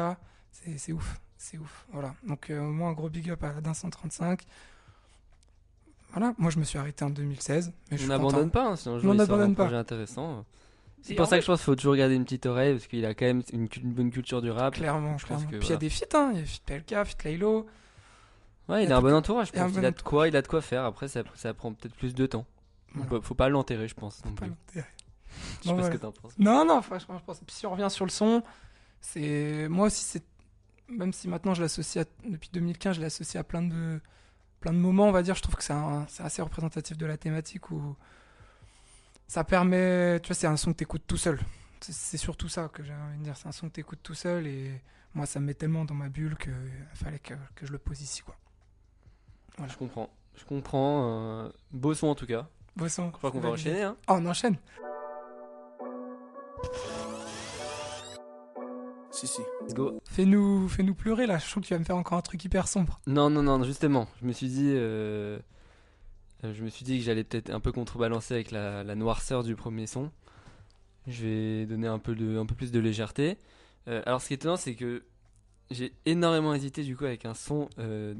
c'est 0.75 0.93
ouf. 0.93 1.19
C'est 1.41 1.57
ouf. 1.57 1.87
Voilà. 1.91 2.13
Donc, 2.27 2.51
euh, 2.51 2.61
moi, 2.61 2.89
un 2.89 2.93
gros 2.93 3.09
big 3.09 3.31
up 3.31 3.43
à 3.43 3.49
Aladdin 3.49 3.73
135. 3.73 4.43
Voilà, 6.11 6.35
moi 6.37 6.51
je 6.51 6.59
me 6.59 6.63
suis 6.63 6.77
arrêté 6.77 7.03
en 7.03 7.09
2016. 7.09 7.71
Mais 7.89 7.97
je 7.97 8.03
On 8.05 8.09
n'abandonne 8.09 8.51
pas, 8.51 8.67
hein, 8.67 8.75
si 8.75 8.89
un 8.89 8.91
On 8.93 9.01
sort 9.01 9.11
un 9.11 9.15
n'abandonne 9.15 9.55
pas. 9.55 9.63
projet 9.63 9.77
intéressant. 9.77 10.45
C'est 11.01 11.15
pour 11.15 11.25
ça 11.25 11.37
que 11.37 11.41
je 11.41 11.47
pense 11.47 11.59
qu'il 11.59 11.65
faut 11.65 11.75
toujours 11.75 11.95
garder 11.95 12.13
une 12.15 12.25
petite 12.25 12.45
oreille 12.45 12.73
parce 12.73 12.85
qu'il 12.85 13.03
a 13.05 13.15
quand 13.15 13.25
même 13.25 13.41
une, 13.53 13.67
bonne 13.91 14.11
culture 14.11 14.41
du 14.41 14.51
rap. 14.51 14.75
Clairement, 14.75 15.17
Je 15.17 15.25
pense 15.25 15.43
Puis 15.45 15.57
il 15.61 15.69
y 15.69 15.73
a 15.73 15.77
des 15.77 15.89
feats, 15.89 16.05
hein. 16.13 16.31
Il 16.33 16.39
y 16.39 16.43
a 16.43 16.45
feat 16.45 16.61
PLK, 16.63 17.05
feat 17.05 17.23
Laylo. 17.23 17.65
Ouais, 18.69 18.83
il 18.83 18.91
a 18.91 18.95
a 18.95 18.99
un 18.99 19.01
bon 19.01 19.13
entourage, 19.15 19.47
je 19.47 19.53
il 19.53 19.59
a 19.59 19.63
un 19.63 19.65
pense. 19.65 19.73
bon 19.73 19.79
Il 19.81 19.85
a 19.85 19.91
de 19.91 20.01
quoi, 20.01 20.27
il 20.27 20.35
a 20.35 20.41
de 20.43 20.47
quoi 20.47 20.61
faire. 20.61 20.85
Après, 20.85 21.07
ça, 21.07 21.23
ça 21.35 21.53
prend 21.55 21.73
peut-être 21.73 21.95
plus 21.95 22.13
de 22.13 22.25
temps. 22.27 22.45
Voilà. 22.93 23.09
Faut- 23.09 23.21
Faut 23.21 23.35
pas 23.35 23.49
l'enterrer, 23.49 23.87
je 23.87 23.95
pense. 23.95 24.23
Non, 24.25 24.31
Pas 24.33 24.41
plus. 24.45 24.49
l'enterrer. 24.49 24.85
Je 25.61 25.69
sais 25.69 25.73
Bon, 25.73 25.77
pas 25.79 25.85
ce 25.85 25.91
que 25.91 25.97
t'en 25.97 26.11
penses. 26.11 26.33
Non, 26.37 26.65
non, 26.65 26.81
franchement, 26.83 27.17
je 27.17 27.23
pense. 27.23 27.39
Puis 27.39 27.55
si 27.55 27.65
on 27.65 27.71
revient 27.71 27.89
sur 27.89 28.05
le 28.05 28.11
son, 28.11 28.43
c'est 28.99 29.67
moi 29.69 29.87
aussi, 29.87 30.03
c'est 30.03 30.23
même 30.91 31.13
si 31.13 31.27
maintenant 31.27 31.53
je 31.53 31.61
l'associe 31.61 32.05
à... 32.05 32.09
depuis 32.29 32.49
2015, 32.53 32.97
je 32.97 33.01
l'associe 33.01 33.39
à 33.39 33.43
plein 33.43 33.61
de 33.63 33.99
plein 34.59 34.73
de 34.73 34.77
moments, 34.77 35.07
on 35.07 35.11
va 35.11 35.23
dire. 35.23 35.33
Je 35.35 35.41
trouve 35.41 35.55
que 35.55 35.63
c'est 35.63 35.73
un... 35.73 36.05
c'est 36.07 36.23
assez 36.23 36.41
représentatif 36.41 36.97
de 36.97 37.05
la 37.05 37.17
thématique 37.17 37.71
où 37.71 37.95
ça 39.27 39.43
permet, 39.43 40.19
tu 40.19 40.27
vois, 40.27 40.35
c'est 40.35 40.47
un 40.47 40.57
son 40.57 40.71
que 40.73 40.77
t'écoutes 40.77 41.07
tout 41.07 41.17
seul. 41.17 41.39
C'est- 41.79 41.93
C'est 41.93 42.17
surtout 42.17 42.47
ça 42.49 42.67
que 42.71 42.83
j'ai 42.83 42.93
envie 42.93 43.17
de 43.17 43.23
dire. 43.23 43.35
C'est 43.37 43.47
un 43.47 43.51
son 43.51 43.67
que 43.69 43.73
t'écoutes 43.73 44.03
tout 44.03 44.13
seul 44.13 44.45
et 44.45 44.81
moi, 45.15 45.25
ça 45.25 45.39
me 45.39 45.45
met 45.47 45.53
tellement 45.55 45.83
dans 45.85 45.95
ma 45.95 46.09
bulle 46.09 46.35
que 46.35 46.51
fallait 46.93 47.19
que, 47.19 47.33
que 47.55 47.65
je 47.65 47.71
le 47.71 47.77
pose 47.79 48.01
ici, 48.01 48.21
quoi. 48.21 48.35
Je 49.67 49.75
comprends. 49.77 50.09
Je 50.35 50.45
comprends. 50.45 51.43
euh, 51.45 51.49
Beau 51.71 51.93
son 51.93 52.07
en 52.07 52.15
tout 52.15 52.25
cas. 52.27 52.47
Beau 52.75 52.87
son. 52.87 53.07
Je 53.07 53.11
crois 53.17 53.31
qu'on 53.31 53.39
va 53.39 53.49
enchaîner. 53.49 53.81
Hein. 53.83 53.97
Oh, 54.07 54.13
on 54.17 54.25
enchaîne. 54.27 54.57
Si, 59.21 59.27
si. 59.27 59.41
Let's 59.61 59.75
go. 59.75 60.01
Fais-nous 60.09 60.67
fais 60.67 60.81
-nous 60.81 60.95
pleurer 60.95 61.27
là, 61.27 61.37
je 61.37 61.45
sens 61.45 61.61
que 61.61 61.67
tu 61.67 61.73
vas 61.75 61.79
me 61.79 61.83
faire 61.83 61.95
encore 61.95 62.17
un 62.17 62.23
truc 62.23 62.43
hyper 62.43 62.67
sombre. 62.67 62.99
Non, 63.05 63.29
non, 63.29 63.43
non, 63.43 63.63
justement, 63.63 64.07
je 64.19 64.25
me 64.25 64.31
suis 64.31 64.47
dit, 64.47 64.71
euh, 64.73 65.37
euh, 66.43 66.53
je 66.55 66.63
me 66.63 66.69
suis 66.69 66.83
dit 66.83 66.97
que 66.97 67.03
j'allais 67.03 67.23
peut-être 67.23 67.51
un 67.51 67.59
peu 67.59 67.71
contrebalancer 67.71 68.33
avec 68.33 68.49
la, 68.49 68.83
la 68.83 68.95
noirceur 68.95 69.43
du 69.43 69.55
premier 69.55 69.85
son. 69.85 70.09
Je 71.05 71.23
vais 71.23 71.65
donner 71.67 71.85
un 71.85 71.99
peu, 71.99 72.15
de, 72.15 72.35
un 72.39 72.47
peu 72.47 72.55
plus 72.55 72.71
de 72.71 72.79
légèreté. 72.79 73.37
Euh, 73.87 74.01
alors, 74.07 74.23
ce 74.23 74.27
qui 74.27 74.33
est 74.33 74.37
étonnant, 74.37 74.57
c'est 74.57 74.73
que 74.73 75.03
j'ai 75.69 75.93
énormément 76.07 76.55
hésité 76.55 76.81
du 76.83 76.97
coup 76.97 77.05
avec 77.05 77.25
un 77.25 77.35
son 77.35 77.69
euh, 77.77 78.15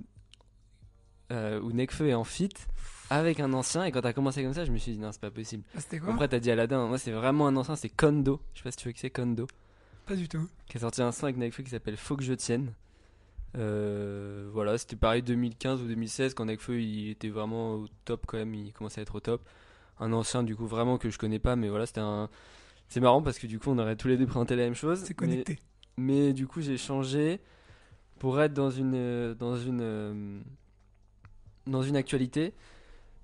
euh, 1.31 1.59
où 1.61 1.71
Nekfeu 1.71 2.09
est 2.09 2.13
en 2.13 2.23
feat 2.23 2.67
avec 3.09 3.39
un 3.39 3.53
ancien. 3.53 3.85
Et 3.85 3.91
quand 3.91 4.01
t'as 4.01 4.13
commencé 4.13 4.43
comme 4.43 4.53
ça, 4.53 4.65
je 4.65 4.71
me 4.71 4.77
suis 4.77 4.91
dit 4.91 4.99
non, 4.99 5.11
c'est 5.11 5.19
pas 5.21 5.31
possible. 5.31 5.63
Ah, 5.75 5.79
C'était 5.79 5.97
quoi? 5.97 6.13
Après, 6.13 6.27
t'as 6.27 6.39
dit 6.39 6.51
Aladdin. 6.51 6.85
Moi, 6.85 6.99
c'est 6.99 7.11
vraiment 7.11 7.47
un 7.47 7.55
ancien, 7.55 7.75
c'est 7.75 7.89
Kondo. 7.89 8.39
Je 8.53 8.59
sais 8.59 8.63
pas 8.65 8.71
si 8.71 8.77
tu 8.77 8.83
vois 8.83 8.93
que 8.93 8.99
c'est 8.99 9.09
Kondo. 9.09 9.47
Pas 10.11 10.17
du 10.17 10.27
tout. 10.27 10.45
qui 10.67 10.75
a 10.75 10.81
sorti 10.81 11.01
un 11.01 11.13
son 11.13 11.23
avec 11.23 11.37
Nekfeu 11.37 11.63
qui 11.63 11.69
s'appelle 11.69 11.95
Faut 11.95 12.17
que 12.17 12.23
je 12.23 12.33
tienne. 12.33 12.73
Euh, 13.57 14.49
voilà, 14.51 14.77
c'était 14.77 14.97
pareil 14.97 15.21
2015 15.21 15.81
ou 15.81 15.87
2016 15.87 16.33
quand 16.33 16.43
Nekfeu 16.43 16.81
il 16.81 17.11
était 17.11 17.29
vraiment 17.29 17.75
au 17.75 17.87
top 18.03 18.25
quand 18.27 18.37
même, 18.37 18.53
il 18.53 18.73
commençait 18.73 18.99
à 18.99 19.03
être 19.03 19.15
au 19.15 19.21
top. 19.21 19.41
Un 20.01 20.11
ancien 20.11 20.43
du 20.43 20.53
coup 20.53 20.67
vraiment 20.67 20.97
que 20.97 21.09
je 21.09 21.17
connais 21.17 21.39
pas, 21.39 21.55
mais 21.55 21.69
voilà, 21.69 21.85
c'était 21.85 22.01
un. 22.01 22.29
C'est 22.89 22.99
marrant 22.99 23.21
parce 23.21 23.39
que 23.39 23.47
du 23.47 23.57
coup 23.57 23.69
on 23.69 23.79
aurait 23.79 23.95
tous 23.95 24.09
les 24.09 24.17
deux 24.17 24.25
présenté 24.25 24.57
la 24.57 24.63
même 24.63 24.75
chose. 24.75 24.99
C'est 24.99 25.11
mais- 25.11 25.15
connecté. 25.15 25.59
Mais, 25.95 26.33
du 26.33 26.45
coup 26.45 26.59
j'ai 26.59 26.77
changé 26.77 27.39
pour 28.19 28.41
être 28.41 28.53
dans 28.53 28.69
une 28.69 28.95
euh, 28.95 29.33
dans 29.33 29.55
une 29.55 29.79
euh, 29.81 30.41
dans 31.67 31.83
une 31.83 31.95
actualité. 31.95 32.53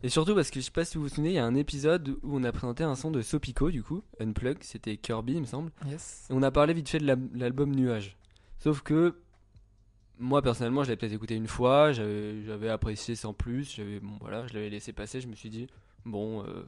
Et 0.04 0.10
surtout 0.10 0.36
parce 0.36 0.52
que 0.52 0.60
je 0.60 0.66
sais 0.66 0.72
pas 0.72 0.86
si 0.86 0.98
vous 0.98 1.04
vous 1.04 1.10
souvenez, 1.10 1.30
il 1.30 1.36
y 1.36 1.40
a 1.40 1.46
un 1.46 1.56
épisode 1.56 2.10
où 2.22 2.38
on 2.38 2.44
a 2.44 2.52
présenté 2.52 2.84
un 2.84 2.96
son 2.96 3.10
de 3.10 3.22
Sopico 3.22 3.72
du 3.72 3.82
coup, 3.82 4.04
Unplug, 4.20 4.58
c'était 4.62 4.96
Kirby 4.98 5.34
il 5.34 5.42
me 5.42 5.46
semble. 5.46 5.72
Yes. 5.88 6.28
Et 6.30 6.34
on 6.34 6.44
a 6.44 6.52
parlé 6.52 6.74
vite 6.74 6.88
fait 6.90 7.00
de 7.00 7.08
la- 7.08 7.16
l'album 7.34 7.74
Nuage. 7.76 8.16
Sauf 8.60 8.82
que 8.82 9.16
moi 10.20 10.42
personnellement, 10.44 10.84
je 10.84 10.90
l'avais 10.90 10.98
peut-être 10.98 11.14
écouté 11.14 11.36
une 11.36 11.48
fois, 11.48 11.92
j'avais 11.94 12.70
apprécié 12.70 13.16
sans 13.16 13.34
plus, 13.34 13.74
j'avais 13.76 14.00
bon 14.00 14.14
voilà, 14.22 14.46
je 14.48 14.54
l'avais 14.54 14.70
laissé 14.70 14.94
passer, 14.94 15.20
je 15.20 15.28
me 15.28 15.36
suis 15.36 15.50
dit 15.50 15.68
bon, 16.06 16.44
euh, 16.44 16.64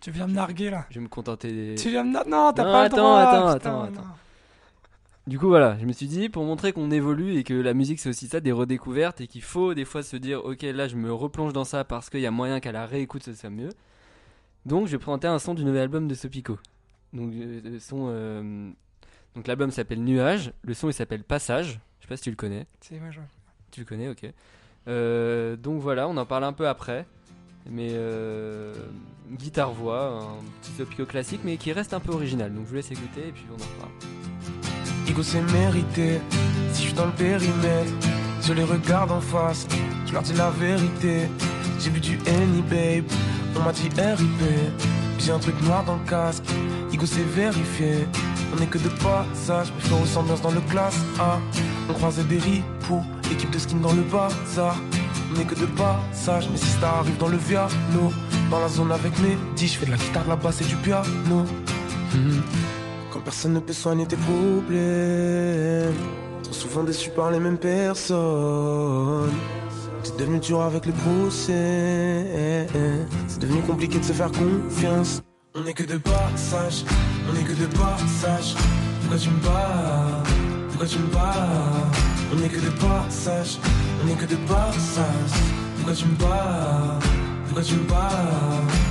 Tu 0.00 0.10
viens 0.10 0.26
me 0.26 0.32
narguer 0.32 0.70
là. 0.70 0.86
je 0.90 0.94
vais 0.94 1.02
me 1.04 1.08
contenter 1.08 1.52
des 1.52 1.74
Tu 1.74 1.90
viens 1.90 2.04
me 2.04 2.12
nar- 2.12 2.26
Non, 2.26 2.52
t'as 2.54 2.64
pas 2.64 2.82
attends, 2.84 2.96
le 2.96 3.02
droit. 3.02 3.18
attends, 3.20 3.58
putain, 3.58 3.70
attends, 3.70 3.78
non. 3.92 4.00
attends. 4.00 4.08
Du 5.28 5.38
coup 5.38 5.46
voilà, 5.46 5.78
je 5.80 5.86
me 5.86 5.92
suis 5.92 6.08
dit 6.08 6.28
pour 6.28 6.44
montrer 6.44 6.72
qu'on 6.72 6.90
évolue 6.90 7.36
et 7.36 7.44
que 7.44 7.54
la 7.54 7.74
musique 7.74 8.00
c'est 8.00 8.08
aussi 8.08 8.26
ça 8.26 8.40
des 8.40 8.50
redécouvertes 8.50 9.20
et 9.20 9.28
qu'il 9.28 9.42
faut 9.42 9.72
des 9.72 9.84
fois 9.84 10.02
se 10.02 10.16
dire 10.16 10.44
OK, 10.44 10.62
là 10.62 10.88
je 10.88 10.96
me 10.96 11.12
replonge 11.12 11.52
dans 11.52 11.62
ça 11.64 11.84
parce 11.84 12.10
qu'il 12.10 12.20
y 12.20 12.26
a 12.26 12.32
moyen 12.32 12.58
qu'à 12.58 12.72
la 12.72 12.86
réécoute 12.86 13.22
ce 13.22 13.32
soit 13.32 13.48
mieux. 13.50 13.68
Donc 14.66 14.86
je 14.86 14.92
vais 14.92 14.98
présenter 14.98 15.28
un 15.28 15.38
son 15.38 15.54
du 15.54 15.64
nouvel 15.64 15.82
album 15.82 16.08
de 16.08 16.14
Sopico. 16.14 16.58
Donc 17.12 17.32
euh, 17.34 17.78
son 17.78 18.06
euh, 18.08 18.68
donc 19.36 19.46
l'album 19.46 19.70
s'appelle 19.70 20.02
Nuage, 20.02 20.52
le 20.62 20.74
son 20.74 20.88
il 20.88 20.92
s'appelle 20.92 21.22
Passage. 21.22 21.78
Je 22.00 22.04
sais 22.04 22.08
pas 22.08 22.16
si 22.16 22.24
tu 22.24 22.30
le 22.30 22.36
connais. 22.36 22.66
C'est 22.80 22.98
moi, 22.98 23.10
je- 23.12 23.20
Tu 23.70 23.80
le 23.80 23.86
connais, 23.86 24.08
ok. 24.08 24.26
Euh, 24.88 25.54
donc 25.56 25.80
voilà, 25.80 26.08
on 26.08 26.16
en 26.16 26.26
parle 26.26 26.42
un 26.44 26.52
peu 26.52 26.66
après. 26.66 27.06
Mais 27.70 27.92
guitare-voix, 29.30 30.20
un 30.20 30.42
petit 30.60 30.72
Sopico 30.72 31.06
classique, 31.06 31.42
mais 31.44 31.56
qui 31.58 31.70
reste 31.72 31.94
un 31.94 32.00
peu 32.00 32.10
original. 32.12 32.52
Donc 32.52 32.64
je 32.64 32.70
vous 32.70 32.74
laisse 32.74 32.90
écouter 32.90 33.28
et 33.28 33.32
puis 33.32 33.44
on 33.50 33.54
en 33.54 33.56
reparle. 33.76 34.61
Ego 35.08 35.22
c'est 35.22 35.42
mérité, 35.52 36.20
si 36.72 36.82
je 36.82 36.86
suis 36.88 36.92
dans 36.94 37.06
le 37.06 37.12
périmètre, 37.12 37.92
je 38.42 38.52
les 38.52 38.64
regarde 38.64 39.10
en 39.10 39.20
face, 39.20 39.66
je 40.06 40.12
leur 40.12 40.22
dis 40.22 40.32
la 40.34 40.50
vérité. 40.50 41.28
J'ai 41.80 41.90
bu 41.90 42.00
du 42.00 42.18
Henny 42.26 42.62
babe, 42.62 43.04
on 43.56 43.60
m'a 43.60 43.72
dit 43.72 43.88
RIP, 43.96 44.40
j'ai 45.18 45.32
un 45.32 45.38
truc 45.38 45.60
noir 45.62 45.84
dans 45.84 45.96
le 45.96 46.08
casque, 46.08 46.44
Ego 46.92 47.06
c'est 47.06 47.26
vérifié. 47.34 48.06
On 48.54 48.62
est 48.62 48.66
que 48.66 48.78
de 48.78 48.88
passage, 48.88 49.72
mes 49.74 49.80
frères 49.80 50.06
sans 50.06 50.20
ambiance 50.20 50.42
dans 50.42 50.50
le 50.50 50.60
classe 50.60 50.98
A. 51.18 51.38
On 51.88 51.94
croisait 51.94 52.24
des 52.24 52.38
ripoux, 52.38 53.02
équipe 53.30 53.50
de 53.50 53.58
skin 53.58 53.78
dans 53.78 53.94
le 53.94 54.02
bazar. 54.02 54.76
On 55.34 55.40
est 55.40 55.44
que 55.44 55.54
de 55.54 55.66
passage, 55.66 56.48
mais 56.50 56.58
si 56.58 56.66
ça 56.66 56.98
arrive 56.98 57.16
dans 57.16 57.28
le 57.28 57.38
Viano, 57.38 58.12
dans 58.50 58.60
la 58.60 58.68
zone 58.68 58.92
avec 58.92 59.18
mes 59.20 59.38
10, 59.56 59.72
je 59.72 59.78
fais 59.78 59.86
de 59.86 59.92
la 59.92 59.96
guitare, 59.96 60.28
la 60.28 60.36
basse 60.36 60.60
et 60.60 60.64
du 60.64 60.76
piano. 60.76 61.46
Mhm. 62.14 62.42
Quand 62.52 62.81
personne 63.32 63.54
ne 63.54 63.60
peut 63.60 63.72
soigner 63.72 64.04
tes 64.06 64.16
problèmes. 64.16 65.94
Trop 66.42 66.52
souvent 66.52 66.84
déçu 66.84 67.08
par 67.08 67.30
les 67.30 67.40
mêmes 67.40 67.56
personnes. 67.56 69.32
C'est 70.02 70.18
devenu 70.18 70.38
dur 70.38 70.60
avec 70.60 70.84
le 70.84 70.92
procès. 70.92 72.66
C'est 73.28 73.40
devenu 73.40 73.62
compliqué 73.62 73.98
de 73.98 74.04
se 74.04 74.12
faire 74.12 74.30
confiance. 74.30 75.22
On 75.54 75.64
est 75.64 75.72
que 75.72 75.84
de 75.84 75.96
passage. 75.96 76.84
On 77.26 77.34
est 77.40 77.44
que 77.44 77.54
de 77.54 77.68
passage. 77.82 78.54
Pourquoi 79.00 79.18
tu 79.18 79.30
me 79.30 79.40
bats 79.40 80.22
Pourquoi 80.68 80.86
tu 80.86 80.98
me 80.98 81.06
bats 81.06 81.88
On 82.34 82.38
est 82.44 82.50
que 82.50 82.60
de 82.60 82.72
passage. 82.84 83.58
On 84.04 84.08
est 84.10 84.18
que 84.22 84.26
de 84.26 84.36
passage. 84.52 85.32
Pourquoi 85.76 85.94
tu 85.94 86.04
me 86.04 86.16
bats 86.16 86.98
Pourquoi 87.46 87.62
tu 87.62 87.74
me 87.76 87.84
bats 87.88 88.81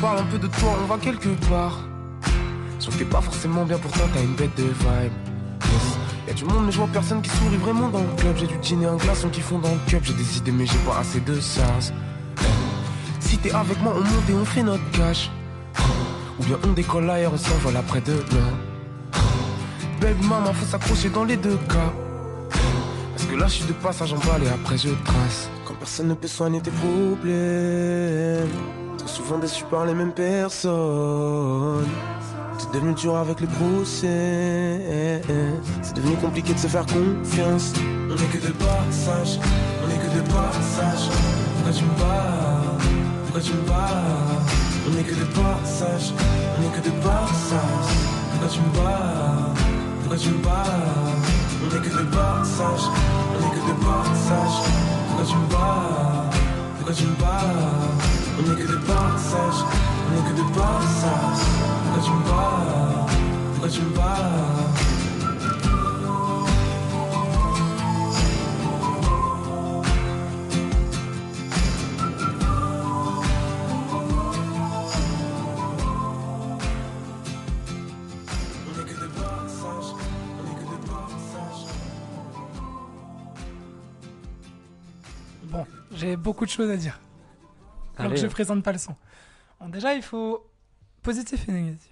parle 0.00 0.18
un 0.18 0.24
peu 0.24 0.38
de 0.38 0.46
toi, 0.46 0.76
on 0.82 0.86
va 0.86 0.98
quelque 0.98 1.28
part. 1.48 1.80
Sauf 2.78 2.94
que 2.94 2.98
t'es 2.98 3.04
pas 3.04 3.20
forcément 3.20 3.64
bien, 3.64 3.78
pourtant 3.78 4.04
t'as 4.12 4.22
une 4.22 4.34
bête 4.34 4.54
de 4.56 4.64
vibe. 4.64 5.12
Y'a 6.28 6.34
du 6.34 6.44
monde, 6.44 6.66
mais 6.66 6.72
je 6.72 6.78
vois 6.78 6.88
personne 6.92 7.22
qui 7.22 7.30
sourit 7.30 7.56
vraiment 7.56 7.88
dans 7.88 8.00
le 8.00 8.16
club. 8.16 8.36
J'ai 8.36 8.46
du 8.46 8.58
dîner 8.58 8.86
un 8.86 8.96
glaçon 8.96 9.28
qui 9.28 9.40
font 9.40 9.58
dans 9.58 9.70
le 9.70 9.78
cup. 9.86 10.00
J'ai 10.02 10.12
des 10.12 10.38
idées, 10.38 10.52
mais 10.52 10.66
j'ai 10.66 10.78
pas 10.78 10.98
assez 10.98 11.20
de 11.20 11.40
sens. 11.40 11.92
Si 13.20 13.38
t'es 13.38 13.52
avec 13.52 13.80
moi, 13.80 13.94
on 13.96 14.00
monte 14.00 14.28
et 14.28 14.34
on 14.34 14.44
fait 14.44 14.62
notre 14.62 14.90
cash. 14.90 15.30
Ou 16.38 16.44
bien 16.44 16.58
on 16.64 16.72
décolle 16.72 17.08
ailleurs, 17.08 17.32
on 17.32 17.38
s'envole 17.38 17.76
après 17.76 18.00
demain. 18.00 18.52
Baby 20.00 20.26
maman, 20.26 20.52
faut 20.52 20.66
s'accrocher 20.66 21.08
dans 21.10 21.24
les 21.24 21.36
deux 21.36 21.58
cas. 21.68 21.92
Parce 23.12 23.24
que 23.24 23.36
là, 23.36 23.46
je 23.46 23.52
suis 23.52 23.64
de 23.64 23.72
passage 23.72 24.12
en 24.12 24.18
balle 24.18 24.42
et 24.44 24.48
après 24.48 24.76
je 24.76 24.90
trace. 25.04 25.48
Quand 25.64 25.74
personne 25.74 26.08
ne 26.08 26.14
peut 26.14 26.28
soigner 26.28 26.60
tes 26.60 26.72
problèmes. 26.72 28.48
Souvent 29.06 29.38
déçu 29.38 29.64
par 29.70 29.86
les 29.86 29.94
mêmes 29.94 30.12
personnes. 30.12 31.86
C'est 32.58 32.72
devenu 32.72 32.92
dur 32.94 33.16
avec 33.16 33.40
le 33.40 33.46
procès. 33.46 35.22
C'est 35.80 35.94
devenu 35.94 36.16
compliqué 36.16 36.52
de 36.52 36.58
se 36.58 36.66
faire 36.66 36.84
confiance. 36.86 37.72
On 38.10 38.14
est 38.14 38.26
que 38.26 38.46
de 38.46 38.52
passage. 38.52 39.38
On 39.84 39.90
est 39.90 39.98
que 39.98 40.16
de 40.16 40.22
passage. 40.28 41.08
Pourquoi 41.54 41.72
tu 41.72 41.84
me 41.84 41.90
bats 41.98 42.76
Pourquoi 43.24 43.40
tu 43.40 43.52
me 43.52 43.62
bats 43.62 44.04
On 44.88 44.98
est 44.98 45.04
que 45.04 45.14
de 45.14 45.24
passage. 45.24 46.12
On 46.58 46.62
est 46.62 46.72
que 46.76 46.88
de 46.88 46.94
passage. 47.02 47.88
Pourquoi 48.32 48.48
tu 48.48 48.60
me 48.60 48.70
bats 48.76 49.54
Pourquoi 50.00 50.18
tu 50.18 50.28
me 50.30 50.42
bats 50.42 50.64
On 51.62 51.76
est 51.76 51.80
que 51.80 51.90
de 51.96 52.04
passage. 52.10 52.84
On 53.32 53.38
est 53.38 53.52
que 53.54 53.62
de 53.66 53.76
passage. 53.84 54.56
Pourquoi 55.08 55.26
tu 55.26 55.36
me 55.36 55.48
bats 55.48 56.30
Pourquoi 56.76 56.94
tu 56.94 57.04
me 57.04 57.14
bats 57.16 58.25
On 58.38 58.42
est 58.42 58.54
que 58.54 58.68
de 58.70 58.76
passage. 58.76 59.64
On 60.04 60.12
est 60.14 60.24
que 60.28 60.36
de 60.36 60.42
passage. 60.54 61.42
Pourquoi 61.94 62.02
tu 62.04 62.10
me 62.10 62.20
bats 62.24 63.06
Pourquoi 63.52 63.68
tu 63.70 63.80
me 63.80 63.90
passage. 63.94 64.36
Bon, 85.44 85.64
j'ai 85.94 86.16
beaucoup 86.16 86.44
de 86.44 86.50
choses 86.50 86.70
à 86.70 86.76
dire. 86.76 86.98
Alors 87.96 88.10
Allez, 88.10 88.14
que 88.16 88.20
je 88.20 88.26
hein. 88.26 88.30
présente 88.30 88.62
pas 88.62 88.72
le 88.72 88.78
son. 88.78 88.94
Bon, 89.60 89.68
déjà, 89.68 89.94
il 89.94 90.02
faut. 90.02 90.46
Positif 91.02 91.48
et 91.48 91.52
négatif. 91.52 91.90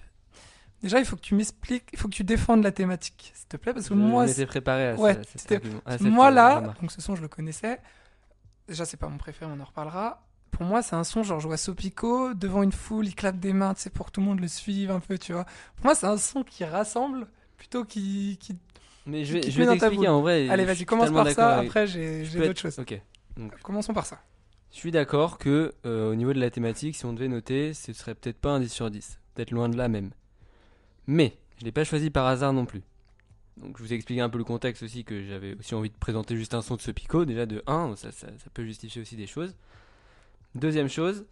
Déjà, 0.82 0.98
il 0.98 1.06
faut 1.06 1.16
que 1.16 1.20
tu 1.22 1.34
m'expliques, 1.34 1.88
il 1.92 1.98
faut 1.98 2.08
que 2.08 2.14
tu 2.14 2.24
défendes 2.24 2.62
la 2.62 2.72
thématique, 2.72 3.32
s'il 3.34 3.46
te 3.48 3.56
plaît, 3.56 3.72
parce 3.72 3.88
que 3.88 3.94
Je 3.94 3.98
moi, 3.98 4.26
préparé 4.46 4.90
à, 4.90 4.94
Ouais, 4.96 5.12
à 5.86 5.96
cette, 5.96 6.02
moi 6.02 6.26
euh, 6.26 6.30
là, 6.30 6.56
remarque. 6.58 6.80
donc 6.80 6.92
ce 6.92 7.00
son, 7.00 7.14
je 7.16 7.22
le 7.22 7.28
connaissais. 7.28 7.80
Déjà, 8.68 8.84
c'est 8.84 8.96
pas 8.98 9.08
mon 9.08 9.16
préféré, 9.16 9.50
on 9.54 9.60
en 9.60 9.64
reparlera. 9.64 10.26
Pour 10.50 10.64
moi, 10.64 10.82
c'est 10.82 10.94
un 10.96 11.04
son, 11.04 11.22
genre, 11.22 11.40
je 11.40 11.46
vois 11.46 11.56
Sopico 11.56 12.34
devant 12.34 12.62
une 12.62 12.72
foule, 12.72 13.06
il 13.06 13.14
clappe 13.14 13.38
des 13.38 13.52
mains, 13.52 13.72
tu 13.74 13.82
sais, 13.82 13.90
pour 13.90 14.06
que 14.06 14.10
tout 14.12 14.20
le 14.20 14.26
monde 14.26 14.40
le 14.40 14.48
suive 14.48 14.90
un 14.90 15.00
peu, 15.00 15.16
tu 15.16 15.32
vois. 15.32 15.44
Pour 15.76 15.86
moi, 15.86 15.94
c'est 15.94 16.06
un 16.06 16.16
son 16.18 16.42
qui 16.42 16.64
rassemble 16.64 17.28
plutôt 17.56 17.84
qui. 17.84 18.36
qui... 18.40 18.56
Mais 19.06 19.24
je 19.24 19.34
vais, 19.34 19.50
je 19.50 19.62
vais 19.62 19.66
t'expliquer 19.78 20.08
en 20.08 20.20
vrai. 20.22 20.48
Allez, 20.50 20.64
vas-y, 20.64 20.84
commence 20.84 21.10
par 21.10 21.30
ça, 21.30 21.56
avec- 21.58 21.68
après, 21.68 21.86
j'ai 21.86 22.24
d'autres 22.24 22.50
être- 22.50 22.58
choses. 22.58 22.78
Ok. 22.78 23.00
Donc, 23.36 23.58
Commençons 23.62 23.94
par 23.94 24.06
ça. 24.06 24.18
Je 24.74 24.80
suis 24.80 24.90
d'accord 24.90 25.38
que 25.38 25.72
euh, 25.86 26.10
au 26.10 26.16
niveau 26.16 26.32
de 26.32 26.40
la 26.40 26.50
thématique, 26.50 26.96
si 26.96 27.06
on 27.06 27.12
devait 27.12 27.28
noter, 27.28 27.74
ce 27.74 27.92
serait 27.92 28.16
peut-être 28.16 28.38
pas 28.38 28.50
un 28.50 28.58
10 28.58 28.68
sur 28.68 28.90
10. 28.90 29.20
Peut-être 29.32 29.52
loin 29.52 29.68
de 29.68 29.76
là 29.76 29.86
même. 29.86 30.10
Mais, 31.06 31.38
je 31.58 31.64
l'ai 31.64 31.70
pas 31.70 31.84
choisi 31.84 32.10
par 32.10 32.26
hasard 32.26 32.52
non 32.52 32.66
plus. 32.66 32.82
Donc 33.56 33.78
je 33.78 33.84
vous 33.84 33.92
ai 33.92 33.96
expliqué 33.96 34.20
un 34.20 34.28
peu 34.28 34.36
le 34.36 34.42
contexte 34.42 34.82
aussi 34.82 35.04
que 35.04 35.24
j'avais 35.24 35.56
aussi 35.56 35.76
envie 35.76 35.90
de 35.90 35.94
présenter 35.94 36.36
juste 36.36 36.54
un 36.54 36.60
son 36.60 36.74
de 36.74 36.80
ce 36.80 36.90
Pico. 36.90 37.24
Déjà 37.24 37.46
de 37.46 37.62
1, 37.68 37.94
ça, 37.94 38.10
peut 38.52 38.64
justifier 38.64 39.00
aussi 39.00 39.14
des 39.14 39.28
choses. 39.28 39.54
Deuxième 40.56 40.88
chose, 40.88 41.24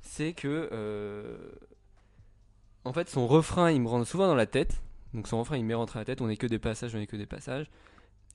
c'est 0.00 0.32
que 0.32 0.70
euh, 0.72 1.36
en 2.84 2.94
fait 2.94 3.10
son 3.10 3.26
refrain 3.26 3.70
il 3.70 3.82
me 3.82 3.88
rentre 3.88 4.08
souvent 4.08 4.26
dans 4.26 4.34
la 4.34 4.46
tête. 4.46 4.80
Donc 5.12 5.28
son 5.28 5.38
refrain 5.38 5.58
il 5.58 5.66
m'est 5.66 5.74
rentré 5.74 5.98
dans 5.98 6.00
la 6.00 6.06
tête. 6.06 6.22
On 6.22 6.30
est 6.30 6.38
que 6.38 6.46
des 6.46 6.58
passages, 6.58 6.94
on 6.94 6.98
est 6.98 7.06
que 7.06 7.16
des 7.16 7.26
passages. 7.26 7.66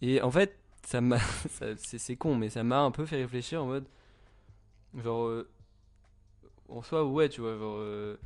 Et 0.03 0.21
en 0.21 0.29
fait 0.29 0.55
ça 0.85 1.01
m'a, 1.01 1.17
c'est 1.77 2.15
con, 2.15 2.35
mais 2.35 2.49
ça 2.49 2.63
m'a 2.63 2.81
un 2.81 2.91
peu 2.91 3.07
fait 3.07 3.17
réfléchir 3.17 3.63
en 3.63 3.65
mode 3.65 3.85
genre 4.97 5.27
euh, 5.27 5.49
en 6.69 6.81
soi 6.81 7.05
ouais 7.05 7.29
tu 7.29 7.41
vois 7.41 7.57
genre 7.57 7.77
euh, 7.77 8.17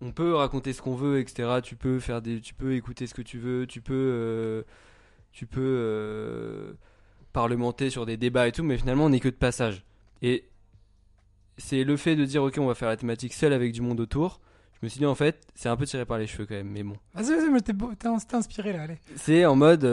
on 0.00 0.12
peut 0.12 0.34
raconter 0.34 0.72
ce 0.72 0.82
qu'on 0.82 0.94
veut, 0.94 1.20
etc. 1.20 1.60
Tu 1.62 1.76
peux 1.76 1.98
faire 1.98 2.20
des, 2.20 2.40
tu 2.40 2.52
peux 2.52 2.74
écouter 2.74 3.06
ce 3.06 3.14
que 3.14 3.22
tu 3.22 3.38
veux, 3.38 3.66
tu 3.66 3.80
peux, 3.80 3.94
euh, 3.94 4.62
tu 5.32 5.46
peux 5.46 6.76
parlementer 7.32 7.88
sur 7.90 8.04
des 8.04 8.16
débats 8.16 8.46
et 8.46 8.52
tout, 8.52 8.62
mais 8.62 8.76
finalement 8.76 9.06
on 9.06 9.10
n'est 9.10 9.20
que 9.20 9.28
de 9.28 9.34
passage. 9.34 9.84
Et 10.20 10.48
c'est 11.56 11.84
le 11.84 11.96
fait 11.96 12.16
de 12.16 12.24
dire 12.24 12.42
ok 12.42 12.58
on 12.58 12.66
va 12.66 12.74
faire 12.74 12.88
la 12.88 12.96
thématique 12.96 13.32
seule 13.32 13.52
avec 13.52 13.72
du 13.72 13.80
monde 13.80 14.00
autour. 14.00 14.40
Je 14.74 14.84
me 14.84 14.88
suis 14.88 14.98
dit 14.98 15.06
en 15.06 15.14
fait 15.14 15.46
c'est 15.54 15.68
un 15.68 15.76
peu 15.76 15.86
tiré 15.86 16.04
par 16.04 16.18
les 16.18 16.26
cheveux 16.26 16.44
quand 16.44 16.54
même, 16.54 16.70
mais 16.70 16.82
bon. 16.82 16.96
Vas-y, 17.14 17.36
vas-y, 17.36 17.50
mais 17.50 17.60
t'es 17.60 17.72
t'es 17.98 18.34
inspiré 18.34 18.72
là, 18.74 18.82
allez. 18.82 18.98
C'est 19.16 19.46
en 19.46 19.56
mode 19.56 19.84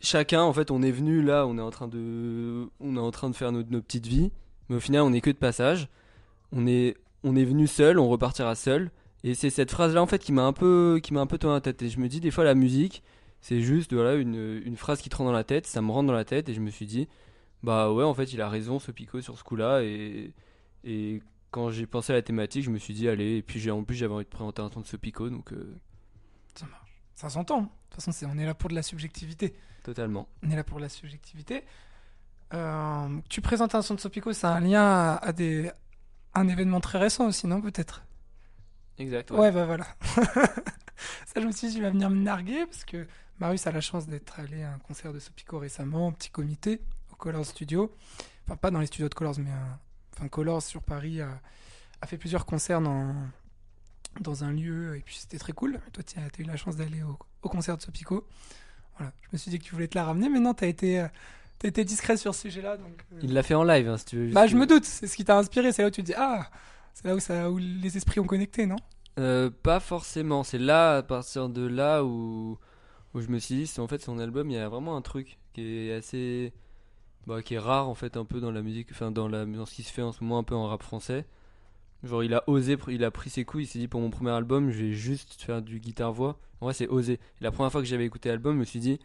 chacun 0.00 0.42
en 0.42 0.52
fait 0.52 0.70
on 0.70 0.82
est 0.82 0.90
venu 0.90 1.22
là, 1.22 1.46
on 1.46 1.58
est 1.58 1.62
en 1.62 1.70
train 1.70 1.88
de, 1.88 2.68
on 2.80 2.96
est 2.96 3.00
en 3.00 3.10
train 3.10 3.30
de 3.30 3.36
faire 3.36 3.52
nos, 3.52 3.62
petites 3.64 4.06
vies, 4.06 4.32
mais 4.68 4.76
au 4.76 4.80
final 4.80 5.02
on 5.02 5.10
n'est 5.10 5.20
que 5.20 5.30
de 5.30 5.36
passage. 5.36 5.88
On 6.52 6.66
est, 6.66 6.96
on 7.24 7.36
est 7.36 7.44
venu 7.44 7.66
seul, 7.66 7.98
on 7.98 8.08
repartira 8.08 8.54
seul. 8.54 8.90
Et 9.24 9.34
c'est 9.34 9.50
cette 9.50 9.70
phrase 9.70 9.94
là 9.94 10.02
en 10.02 10.06
fait 10.06 10.18
qui 10.22 10.32
m'a 10.32 10.44
un 10.44 10.52
peu, 10.52 11.00
qui 11.02 11.12
m'a 11.12 11.20
un 11.20 11.26
peu 11.26 11.38
tourné 11.38 11.56
la 11.56 11.60
tête. 11.60 11.82
Et 11.82 11.88
je 11.88 11.98
me 11.98 12.08
dis 12.08 12.20
des 12.20 12.30
fois 12.30 12.44
la 12.44 12.54
musique 12.54 13.02
c'est 13.40 13.60
juste 13.60 13.92
voilà 13.92 14.14
une, 14.14 14.60
une 14.64 14.76
phrase 14.76 15.00
qui 15.00 15.08
te 15.08 15.16
rentre 15.16 15.30
dans 15.30 15.36
la 15.36 15.44
tête, 15.44 15.66
ça 15.66 15.82
me 15.82 15.90
rentre 15.90 16.06
dans 16.06 16.12
la 16.12 16.24
tête 16.24 16.48
et 16.48 16.54
je 16.54 16.60
me 16.60 16.70
suis 16.70 16.86
dit 16.86 17.08
bah 17.62 17.92
ouais 17.92 18.04
en 18.04 18.14
fait 18.14 18.32
il 18.32 18.40
a 18.40 18.48
raison 18.48 18.78
ce 18.78 18.90
Pico 18.90 19.20
sur 19.20 19.38
ce 19.38 19.44
coup 19.44 19.56
là 19.56 19.82
et 19.82 20.32
et 20.84 21.22
quand 21.50 21.70
j'ai 21.70 21.86
pensé 21.86 22.12
à 22.12 22.16
la 22.16 22.22
thématique 22.22 22.64
je 22.64 22.70
me 22.70 22.78
suis 22.78 22.94
dit 22.94 23.08
allez 23.08 23.36
et 23.36 23.42
puis 23.42 23.70
en 23.70 23.84
plus 23.84 23.96
j'avais 23.96 24.14
envie 24.14 24.24
de 24.24 24.30
présenter 24.30 24.62
un 24.62 24.70
son 24.70 24.80
de 24.80 24.86
ce 24.86 24.96
Pico 24.96 25.30
donc 25.30 25.52
euh, 25.52 25.76
Ça 26.54 26.66
marche. 26.66 27.02
Ça 27.14 27.28
s'entend. 27.28 27.72
De 27.90 27.94
toute 27.94 28.02
façon, 28.02 28.12
c'est- 28.12 28.26
on 28.26 28.36
est 28.38 28.44
là 28.46 28.54
pour 28.54 28.70
de 28.70 28.74
la 28.74 28.82
subjectivité. 28.82 29.54
totalement. 29.82 30.28
On 30.42 30.50
est 30.50 30.56
là 30.56 30.64
pour 30.64 30.80
la 30.80 30.88
subjectivité. 30.88 31.64
Euh, 32.54 33.08
tu 33.28 33.40
présentes 33.40 33.74
un 33.74 33.82
son 33.82 33.94
de 33.94 34.00
Sopico, 34.00 34.32
c'est 34.32 34.46
un 34.46 34.60
lien 34.60 34.82
à, 34.84 35.16
à 35.16 35.32
des, 35.32 35.70
un 36.34 36.48
événement 36.48 36.80
très 36.80 36.98
récent 36.98 37.26
aussi, 37.26 37.46
non 37.46 37.60
Peut-être? 37.60 38.02
Exact. 38.98 39.30
Ouais, 39.32 39.50
bah 39.52 39.64
voilà. 39.66 39.86
Ça, 41.26 41.40
je 41.40 41.46
me 41.46 41.52
suis 41.52 41.68
dit, 41.68 41.76
il 41.76 41.82
va 41.82 41.90
venir 41.90 42.08
me 42.10 42.20
narguer 42.22 42.64
parce 42.66 42.84
que 42.84 43.06
Marius 43.40 43.66
a 43.66 43.72
la 43.72 43.80
chance 43.80 44.06
d'être 44.06 44.40
allé 44.40 44.62
à 44.62 44.72
un 44.72 44.78
concert 44.78 45.12
de 45.12 45.18
Sopico 45.18 45.58
récemment, 45.58 46.06
en 46.06 46.12
petit 46.12 46.30
comité, 46.30 46.80
au 47.12 47.16
Colors 47.16 47.44
Studio. 47.46 47.94
Enfin, 48.46 48.56
pas 48.56 48.70
dans 48.70 48.80
les 48.80 48.86
studios 48.86 49.08
de 49.08 49.14
Colors, 49.14 49.38
mais 49.38 49.50
un- 49.50 49.78
enfin, 50.14 50.28
Colors 50.28 50.62
sur 50.62 50.82
Paris 50.82 51.20
a, 51.20 51.40
a 52.00 52.06
fait 52.06 52.16
plusieurs 52.16 52.46
concerts 52.46 52.80
dans, 52.80 53.14
dans 54.20 54.44
un 54.44 54.52
lieu 54.52 54.96
et 54.96 55.00
puis 55.00 55.16
c'était 55.16 55.38
très 55.38 55.52
cool. 55.52 55.80
Toi, 55.92 56.02
tu 56.02 56.18
as 56.18 56.42
eu 56.42 56.44
la 56.44 56.56
chance 56.56 56.76
d'aller 56.76 57.02
au, 57.02 57.18
au 57.42 57.48
concert 57.48 57.76
de 57.76 57.82
Sopico. 57.82 58.26
Voilà, 58.98 59.12
je 59.22 59.28
me 59.32 59.38
suis 59.38 59.50
dit 59.50 59.58
que 59.58 59.64
tu 59.64 59.74
voulais 59.74 59.88
te 59.88 59.96
la 59.96 60.04
ramener, 60.04 60.28
mais 60.28 60.40
non, 60.40 60.54
tu 60.54 60.64
as 60.64 60.68
été, 60.68 61.00
euh, 61.00 61.08
t'as 61.58 61.68
été 61.68 61.84
discret 61.84 62.16
sur 62.16 62.34
ce 62.34 62.42
sujet-là. 62.42 62.76
Donc, 62.76 63.04
euh, 63.12 63.20
Il 63.22 63.34
l'a 63.34 63.42
fait 63.42 63.54
en 63.54 63.64
live 63.64 63.88
hein, 63.88 63.98
si 63.98 64.06
tu 64.06 64.16
veux. 64.16 64.32
Bah, 64.32 64.46
je 64.46 64.56
me 64.56 64.66
doute, 64.66 64.84
c'est 64.84 65.06
ce 65.06 65.16
qui 65.16 65.24
t'a 65.24 65.36
inspiré, 65.38 65.72
c'est 65.72 65.82
là 65.82 65.88
où 65.88 65.90
tu 65.90 66.02
te 66.02 66.06
dis, 66.06 66.14
ah, 66.16 66.48
c'est 66.94 67.06
là 67.06 67.14
où, 67.14 67.20
ça, 67.20 67.50
où 67.50 67.58
les 67.58 67.96
esprits 67.96 68.20
ont 68.20 68.26
connecté, 68.26 68.66
non? 68.66 68.76
Euh, 69.18 69.50
pas 69.50 69.80
forcément. 69.80 70.44
C'est 70.44 70.58
là, 70.58 70.98
à 70.98 71.02
partir 71.02 71.48
de 71.48 71.66
là 71.66 72.04
où, 72.04 72.58
où 73.14 73.20
je 73.20 73.28
me 73.28 73.38
suis 73.38 73.54
dit, 73.54 73.66
c'est 73.66 73.80
en 73.80 73.88
fait 73.88 74.02
son 74.02 74.18
album, 74.18 74.50
il 74.50 74.56
y 74.56 74.58
a 74.58 74.68
vraiment 74.68 74.96
un 74.96 75.02
truc 75.02 75.38
qui 75.52 75.88
est 75.88 75.92
assez, 75.92 76.52
bah, 77.26 77.42
qui 77.42 77.54
est 77.54 77.58
rare 77.58 77.88
en 77.88 77.94
fait 77.94 78.16
un 78.16 78.24
peu 78.24 78.40
dans 78.40 78.50
la 78.50 78.62
musique, 78.62 78.88
enfin 78.92 79.10
dans 79.10 79.28
la, 79.28 79.44
dans 79.44 79.66
ce 79.66 79.74
qui 79.74 79.82
se 79.82 79.92
fait 79.92 80.02
en 80.02 80.12
ce 80.12 80.22
moment 80.22 80.38
un 80.38 80.42
peu 80.44 80.54
en 80.54 80.66
rap 80.68 80.82
français. 80.82 81.26
Genre 82.04 82.22
il 82.22 82.34
a 82.34 82.44
osé, 82.48 82.76
il 82.88 83.04
a 83.04 83.10
pris 83.10 83.30
ses 83.30 83.44
couilles, 83.44 83.64
il 83.64 83.66
s'est 83.66 83.78
dit 83.78 83.88
pour 83.88 84.00
mon 84.00 84.10
premier 84.10 84.30
album, 84.30 84.70
je 84.70 84.84
vais 84.84 84.92
juste 84.92 85.40
faire 85.42 85.62
du 85.62 85.80
guitare 85.80 86.12
voix. 86.12 86.38
En 86.60 86.66
vrai 86.66 86.74
c'est 86.74 86.88
osé. 86.88 87.14
Et 87.14 87.18
la 87.44 87.50
première 87.50 87.72
fois 87.72 87.80
que 87.80 87.86
j'avais 87.88 88.04
écouté 88.06 88.28
l'album, 88.28 88.54
je 88.54 88.60
me 88.60 88.64
suis 88.64 88.80
dit, 88.80 88.98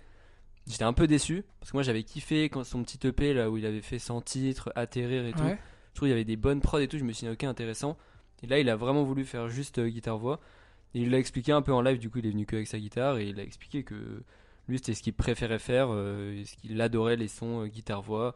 j'étais 0.67 0.83
un 0.83 0.93
peu 0.93 1.07
déçu 1.07 1.43
parce 1.59 1.71
que 1.71 1.77
moi 1.77 1.83
j'avais 1.83 2.03
kiffé 2.03 2.49
quand 2.49 2.63
son 2.63 2.83
petit 2.83 3.05
EP 3.07 3.33
là 3.33 3.49
où 3.49 3.57
il 3.57 3.65
avait 3.65 3.81
fait 3.81 3.99
100 3.99 4.21
titres, 4.21 4.71
atterrir 4.75 5.25
et 5.25 5.31
tout. 5.33 5.41
Ouais. 5.43 5.57
Je 5.91 5.95
trouve 5.95 6.07
qu'il 6.07 6.09
y 6.09 6.13
avait 6.13 6.23
des 6.25 6.37
bonnes 6.37 6.61
prods 6.61 6.79
et 6.79 6.87
tout. 6.87 6.97
Je 6.97 7.03
me 7.03 7.11
suis 7.11 7.27
dit, 7.27 7.33
ok, 7.33 7.43
intéressant. 7.43 7.97
Et 8.43 8.47
là, 8.47 8.59
il 8.59 8.69
a 8.69 8.75
vraiment 8.77 9.03
voulu 9.03 9.25
faire 9.25 9.49
juste 9.49 9.77
euh, 9.79 9.89
guitare-voix. 9.89 10.39
Et 10.95 11.01
il 11.01 11.09
l'a 11.11 11.17
expliqué 11.19 11.51
un 11.51 11.61
peu 11.61 11.73
en 11.73 11.81
live. 11.81 11.99
Du 11.99 12.09
coup, 12.09 12.19
il 12.19 12.25
est 12.27 12.31
venu 12.31 12.45
que 12.45 12.55
avec 12.55 12.67
sa 12.67 12.79
guitare. 12.79 13.17
Et 13.17 13.27
il 13.27 13.39
a 13.39 13.43
expliqué 13.43 13.83
que 13.83 14.23
lui, 14.69 14.77
c'était 14.77 14.93
ce 14.93 15.03
qu'il 15.03 15.13
préférait 15.13 15.59
faire. 15.59 15.87
euh, 15.91 16.41
ce 16.45 16.55
qu'il 16.55 16.79
adorait 16.79 17.17
les 17.17 17.27
sons 17.27 17.63
euh, 17.63 17.67
guitare-voix, 17.67 18.35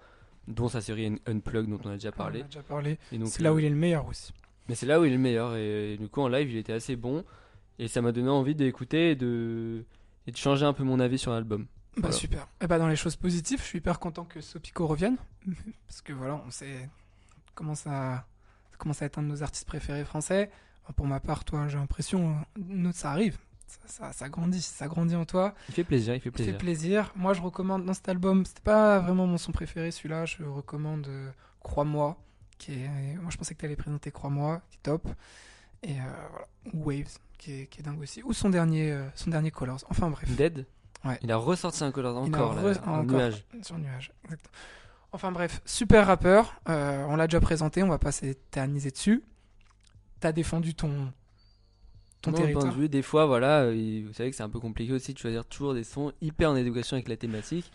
dont 0.50 0.68
sa 0.68 0.82
série 0.82 1.06
Un- 1.08 1.32
Unplugged, 1.32 1.70
dont 1.70 1.80
on 1.86 1.90
a 1.92 1.94
déjà 1.94 2.12
parlé. 2.12 2.40
On 2.40 2.42
en 2.42 2.46
a 2.46 2.48
déjà 2.50 2.64
parlé. 2.64 2.98
C'est 3.26 3.42
là 3.42 3.54
où 3.54 3.56
euh, 3.58 3.62
il 3.62 3.66
est 3.66 3.70
le 3.70 3.76
meilleur 3.76 4.06
aussi. 4.08 4.34
Mais 4.68 4.76
c'est 4.76 4.86
là 4.86 5.00
où 5.00 5.06
il 5.06 5.12
est 5.12 5.16
le 5.16 5.22
meilleur. 5.22 5.56
Et, 5.56 5.94
et 5.94 5.98
du 5.98 6.08
coup, 6.10 6.22
en 6.22 6.28
live, 6.28 6.50
il 6.52 6.58
était 6.58 6.74
assez 6.74 6.96
bon. 6.96 7.24
Et 7.78 7.88
ça 7.88 8.02
m'a 8.02 8.12
donné 8.12 8.30
envie 8.30 8.56
d'écouter 8.56 9.12
et 9.12 9.16
de, 9.16 9.86
et 10.28 10.32
de 10.32 10.38
changer 10.38 10.66
un 10.66 10.74
peu 10.74 10.84
mon 10.84 11.00
avis 11.00 11.18
sur 11.18 11.32
l'album. 11.32 11.64
Bah 11.96 12.02
Voilà. 12.04 12.16
super. 12.16 12.48
Et 12.62 12.68
bah 12.68 12.78
dans 12.80 12.88
les 12.88 12.96
choses 12.96 13.16
positives, 13.16 13.60
je 13.60 13.66
suis 13.66 13.78
hyper 13.80 14.00
content 14.00 14.24
que 14.26 14.42
Sopico 14.42 14.88
revienne. 14.88 15.18
Parce 15.88 16.02
que 16.02 16.14
voilà, 16.14 16.42
on 16.46 16.52
sait 16.52 16.90
comment 17.54 17.76
ça, 17.76 18.26
ça 18.72 18.78
commence 18.78 19.02
à 19.02 19.06
être 19.06 19.18
un 19.20 19.24
de 19.24 19.28
nos 19.28 19.44
artistes 19.44 19.68
préférés 19.68 20.04
français. 20.06 20.50
Pour 20.96 21.08
ma 21.08 21.20
part, 21.20 21.44
toi, 21.46 21.68
j'ai 21.68 21.78
l'impression, 21.78 22.36
nous, 22.58 22.92
ça 22.92 23.12
arrive. 23.12 23.38
Ça, 23.68 23.80
ça, 23.88 24.14
ça 24.14 24.30
grandit, 24.30 24.62
ça 24.62 24.88
grandit 24.88 25.16
en 25.16 25.26
toi. 25.26 25.56
Il 25.70 25.74
fait 25.74 25.84
plaisir, 25.84 26.14
il 26.16 26.22
fait 26.22 26.30
plaisir. 26.32 26.54
fait 26.54 26.58
plaisir. 26.60 27.12
Moi, 27.16 27.34
je 27.34 27.42
recommande 27.42 27.86
dans 27.86 27.94
cet 27.96 28.08
album, 28.08 28.46
c'était 28.46 28.62
pas 28.62 29.00
vraiment 29.00 29.26
mon 29.26 29.38
son 29.38 29.52
préféré 29.52 29.90
celui-là, 29.92 30.26
je 30.26 30.44
recommande 30.44 31.08
euh, 31.08 31.32
Crois-moi, 31.62 32.18
qui 32.58 32.74
est. 32.74 33.16
Moi, 33.22 33.30
je 33.30 33.38
pensais 33.38 33.54
que 33.54 33.60
tu 33.60 33.66
allais 33.66 33.76
présenter 33.76 34.12
Crois-moi, 34.12 34.62
qui 34.72 34.78
est 34.78 34.84
top. 34.84 35.08
Et 35.84 35.92
euh, 36.00 36.04
voilà. 36.32 36.48
Waves, 36.74 37.18
qui 37.38 37.52
est, 37.62 37.66
qui 37.68 37.80
est 37.82 37.84
dingue 37.84 38.02
aussi. 38.02 38.24
Ou 38.24 38.34
son 38.34 38.50
dernier, 38.50 38.92
euh, 38.92 39.06
son 39.16 39.30
dernier 39.30 39.52
Colors. 39.52 39.84
Enfin 39.90 40.10
bref. 40.10 40.30
Dead? 40.36 40.66
Ouais. 41.04 41.20
Il 41.22 41.32
a 41.32 41.38
ressorti 41.38 41.84
un 41.84 41.92
color 41.92 42.14
Il 42.28 42.34
a 42.34 42.38
encore, 42.38 42.56
là, 42.56 42.62
re- 42.74 42.80
un 42.88 42.92
encore. 43.00 43.04
nuage. 43.18 43.46
Sur 43.62 43.78
nuage, 43.78 44.12
exactement. 44.24 44.52
Enfin 45.12 45.32
bref, 45.32 45.62
super 45.66 46.08
rappeur. 46.08 46.60
euh, 46.68 47.06
on 47.08 47.16
l'a 47.16 47.28
déjà 47.28 47.40
présenté, 47.40 47.84
on 47.84 47.88
va 47.88 48.00
pas 48.00 48.12
s'éterniser 48.12 48.90
dessus. 48.90 49.22
T'as 50.20 50.32
défendu 50.32 50.74
ton, 50.74 51.14
ton 52.22 52.32
point 52.32 52.40
territoire. 52.42 52.66
de 52.74 52.80
vue, 52.80 52.90
des 52.90 53.04
fois, 53.04 53.28
voilà, 53.28 53.70
vous 53.70 54.14
savez 54.14 54.32
que 54.32 54.36
c'est 54.36 54.42
un 54.44 54.50
peu 54.50 54.60
compliqué 54.60 54.92
aussi 54.94 55.14
de 55.14 55.20
choisir 55.20 55.46
toujours 55.46 55.76
des 55.76 55.84
sons 55.84 56.12
hyper 56.22 56.50
en 56.50 56.56
éducation 56.56 56.96
avec 56.96 57.08
la 57.08 57.18
thématique. 57.18 57.72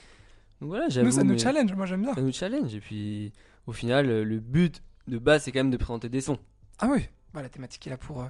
Donc 0.60 0.70
voilà, 0.70 0.88
j'avoue. 0.88 1.06
Nous, 1.06 1.12
ça 1.12 1.22
nous 1.22 1.34
mais- 1.34 1.38
challenge, 1.38 1.72
moi 1.74 1.86
j'aime 1.86 2.02
bien. 2.02 2.14
Ça 2.14 2.20
nous 2.22 2.32
challenge. 2.32 2.74
Et 2.74 2.80
puis, 2.80 3.32
au 3.66 3.72
final, 3.72 4.08
euh, 4.08 4.24
le 4.24 4.38
but 4.40 4.82
de 5.08 5.18
base, 5.18 5.44
c'est 5.44 5.52
quand 5.52 5.60
même 5.60 5.70
de 5.70 5.76
présenter 5.76 6.08
des 6.08 6.20
sons. 6.20 6.38
Ah 6.78 6.88
oui, 6.90 7.06
bah, 7.34 7.42
la 7.42 7.48
thématique 7.48 7.86
est 7.86 7.90
là 7.90 7.96
pour, 7.96 8.22
euh, 8.22 8.26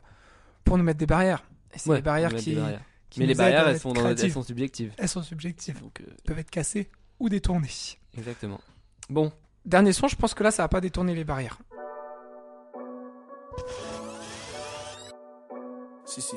pour 0.65 0.77
nous 0.79 0.85
mettre 0.85 0.99
des 0.99 1.07
barrières. 1.07 1.45
Et 1.75 1.79
c'est 1.79 1.91
Ouais, 1.91 1.97
des 1.97 2.03
barrières 2.03 2.35
qui. 2.35 2.51
des 2.51 2.57
barrières. 2.61 2.83
qui 3.11 3.21
Mais 3.21 3.27
les 3.27 3.35
barrières, 3.35 3.69
elles 3.69 3.79
sont, 3.81 3.93
dans, 3.93 4.01
elles 4.01 4.15
créatives. 4.15 4.33
sont 4.33 4.43
subjectives. 4.43 4.93
Elles 4.99 5.09
sont 5.09 5.23
subjectives. 5.23 5.81
Donc, 5.81 6.01
euh, 6.01 6.05
Elles 6.09 6.23
peuvent 6.25 6.39
être 6.39 6.51
cassées 6.51 6.91
ou 7.19 7.29
détournées. 7.29 7.69
exactement. 8.17 8.61
Bon, 9.09 9.33
Dernier 9.67 9.93
son, 9.93 10.09
je 10.09 10.17
pense 10.17 10.33
que 10.33 10.43
là, 10.43 10.51
ça 10.51 10.63
va 10.63 10.69
pas 10.69 10.81
détourner 10.81 11.15
les 11.15 11.25
barrières. 11.25 11.59
Si, 16.07 16.23
si. 16.23 16.35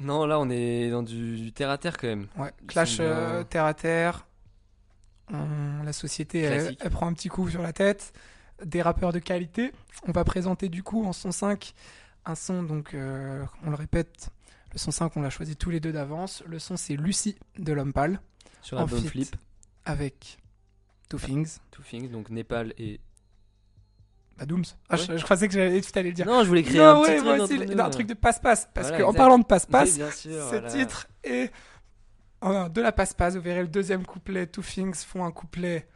non, 0.00 0.26
là, 0.26 0.40
on 0.40 0.48
est 0.50 0.90
dans 0.90 1.02
du, 1.02 1.52
terre 1.52 1.70
à 1.70 1.78
terre 1.78 1.96
quand 1.98 2.08
même. 2.08 2.26
Ouais, 2.36 2.52
clash 2.66 2.96
euh, 3.00 3.44
terre 3.44 3.64
à 3.64 3.74
terre. 3.74 4.26
On- 5.32 5.82
la 5.84 5.92
société, 5.92 6.40
elle, 6.40 6.76
prend 6.90 7.06
un 7.06 7.12
petit 7.14 7.28
coup 7.28 7.48
sur 7.48 7.62
la 7.62 7.72
tête. 7.72 8.12
Des 8.64 8.82
rappeurs 8.82 9.12
de 9.12 9.18
qualité. 9.18 9.72
On 10.06 10.12
va 10.12 10.24
présenter 10.24 10.68
du 10.68 10.82
coup 10.82 11.04
en 11.04 11.12
son 11.12 11.32
5 11.32 11.74
un 12.26 12.34
son, 12.34 12.62
donc 12.62 12.94
euh, 12.94 13.44
on 13.64 13.70
le 13.70 13.76
répète, 13.76 14.30
le 14.72 14.78
son 14.78 14.90
5, 14.90 15.16
on 15.16 15.20
l'a 15.22 15.28
choisi 15.30 15.56
tous 15.56 15.70
les 15.70 15.80
deux 15.80 15.92
d'avance. 15.92 16.42
Le 16.46 16.58
son, 16.58 16.76
c'est 16.76 16.96
Lucie 16.96 17.36
de 17.58 17.72
l'homme 17.72 17.92
pâle 17.92 18.20
Sur 18.62 18.88
feat. 18.88 19.08
Flip, 19.08 19.36
avec 19.84 20.38
Two 21.08 21.18
Things. 21.18 21.58
Two 21.70 21.82
Things, 21.82 22.10
donc 22.10 22.30
Népal 22.30 22.72
et. 22.78 23.00
Bah, 24.38 24.46
Dooms. 24.46 24.64
Ah, 24.88 24.96
Ouais. 24.96 25.02
je, 25.06 25.16
je 25.18 25.26
pensais 25.26 25.46
que 25.48 25.54
j'allais 25.54 25.80
tout 25.80 25.90
allais 25.96 26.08
le 26.08 26.14
dire. 26.14 26.26
Non, 26.26 26.42
je 26.42 26.48
voulais 26.48 26.62
créer 26.64 26.78
Non, 26.78 26.84
un 26.86 27.00
ouais, 27.02 27.16
petit 27.16 27.24
truc 27.24 27.40
aussi, 27.40 27.58
nous, 27.76 27.80
un 27.82 27.90
truc 27.90 28.06
de 28.08 28.14
passe-passe. 28.14 28.68
Parce 28.74 28.88
Voilà, 28.88 29.04
qu'en 29.04 29.12
parlant 29.12 29.38
de 29.38 29.44
passe-passe, 29.44 29.96
ce 29.96 30.28
voilà. 30.28 30.68
titre 30.70 31.06
est 31.22 31.52
de 32.44 32.80
la 32.80 32.92
passe-passe. 32.92 33.34
Vous 33.36 33.42
verrez 33.42 33.62
le 33.62 33.68
deuxième 33.68 34.04
couplet. 34.04 34.46
Two 34.46 34.62
Things 34.62 34.94
font 34.94 35.24
un 35.24 35.30
couplet, 35.32 35.88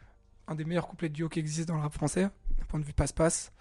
un 0.47 0.55
des 0.55 0.65
meilleurs 0.65 0.87
couplets 0.89 1.09
de 1.09 1.15
duo 1.15 1.29
qui 1.29 1.39
existent 1.41 1.73
dans 1.73 1.79
le 1.79 1.83
rap 1.85 1.93
français, 1.95 2.23
d'un 2.59 2.65
point 2.69 2.81
de 2.81 2.85
vue 2.85 2.93
passe-passe. 2.93 3.53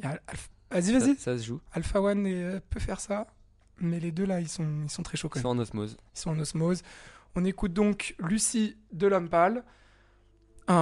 Vas-y, 0.00 0.92
Ça, 0.92 0.98
vas-y. 0.98 1.16
ça 1.16 1.38
se 1.38 1.44
joue. 1.44 1.60
Alpha 1.72 2.00
One 2.00 2.26
et, 2.26 2.42
euh, 2.42 2.60
peut 2.70 2.80
faire 2.80 3.00
ça. 3.00 3.26
Mais 3.80 4.00
les 4.00 4.10
deux 4.12 4.26
là, 4.26 4.40
ils 4.40 4.48
sont, 4.48 4.66
ils 4.84 4.90
sont 4.90 5.02
très 5.02 5.16
chauds 5.16 5.28
quand 5.28 5.38
Ils 5.40 5.42
même. 5.44 5.52
sont 5.52 5.58
en 5.58 5.62
osmose. 5.62 5.96
Ils 6.14 6.18
sont 6.18 6.30
en 6.30 6.38
osmose. 6.38 6.82
On 7.34 7.44
écoute 7.44 7.72
donc 7.72 8.14
Lucie 8.18 8.76
de 8.92 9.06
l'homme 9.06 9.28
pâle. 9.28 9.64
Un, 10.66 10.74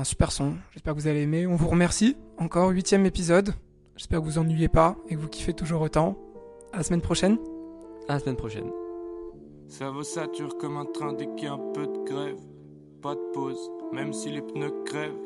un 0.00 0.04
super 0.04 0.32
son. 0.32 0.56
J'espère 0.72 0.94
que 0.94 1.00
vous 1.00 1.06
allez 1.06 1.22
aimer. 1.22 1.46
On 1.46 1.56
vous 1.56 1.68
remercie. 1.68 2.16
Encore 2.38 2.68
huitième 2.70 3.06
épisode. 3.06 3.54
J'espère 3.96 4.20
que 4.20 4.24
vous 4.24 4.38
ennuyez 4.38 4.68
pas 4.68 4.96
et 5.08 5.14
que 5.14 5.20
vous 5.20 5.28
kiffez 5.28 5.54
toujours 5.54 5.80
autant. 5.82 6.18
À 6.72 6.78
la 6.78 6.82
semaine 6.82 7.02
prochaine. 7.02 7.38
À 8.08 8.14
la 8.14 8.18
semaine 8.20 8.36
prochaine. 8.36 8.70
Ça 9.72 9.90
vaut 9.90 10.02
sature 10.02 10.58
comme 10.58 10.76
un 10.76 10.84
train 10.84 11.14
dès 11.14 11.26
qu'il 11.34 11.48
a 11.48 11.54
un 11.54 11.72
peu 11.72 11.86
de 11.86 12.04
grève. 12.04 12.38
Pas 13.00 13.14
de 13.14 13.32
pause, 13.32 13.70
même 13.90 14.12
si 14.12 14.28
les 14.28 14.42
pneus 14.42 14.84
crèvent. 14.84 15.16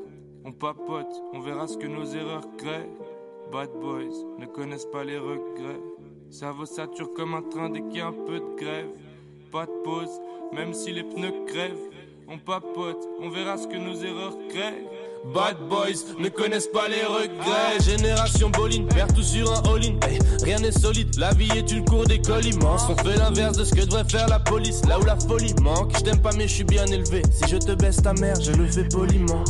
On 0.44 0.52
papote, 0.52 1.20
on 1.32 1.40
verra 1.40 1.66
ce 1.66 1.76
que 1.76 1.88
nos 1.88 2.04
erreurs 2.04 2.46
créent. 2.56 2.88
Bad 3.50 3.70
boys 3.80 4.14
ne 4.38 4.46
connaissent 4.46 4.86
pas 4.86 5.02
les 5.02 5.18
regrets. 5.18 5.82
Ça 6.30 6.52
vaut 6.52 6.64
sature 6.64 7.12
comme 7.12 7.34
un 7.34 7.42
train 7.42 7.70
dès 7.70 7.82
qu'il 7.82 7.96
y 7.96 8.00
a 8.00 8.06
un 8.06 8.12
peu 8.12 8.38
de 8.38 8.56
grève. 8.56 8.90
Pas 9.50 9.66
de 9.66 9.82
pause, 9.82 10.20
même 10.52 10.74
si 10.74 10.92
les 10.92 11.02
pneus 11.02 11.44
crèvent. 11.48 11.90
On 12.28 12.38
papote, 12.38 13.04
on 13.18 13.28
verra 13.30 13.56
ce 13.56 13.66
que 13.66 13.76
nos 13.76 13.96
erreurs 13.96 14.38
créent. 14.48 14.86
Bad 15.34 15.56
boys 15.68 16.14
ne 16.18 16.28
connaissent 16.28 16.68
pas 16.68 16.88
les 16.88 17.04
regrets. 17.04 17.80
Génération 17.84 18.50
Boline, 18.50 18.86
perd 18.86 19.14
tout 19.14 19.22
sur 19.22 19.52
un 19.52 19.62
all-in. 19.72 19.98
Rien 20.42 20.58
n'est 20.58 20.72
solide, 20.72 21.16
la 21.18 21.32
vie 21.34 21.50
est 21.56 21.70
une 21.72 21.84
cour 21.84 22.04
d'école 22.04 22.44
immense. 22.44 22.86
On 22.88 22.96
fait 22.96 23.16
l'inverse 23.16 23.56
de 23.56 23.64
ce 23.64 23.74
que 23.74 23.84
devrait 23.84 24.04
faire 24.08 24.28
la 24.28 24.38
police, 24.38 24.82
là 24.86 24.98
où 24.98 25.04
la 25.04 25.16
folie 25.16 25.54
manque. 25.62 25.96
Je 25.96 26.02
t'aime 26.02 26.20
pas, 26.20 26.30
mais 26.36 26.48
je 26.48 26.54
suis 26.54 26.64
bien 26.64 26.86
élevé. 26.86 27.22
Si 27.30 27.50
je 27.50 27.56
te 27.56 27.72
baisse 27.72 28.02
ta 28.02 28.12
mère, 28.14 28.40
je 28.40 28.52
le 28.52 28.66
fais 28.66 28.84
poliment. 28.84 29.44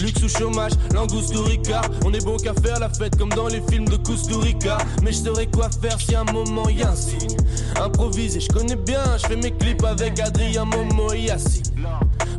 Luxe 0.00 0.22
ou 0.22 0.28
chômage, 0.28 0.72
langouste 0.92 1.36
ou 1.36 1.42
ricard. 1.44 1.88
On 2.04 2.12
est 2.12 2.24
bon 2.24 2.36
qu'à 2.36 2.54
faire 2.54 2.80
la 2.80 2.88
fête 2.88 3.16
comme 3.16 3.30
dans 3.30 3.48
les 3.48 3.62
films 3.70 3.88
de 3.88 3.96
Kusturica. 3.96 4.78
Mais 5.02 5.12
je 5.12 5.18
saurais 5.18 5.46
quoi 5.46 5.70
faire 5.70 6.00
si 6.00 6.14
un 6.14 6.24
moment 6.24 6.68
y 6.68 6.82
a 6.82 6.90
un 6.90 6.96
signe. 6.96 7.36
Improvisé, 7.80 8.40
je 8.40 8.48
connais 8.48 8.76
bien, 8.76 9.02
je 9.18 9.26
fais 9.26 9.36
mes 9.36 9.52
clips 9.52 9.84
avec 9.84 10.18
Adrien 10.18 10.64
Momo 10.64 11.12
et. 11.12 11.30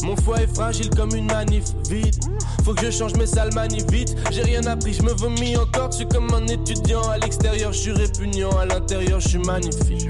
Mon 0.03 0.15
foie 0.15 0.41
est 0.41 0.53
fragile 0.53 0.89
comme 0.89 1.15
une 1.15 1.27
manif 1.27 1.65
vide. 1.89 2.15
Faut 2.63 2.73
que 2.73 2.85
je 2.85 2.91
change 2.91 3.13
mes 3.15 3.25
sales 3.25 3.53
manifs 3.53 3.89
vite. 3.91 4.15
J'ai 4.31 4.43
rien 4.43 4.65
appris, 4.65 4.93
je 4.93 5.03
me 5.03 5.13
vomis 5.13 5.57
encore. 5.57 5.93
Suis 5.93 6.07
comme 6.07 6.33
un 6.33 6.45
étudiant. 6.47 7.01
À 7.09 7.17
l'extérieur, 7.17 7.71
je 7.73 7.79
suis 7.79 7.91
répugnant. 7.91 8.57
À 8.57 8.65
l'intérieur, 8.65 9.19
je 9.19 9.29
suis 9.29 9.39
magnifique. 9.39 10.09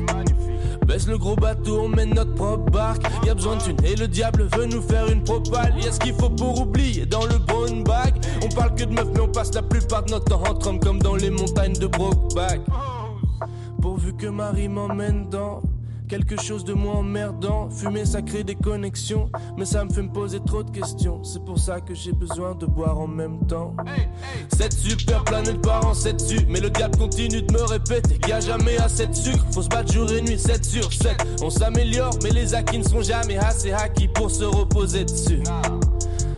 Baisse 0.85 1.07
le 1.07 1.17
gros 1.17 1.35
bateau, 1.35 1.83
on 1.83 1.87
mène 1.87 2.13
notre 2.13 2.35
propre 2.35 2.69
barque. 2.71 3.03
Y 3.25 3.29
a 3.29 3.33
besoin 3.33 3.55
de 3.55 3.61
thunes 3.61 3.77
et 3.85 3.95
le 3.95 4.07
diable 4.07 4.47
veut 4.55 4.65
nous 4.65 4.81
faire 4.81 5.07
une 5.09 5.23
propale. 5.23 5.73
Y 5.81 5.87
a 5.87 5.91
ce 5.91 5.99
qu'il 5.99 6.13
faut 6.13 6.29
pour 6.29 6.59
oublier 6.61 7.05
dans 7.05 7.25
le 7.25 7.37
brown 7.37 7.83
bag. 7.83 8.13
On 8.43 8.49
parle 8.49 8.75
que 8.75 8.83
de 8.83 8.93
meufs, 8.93 9.07
mais 9.13 9.21
on 9.21 9.29
passe 9.29 9.53
la 9.53 9.61
plupart 9.61 10.03
de 10.03 10.11
notre 10.11 10.25
temps 10.25 10.43
entre 10.47 10.67
hommes 10.67 10.79
comme 10.79 11.01
dans 11.01 11.15
les 11.15 11.29
montagnes 11.29 11.73
de 11.73 11.87
Brokeback. 11.87 12.59
Pourvu 13.81 14.13
que 14.13 14.27
Marie 14.27 14.67
m'emmène 14.67 15.29
dans 15.29 15.61
quelque 16.13 16.39
chose 16.39 16.63
de 16.63 16.73
moins 16.73 16.97
emmerdant. 16.97 17.71
Fumer, 17.71 18.05
ça 18.05 18.21
crée 18.21 18.43
des 18.43 18.53
connexions, 18.53 19.31
mais 19.57 19.65
ça 19.65 19.83
me 19.83 19.91
fait 19.91 20.03
me 20.03 20.11
poser 20.11 20.39
trop 20.45 20.61
de 20.61 20.69
questions. 20.69 21.23
C'est 21.23 21.43
pour 21.43 21.57
ça 21.57 21.81
que 21.81 21.95
j'ai 21.95 22.11
besoin 22.11 22.53
de 22.53 22.67
boire 22.67 22.99
en 22.99 23.07
même 23.07 23.39
temps. 23.47 23.75
Cette 24.55 24.73
super 24.73 25.23
planète 25.23 25.59
part 25.63 25.87
en 25.87 25.95
7 25.95 26.15
dessus, 26.15 26.45
mais 26.47 26.59
le 26.59 26.69
diable 26.69 26.99
continue 26.99 27.41
de 27.41 27.51
me 27.51 27.63
répéter 27.63 28.19
qu'il 28.19 28.29
y 28.29 28.33
a 28.33 28.39
jamais 28.39 28.77
assez 28.77 29.07
de 29.07 29.13
sucre. 29.15 29.43
Faut 29.51 29.63
se 29.63 29.69
battre 29.69 29.91
jour 29.91 30.11
et 30.11 30.21
nuit, 30.21 30.37
7 30.37 30.63
sur 30.63 30.93
7. 30.93 31.15
On 31.41 31.49
s'améliore, 31.49 32.13
mais 32.21 32.29
les 32.29 32.53
acquis 32.53 32.77
ne 32.77 32.83
sont 32.83 33.01
jamais 33.01 33.37
assez 33.37 33.71
acquis 33.71 34.07
pour 34.07 34.29
se 34.29 34.43
reposer 34.43 35.05
dessus. 35.05 35.41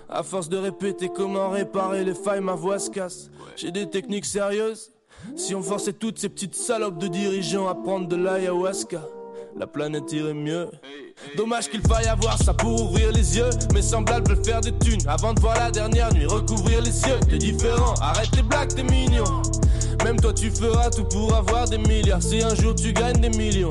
À 0.07 0.23
force 0.23 0.47
de 0.47 0.55
répéter 0.55 1.09
comment 1.13 1.49
réparer 1.49 2.05
les 2.05 2.15
failles, 2.15 2.39
ma 2.39 2.55
voix 2.55 2.79
se 2.79 2.89
casse. 2.89 3.29
J'ai 3.57 3.71
des 3.71 3.89
techniques 3.89 4.25
sérieuses. 4.25 4.93
Si 5.35 5.53
on 5.53 5.61
forçait 5.61 5.91
toutes 5.91 6.17
ces 6.17 6.29
petites 6.29 6.55
salopes 6.55 6.97
de 6.97 7.07
dirigeants 7.07 7.67
à 7.67 7.75
prendre 7.75 8.07
de 8.07 8.15
l'ayahuasca, 8.15 9.01
la 9.57 9.67
planète 9.67 10.11
irait 10.11 10.33
mieux. 10.33 10.69
Dommage 11.37 11.69
qu'il 11.69 11.81
faille 11.81 12.07
avoir 12.07 12.37
ça 12.41 12.53
pour 12.53 12.81
ouvrir 12.81 13.11
les 13.11 13.37
yeux. 13.37 13.49
Mes 13.73 13.81
semblables 13.81 14.43
faire 14.43 14.61
des 14.61 14.77
thunes 14.79 15.07
avant 15.07 15.33
de 15.33 15.39
voir 15.39 15.55
la 15.55 15.71
dernière 15.71 16.13
nuit 16.13 16.25
recouvrir 16.25 16.81
les 16.81 16.91
cieux. 16.91 17.19
T'es 17.29 17.37
différent, 17.37 17.93
arrête 18.01 18.35
les 18.35 18.43
blagues, 18.43 18.73
t'es 18.73 18.83
mignon. 18.83 19.23
Même 20.03 20.19
toi, 20.19 20.33
tu 20.33 20.51
feras 20.51 20.89
tout 20.89 21.05
pour 21.05 21.33
avoir 21.33 21.69
des 21.69 21.77
milliards. 21.77 22.21
Si 22.21 22.41
un 22.41 22.53
jour 22.55 22.75
tu 22.75 22.91
gagnes 22.91 23.21
des 23.21 23.29
millions. 23.29 23.69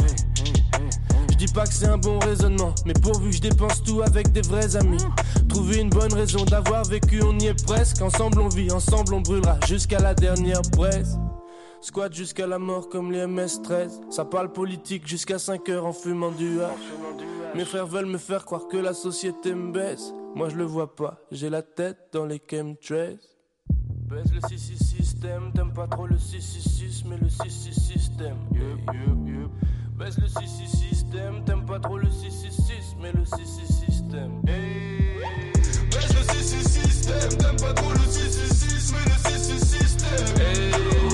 Je 1.31 1.37
dis 1.37 1.53
pas 1.53 1.67
que 1.67 1.75
c'est 1.75 1.87
un 1.87 1.99
bon 1.99 2.19
raisonnement, 2.21 2.75
mais 2.87 2.93
pourvu 2.95 3.31
que 3.31 3.37
je 3.37 3.41
dépense 3.41 3.83
tout 3.83 4.03
avec 4.03 4.31
des 4.33 4.43
vrais 4.43 4.77
amis. 4.77 5.03
Trouver 5.49 5.79
une 5.79 5.91
bonne 5.91 6.15
raison 6.15 6.45
d'avoir 6.45 6.85
vécu, 6.85 7.23
on 7.23 7.39
y 7.39 7.47
est 7.47 7.67
presque. 7.67 8.01
Ensemble 8.01 8.41
on 8.41 8.49
vit, 8.49 8.71
ensemble 8.71 9.15
on 9.15 9.21
brûlera 9.21 9.59
jusqu'à 9.67 9.99
la 9.99 10.15
dernière 10.15 10.63
presse. 10.73 11.19
Squat 11.85 12.15
jusqu'à 12.15 12.47
la 12.47 12.59
mort 12.59 12.89
comme 12.89 13.13
les 13.13 13.27
MS-13. 13.27 14.11
Ça 14.11 14.25
parle 14.25 14.51
politique 14.51 15.07
jusqu'à 15.07 15.39
5 15.39 15.69
heures 15.69 15.85
en 15.85 15.93
fumant 15.93 16.31
du 16.31 16.63
hash. 16.63 16.73
Mes 17.55 17.67
frères 17.67 17.87
veulent 17.87 18.07
me 18.07 18.17
faire 18.17 18.47
croire 18.47 18.69
que 18.69 18.79
la 18.79 18.95
société 18.95 19.55
me 19.55 19.71
baisse. 19.71 20.15
Moi 20.35 20.49
je 20.49 20.57
le 20.57 20.65
vois 20.65 20.97
pas, 20.97 21.21
j'ai 21.31 21.51
la 21.51 21.61
tête 21.61 21.99
dans 22.11 22.25
les 22.25 22.41
chemtrails. 22.51 23.19
Baisse 24.09 24.33
le 24.33 24.41
6 24.49 24.83
système, 24.83 25.53
t'aimes 25.55 25.75
pas 25.75 25.87
trop 25.87 26.07
le 26.07 26.17
666, 26.17 27.05
mais 27.07 27.19
le 27.19 27.29
6 27.29 27.51
système. 27.75 28.39
Baisse 29.99 30.19
le 30.19 30.27
6 30.27 30.67
système, 30.67 31.45
t'aimes 31.45 31.67
pas 31.67 31.81
trop 31.81 31.99
le 31.99 32.11
666, 32.11 32.97
mais 32.99 33.13
le 33.13 33.27
6 33.27 33.37
système. 33.47 34.41
Baisse 35.91 36.15
le 36.15 36.23
6 36.33 36.67
système, 36.67 37.37
t'aimes 37.37 37.57
pas 37.57 37.75
trop 37.75 37.93
le 37.93 38.11
666, 38.11 38.95
mais 38.95 39.05
le 39.05 39.17
6 39.37 39.59
système. 39.59 40.35
Baisse 40.39 41.14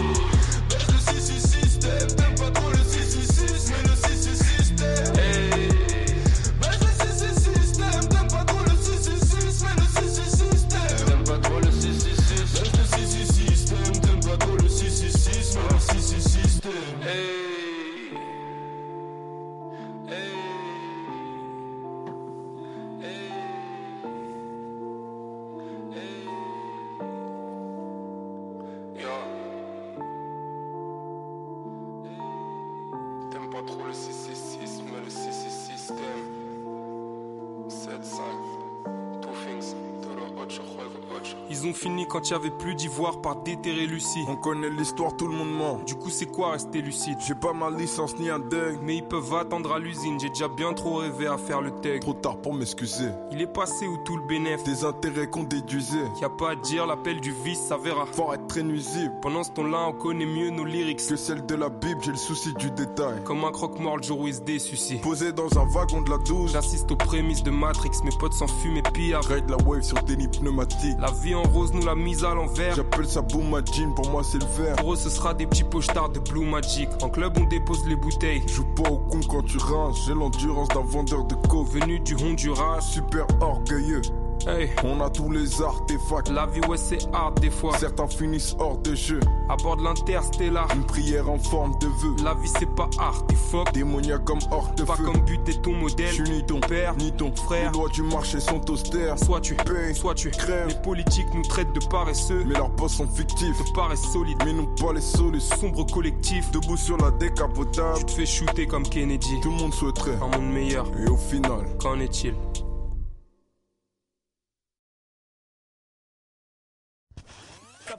Ils 41.52 41.66
ont 41.66 41.74
fini 41.74 42.06
quand 42.06 42.28
il 42.28 42.30
y 42.30 42.36
avait 42.36 42.50
plus 42.50 42.76
d'ivoire 42.76 43.20
par 43.20 43.34
déterrer 43.42 43.84
Lucie. 43.84 44.24
On 44.28 44.36
connaît 44.36 44.70
l'histoire, 44.70 45.16
tout 45.16 45.26
le 45.26 45.34
monde 45.34 45.50
ment. 45.50 45.80
Du 45.84 45.96
coup, 45.96 46.08
c'est 46.08 46.26
quoi 46.26 46.52
rester 46.52 46.80
lucide? 46.80 47.18
J'ai 47.26 47.34
pas 47.34 47.52
ma 47.52 47.70
licence 47.70 48.16
ni 48.20 48.30
un 48.30 48.38
dingue. 48.38 48.78
Mais 48.84 48.98
ils 48.98 49.02
peuvent 49.02 49.34
attendre 49.34 49.72
à 49.72 49.80
l'usine, 49.80 50.20
j'ai 50.20 50.28
déjà 50.28 50.46
bien 50.46 50.72
trop 50.74 50.98
rêvé 50.98 51.26
à 51.26 51.36
faire 51.38 51.60
le 51.60 51.72
tech. 51.72 52.00
Trop 52.00 52.14
tard 52.14 52.36
pour 52.36 52.54
m'excuser. 52.54 53.08
Il 53.32 53.40
est 53.40 53.52
passé 53.52 53.88
où 53.88 53.96
tout 54.04 54.16
le 54.16 54.24
bénéf? 54.28 54.62
Des 54.62 54.84
intérêts 54.84 55.28
qu'on 55.28 55.42
déduisait. 55.42 56.06
Y 56.20 56.24
a 56.24 56.28
pas 56.28 56.52
à 56.52 56.54
dire, 56.54 56.86
l'appel 56.86 57.20
du 57.20 57.32
vice 57.44 57.58
s'avéra. 57.58 58.06
Fort 58.06 58.32
être 58.34 58.46
très 58.46 58.62
nuisible. 58.62 59.12
Pendant 59.20 59.42
ce 59.42 59.50
temps-là, 59.50 59.88
on 59.88 59.92
connaît 59.92 60.26
mieux 60.26 60.50
nos 60.50 60.64
lyrics. 60.64 61.04
Que 61.08 61.16
celle 61.16 61.44
de 61.46 61.56
la 61.56 61.68
Bible, 61.68 62.00
j'ai 62.00 62.12
le 62.12 62.16
souci 62.16 62.54
du 62.54 62.70
détail. 62.70 63.24
Comme 63.24 63.44
un 63.44 63.50
croque-mort 63.50 63.96
le 63.96 64.04
jour 64.04 64.20
où 64.20 64.28
il 64.28 64.34
se 64.34 64.40
désucie. 64.42 64.98
Posé 64.98 65.32
dans 65.32 65.58
un 65.58 65.66
wagon 65.66 66.02
de 66.02 66.10
la 66.10 66.18
12. 66.18 66.52
J'assiste 66.52 66.92
aux 66.92 66.96
prémices 66.96 67.42
de 67.42 67.50
Matrix, 67.50 67.90
mes 68.04 68.16
potes 68.20 68.34
s'enfument 68.34 68.76
et 68.76 68.82
pire. 68.92 69.20
Ride 69.24 69.50
la 69.50 69.56
wave 69.66 69.82
sur 69.82 70.00
des 70.04 70.16
pneumatiques. 70.16 70.96
La 71.00 71.10
vie 71.10 71.34
en 71.34 71.39
rose 71.42 71.72
nous 71.72 71.84
l'a 71.84 71.94
mise 71.94 72.24
à 72.24 72.34
l'envers. 72.34 72.74
J'appelle 72.74 73.06
ça 73.06 73.22
boom 73.22 73.60
jean, 73.72 73.94
pour 73.94 74.10
moi 74.10 74.22
c'est 74.22 74.38
le 74.38 74.46
vert. 74.62 74.76
Pour 74.76 74.92
eux, 74.92 74.96
ce 74.96 75.10
sera 75.10 75.34
des 75.34 75.46
petits 75.46 75.64
pochards 75.64 76.10
de 76.10 76.20
Blue 76.20 76.44
Magic. 76.44 76.88
En 77.02 77.08
club, 77.08 77.36
on 77.38 77.44
dépose 77.44 77.86
les 77.86 77.96
bouteilles. 77.96 78.42
Joue 78.46 78.64
pas 78.74 78.90
au 78.90 78.98
con 78.98 79.20
quand 79.28 79.42
tu 79.42 79.58
rinces. 79.58 80.06
J'ai 80.06 80.14
l'endurance 80.14 80.68
d'un 80.68 80.82
vendeur 80.82 81.24
de 81.24 81.34
coke. 81.34 81.68
Venu 81.68 82.00
du 82.00 82.14
Honduras. 82.16 82.80
Super 82.80 83.26
orgueilleux. 83.40 84.02
Hey, 84.46 84.70
On 84.84 85.00
a 85.00 85.10
tous 85.10 85.30
les 85.30 85.60
artefacts. 85.62 86.30
la 86.30 86.46
vie, 86.46 86.60
ouais, 86.66 86.78
c'est 86.78 86.98
hard 87.12 87.38
des 87.40 87.50
fois. 87.50 87.76
Certains 87.78 88.08
finissent 88.08 88.56
hors 88.58 88.78
de 88.78 88.94
jeu. 88.94 89.20
À 89.50 89.56
bord 89.56 89.76
de 89.76 89.84
l'interstellar. 89.84 90.66
Une 90.74 90.84
prière 90.86 91.28
en 91.30 91.38
forme 91.38 91.78
de 91.78 91.86
vœu. 91.86 92.16
La 92.24 92.32
vie, 92.34 92.48
c'est 92.58 92.68
pas 92.74 92.88
t'es 93.28 93.34
fuck. 93.34 93.70
Démoniaque 93.72 94.24
comme 94.24 94.38
hors 94.50 94.70
de 94.76 94.84
Pas 94.84 94.96
feu. 94.96 95.04
comme 95.04 95.20
but 95.20 95.46
et 95.48 95.60
ton 95.60 95.74
modèle. 95.74 96.08
Je 96.08 96.24
suis 96.24 96.30
ni 96.34 96.44
ton 96.46 96.58
père, 96.60 96.96
ni 96.96 97.12
ton 97.12 97.32
frère. 97.34 97.70
Les 97.70 97.78
lois 97.78 97.88
du 97.90 98.02
marché 98.02 98.40
sont 98.40 98.68
austères. 98.70 99.18
Soit 99.18 99.40
tu 99.42 99.54
Paye, 99.56 99.94
soit 99.94 100.14
tu 100.14 100.30
crève. 100.30 100.68
Les 100.68 100.74
politiques 100.82 101.32
nous 101.34 101.42
traitent 101.42 101.72
de 101.74 101.84
paresseux. 101.86 102.42
Mais 102.46 102.54
leurs 102.54 102.70
boss 102.70 102.94
sont 102.94 103.08
fictifs. 103.08 103.58
De 103.58 103.72
paresse 103.74 104.02
solide. 104.10 104.38
Mais 104.46 104.54
nous 104.54 104.66
pas 104.76 104.92
les 104.94 105.00
solutions. 105.02 105.56
Sombre 105.56 105.84
collectif. 105.84 106.50
Debout 106.50 106.78
sur 106.78 106.96
la 106.96 107.10
décapotable. 107.10 107.98
Tu 107.98 108.04
te 108.06 108.10
fais 108.12 108.26
shooter 108.26 108.66
comme 108.66 108.84
Kennedy. 108.84 109.38
Tout 109.42 109.50
le 109.50 109.56
monde 109.56 109.74
souhaiterait. 109.74 110.16
Un 110.22 110.38
monde 110.38 110.50
meilleur. 110.50 110.86
Et 110.98 111.08
au 111.10 111.16
final, 111.16 111.66
Qu'en 111.78 112.00
est-il? 112.00 112.34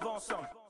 Ça 0.02 0.08
va 0.08 0.14
ensemble. 0.16 0.61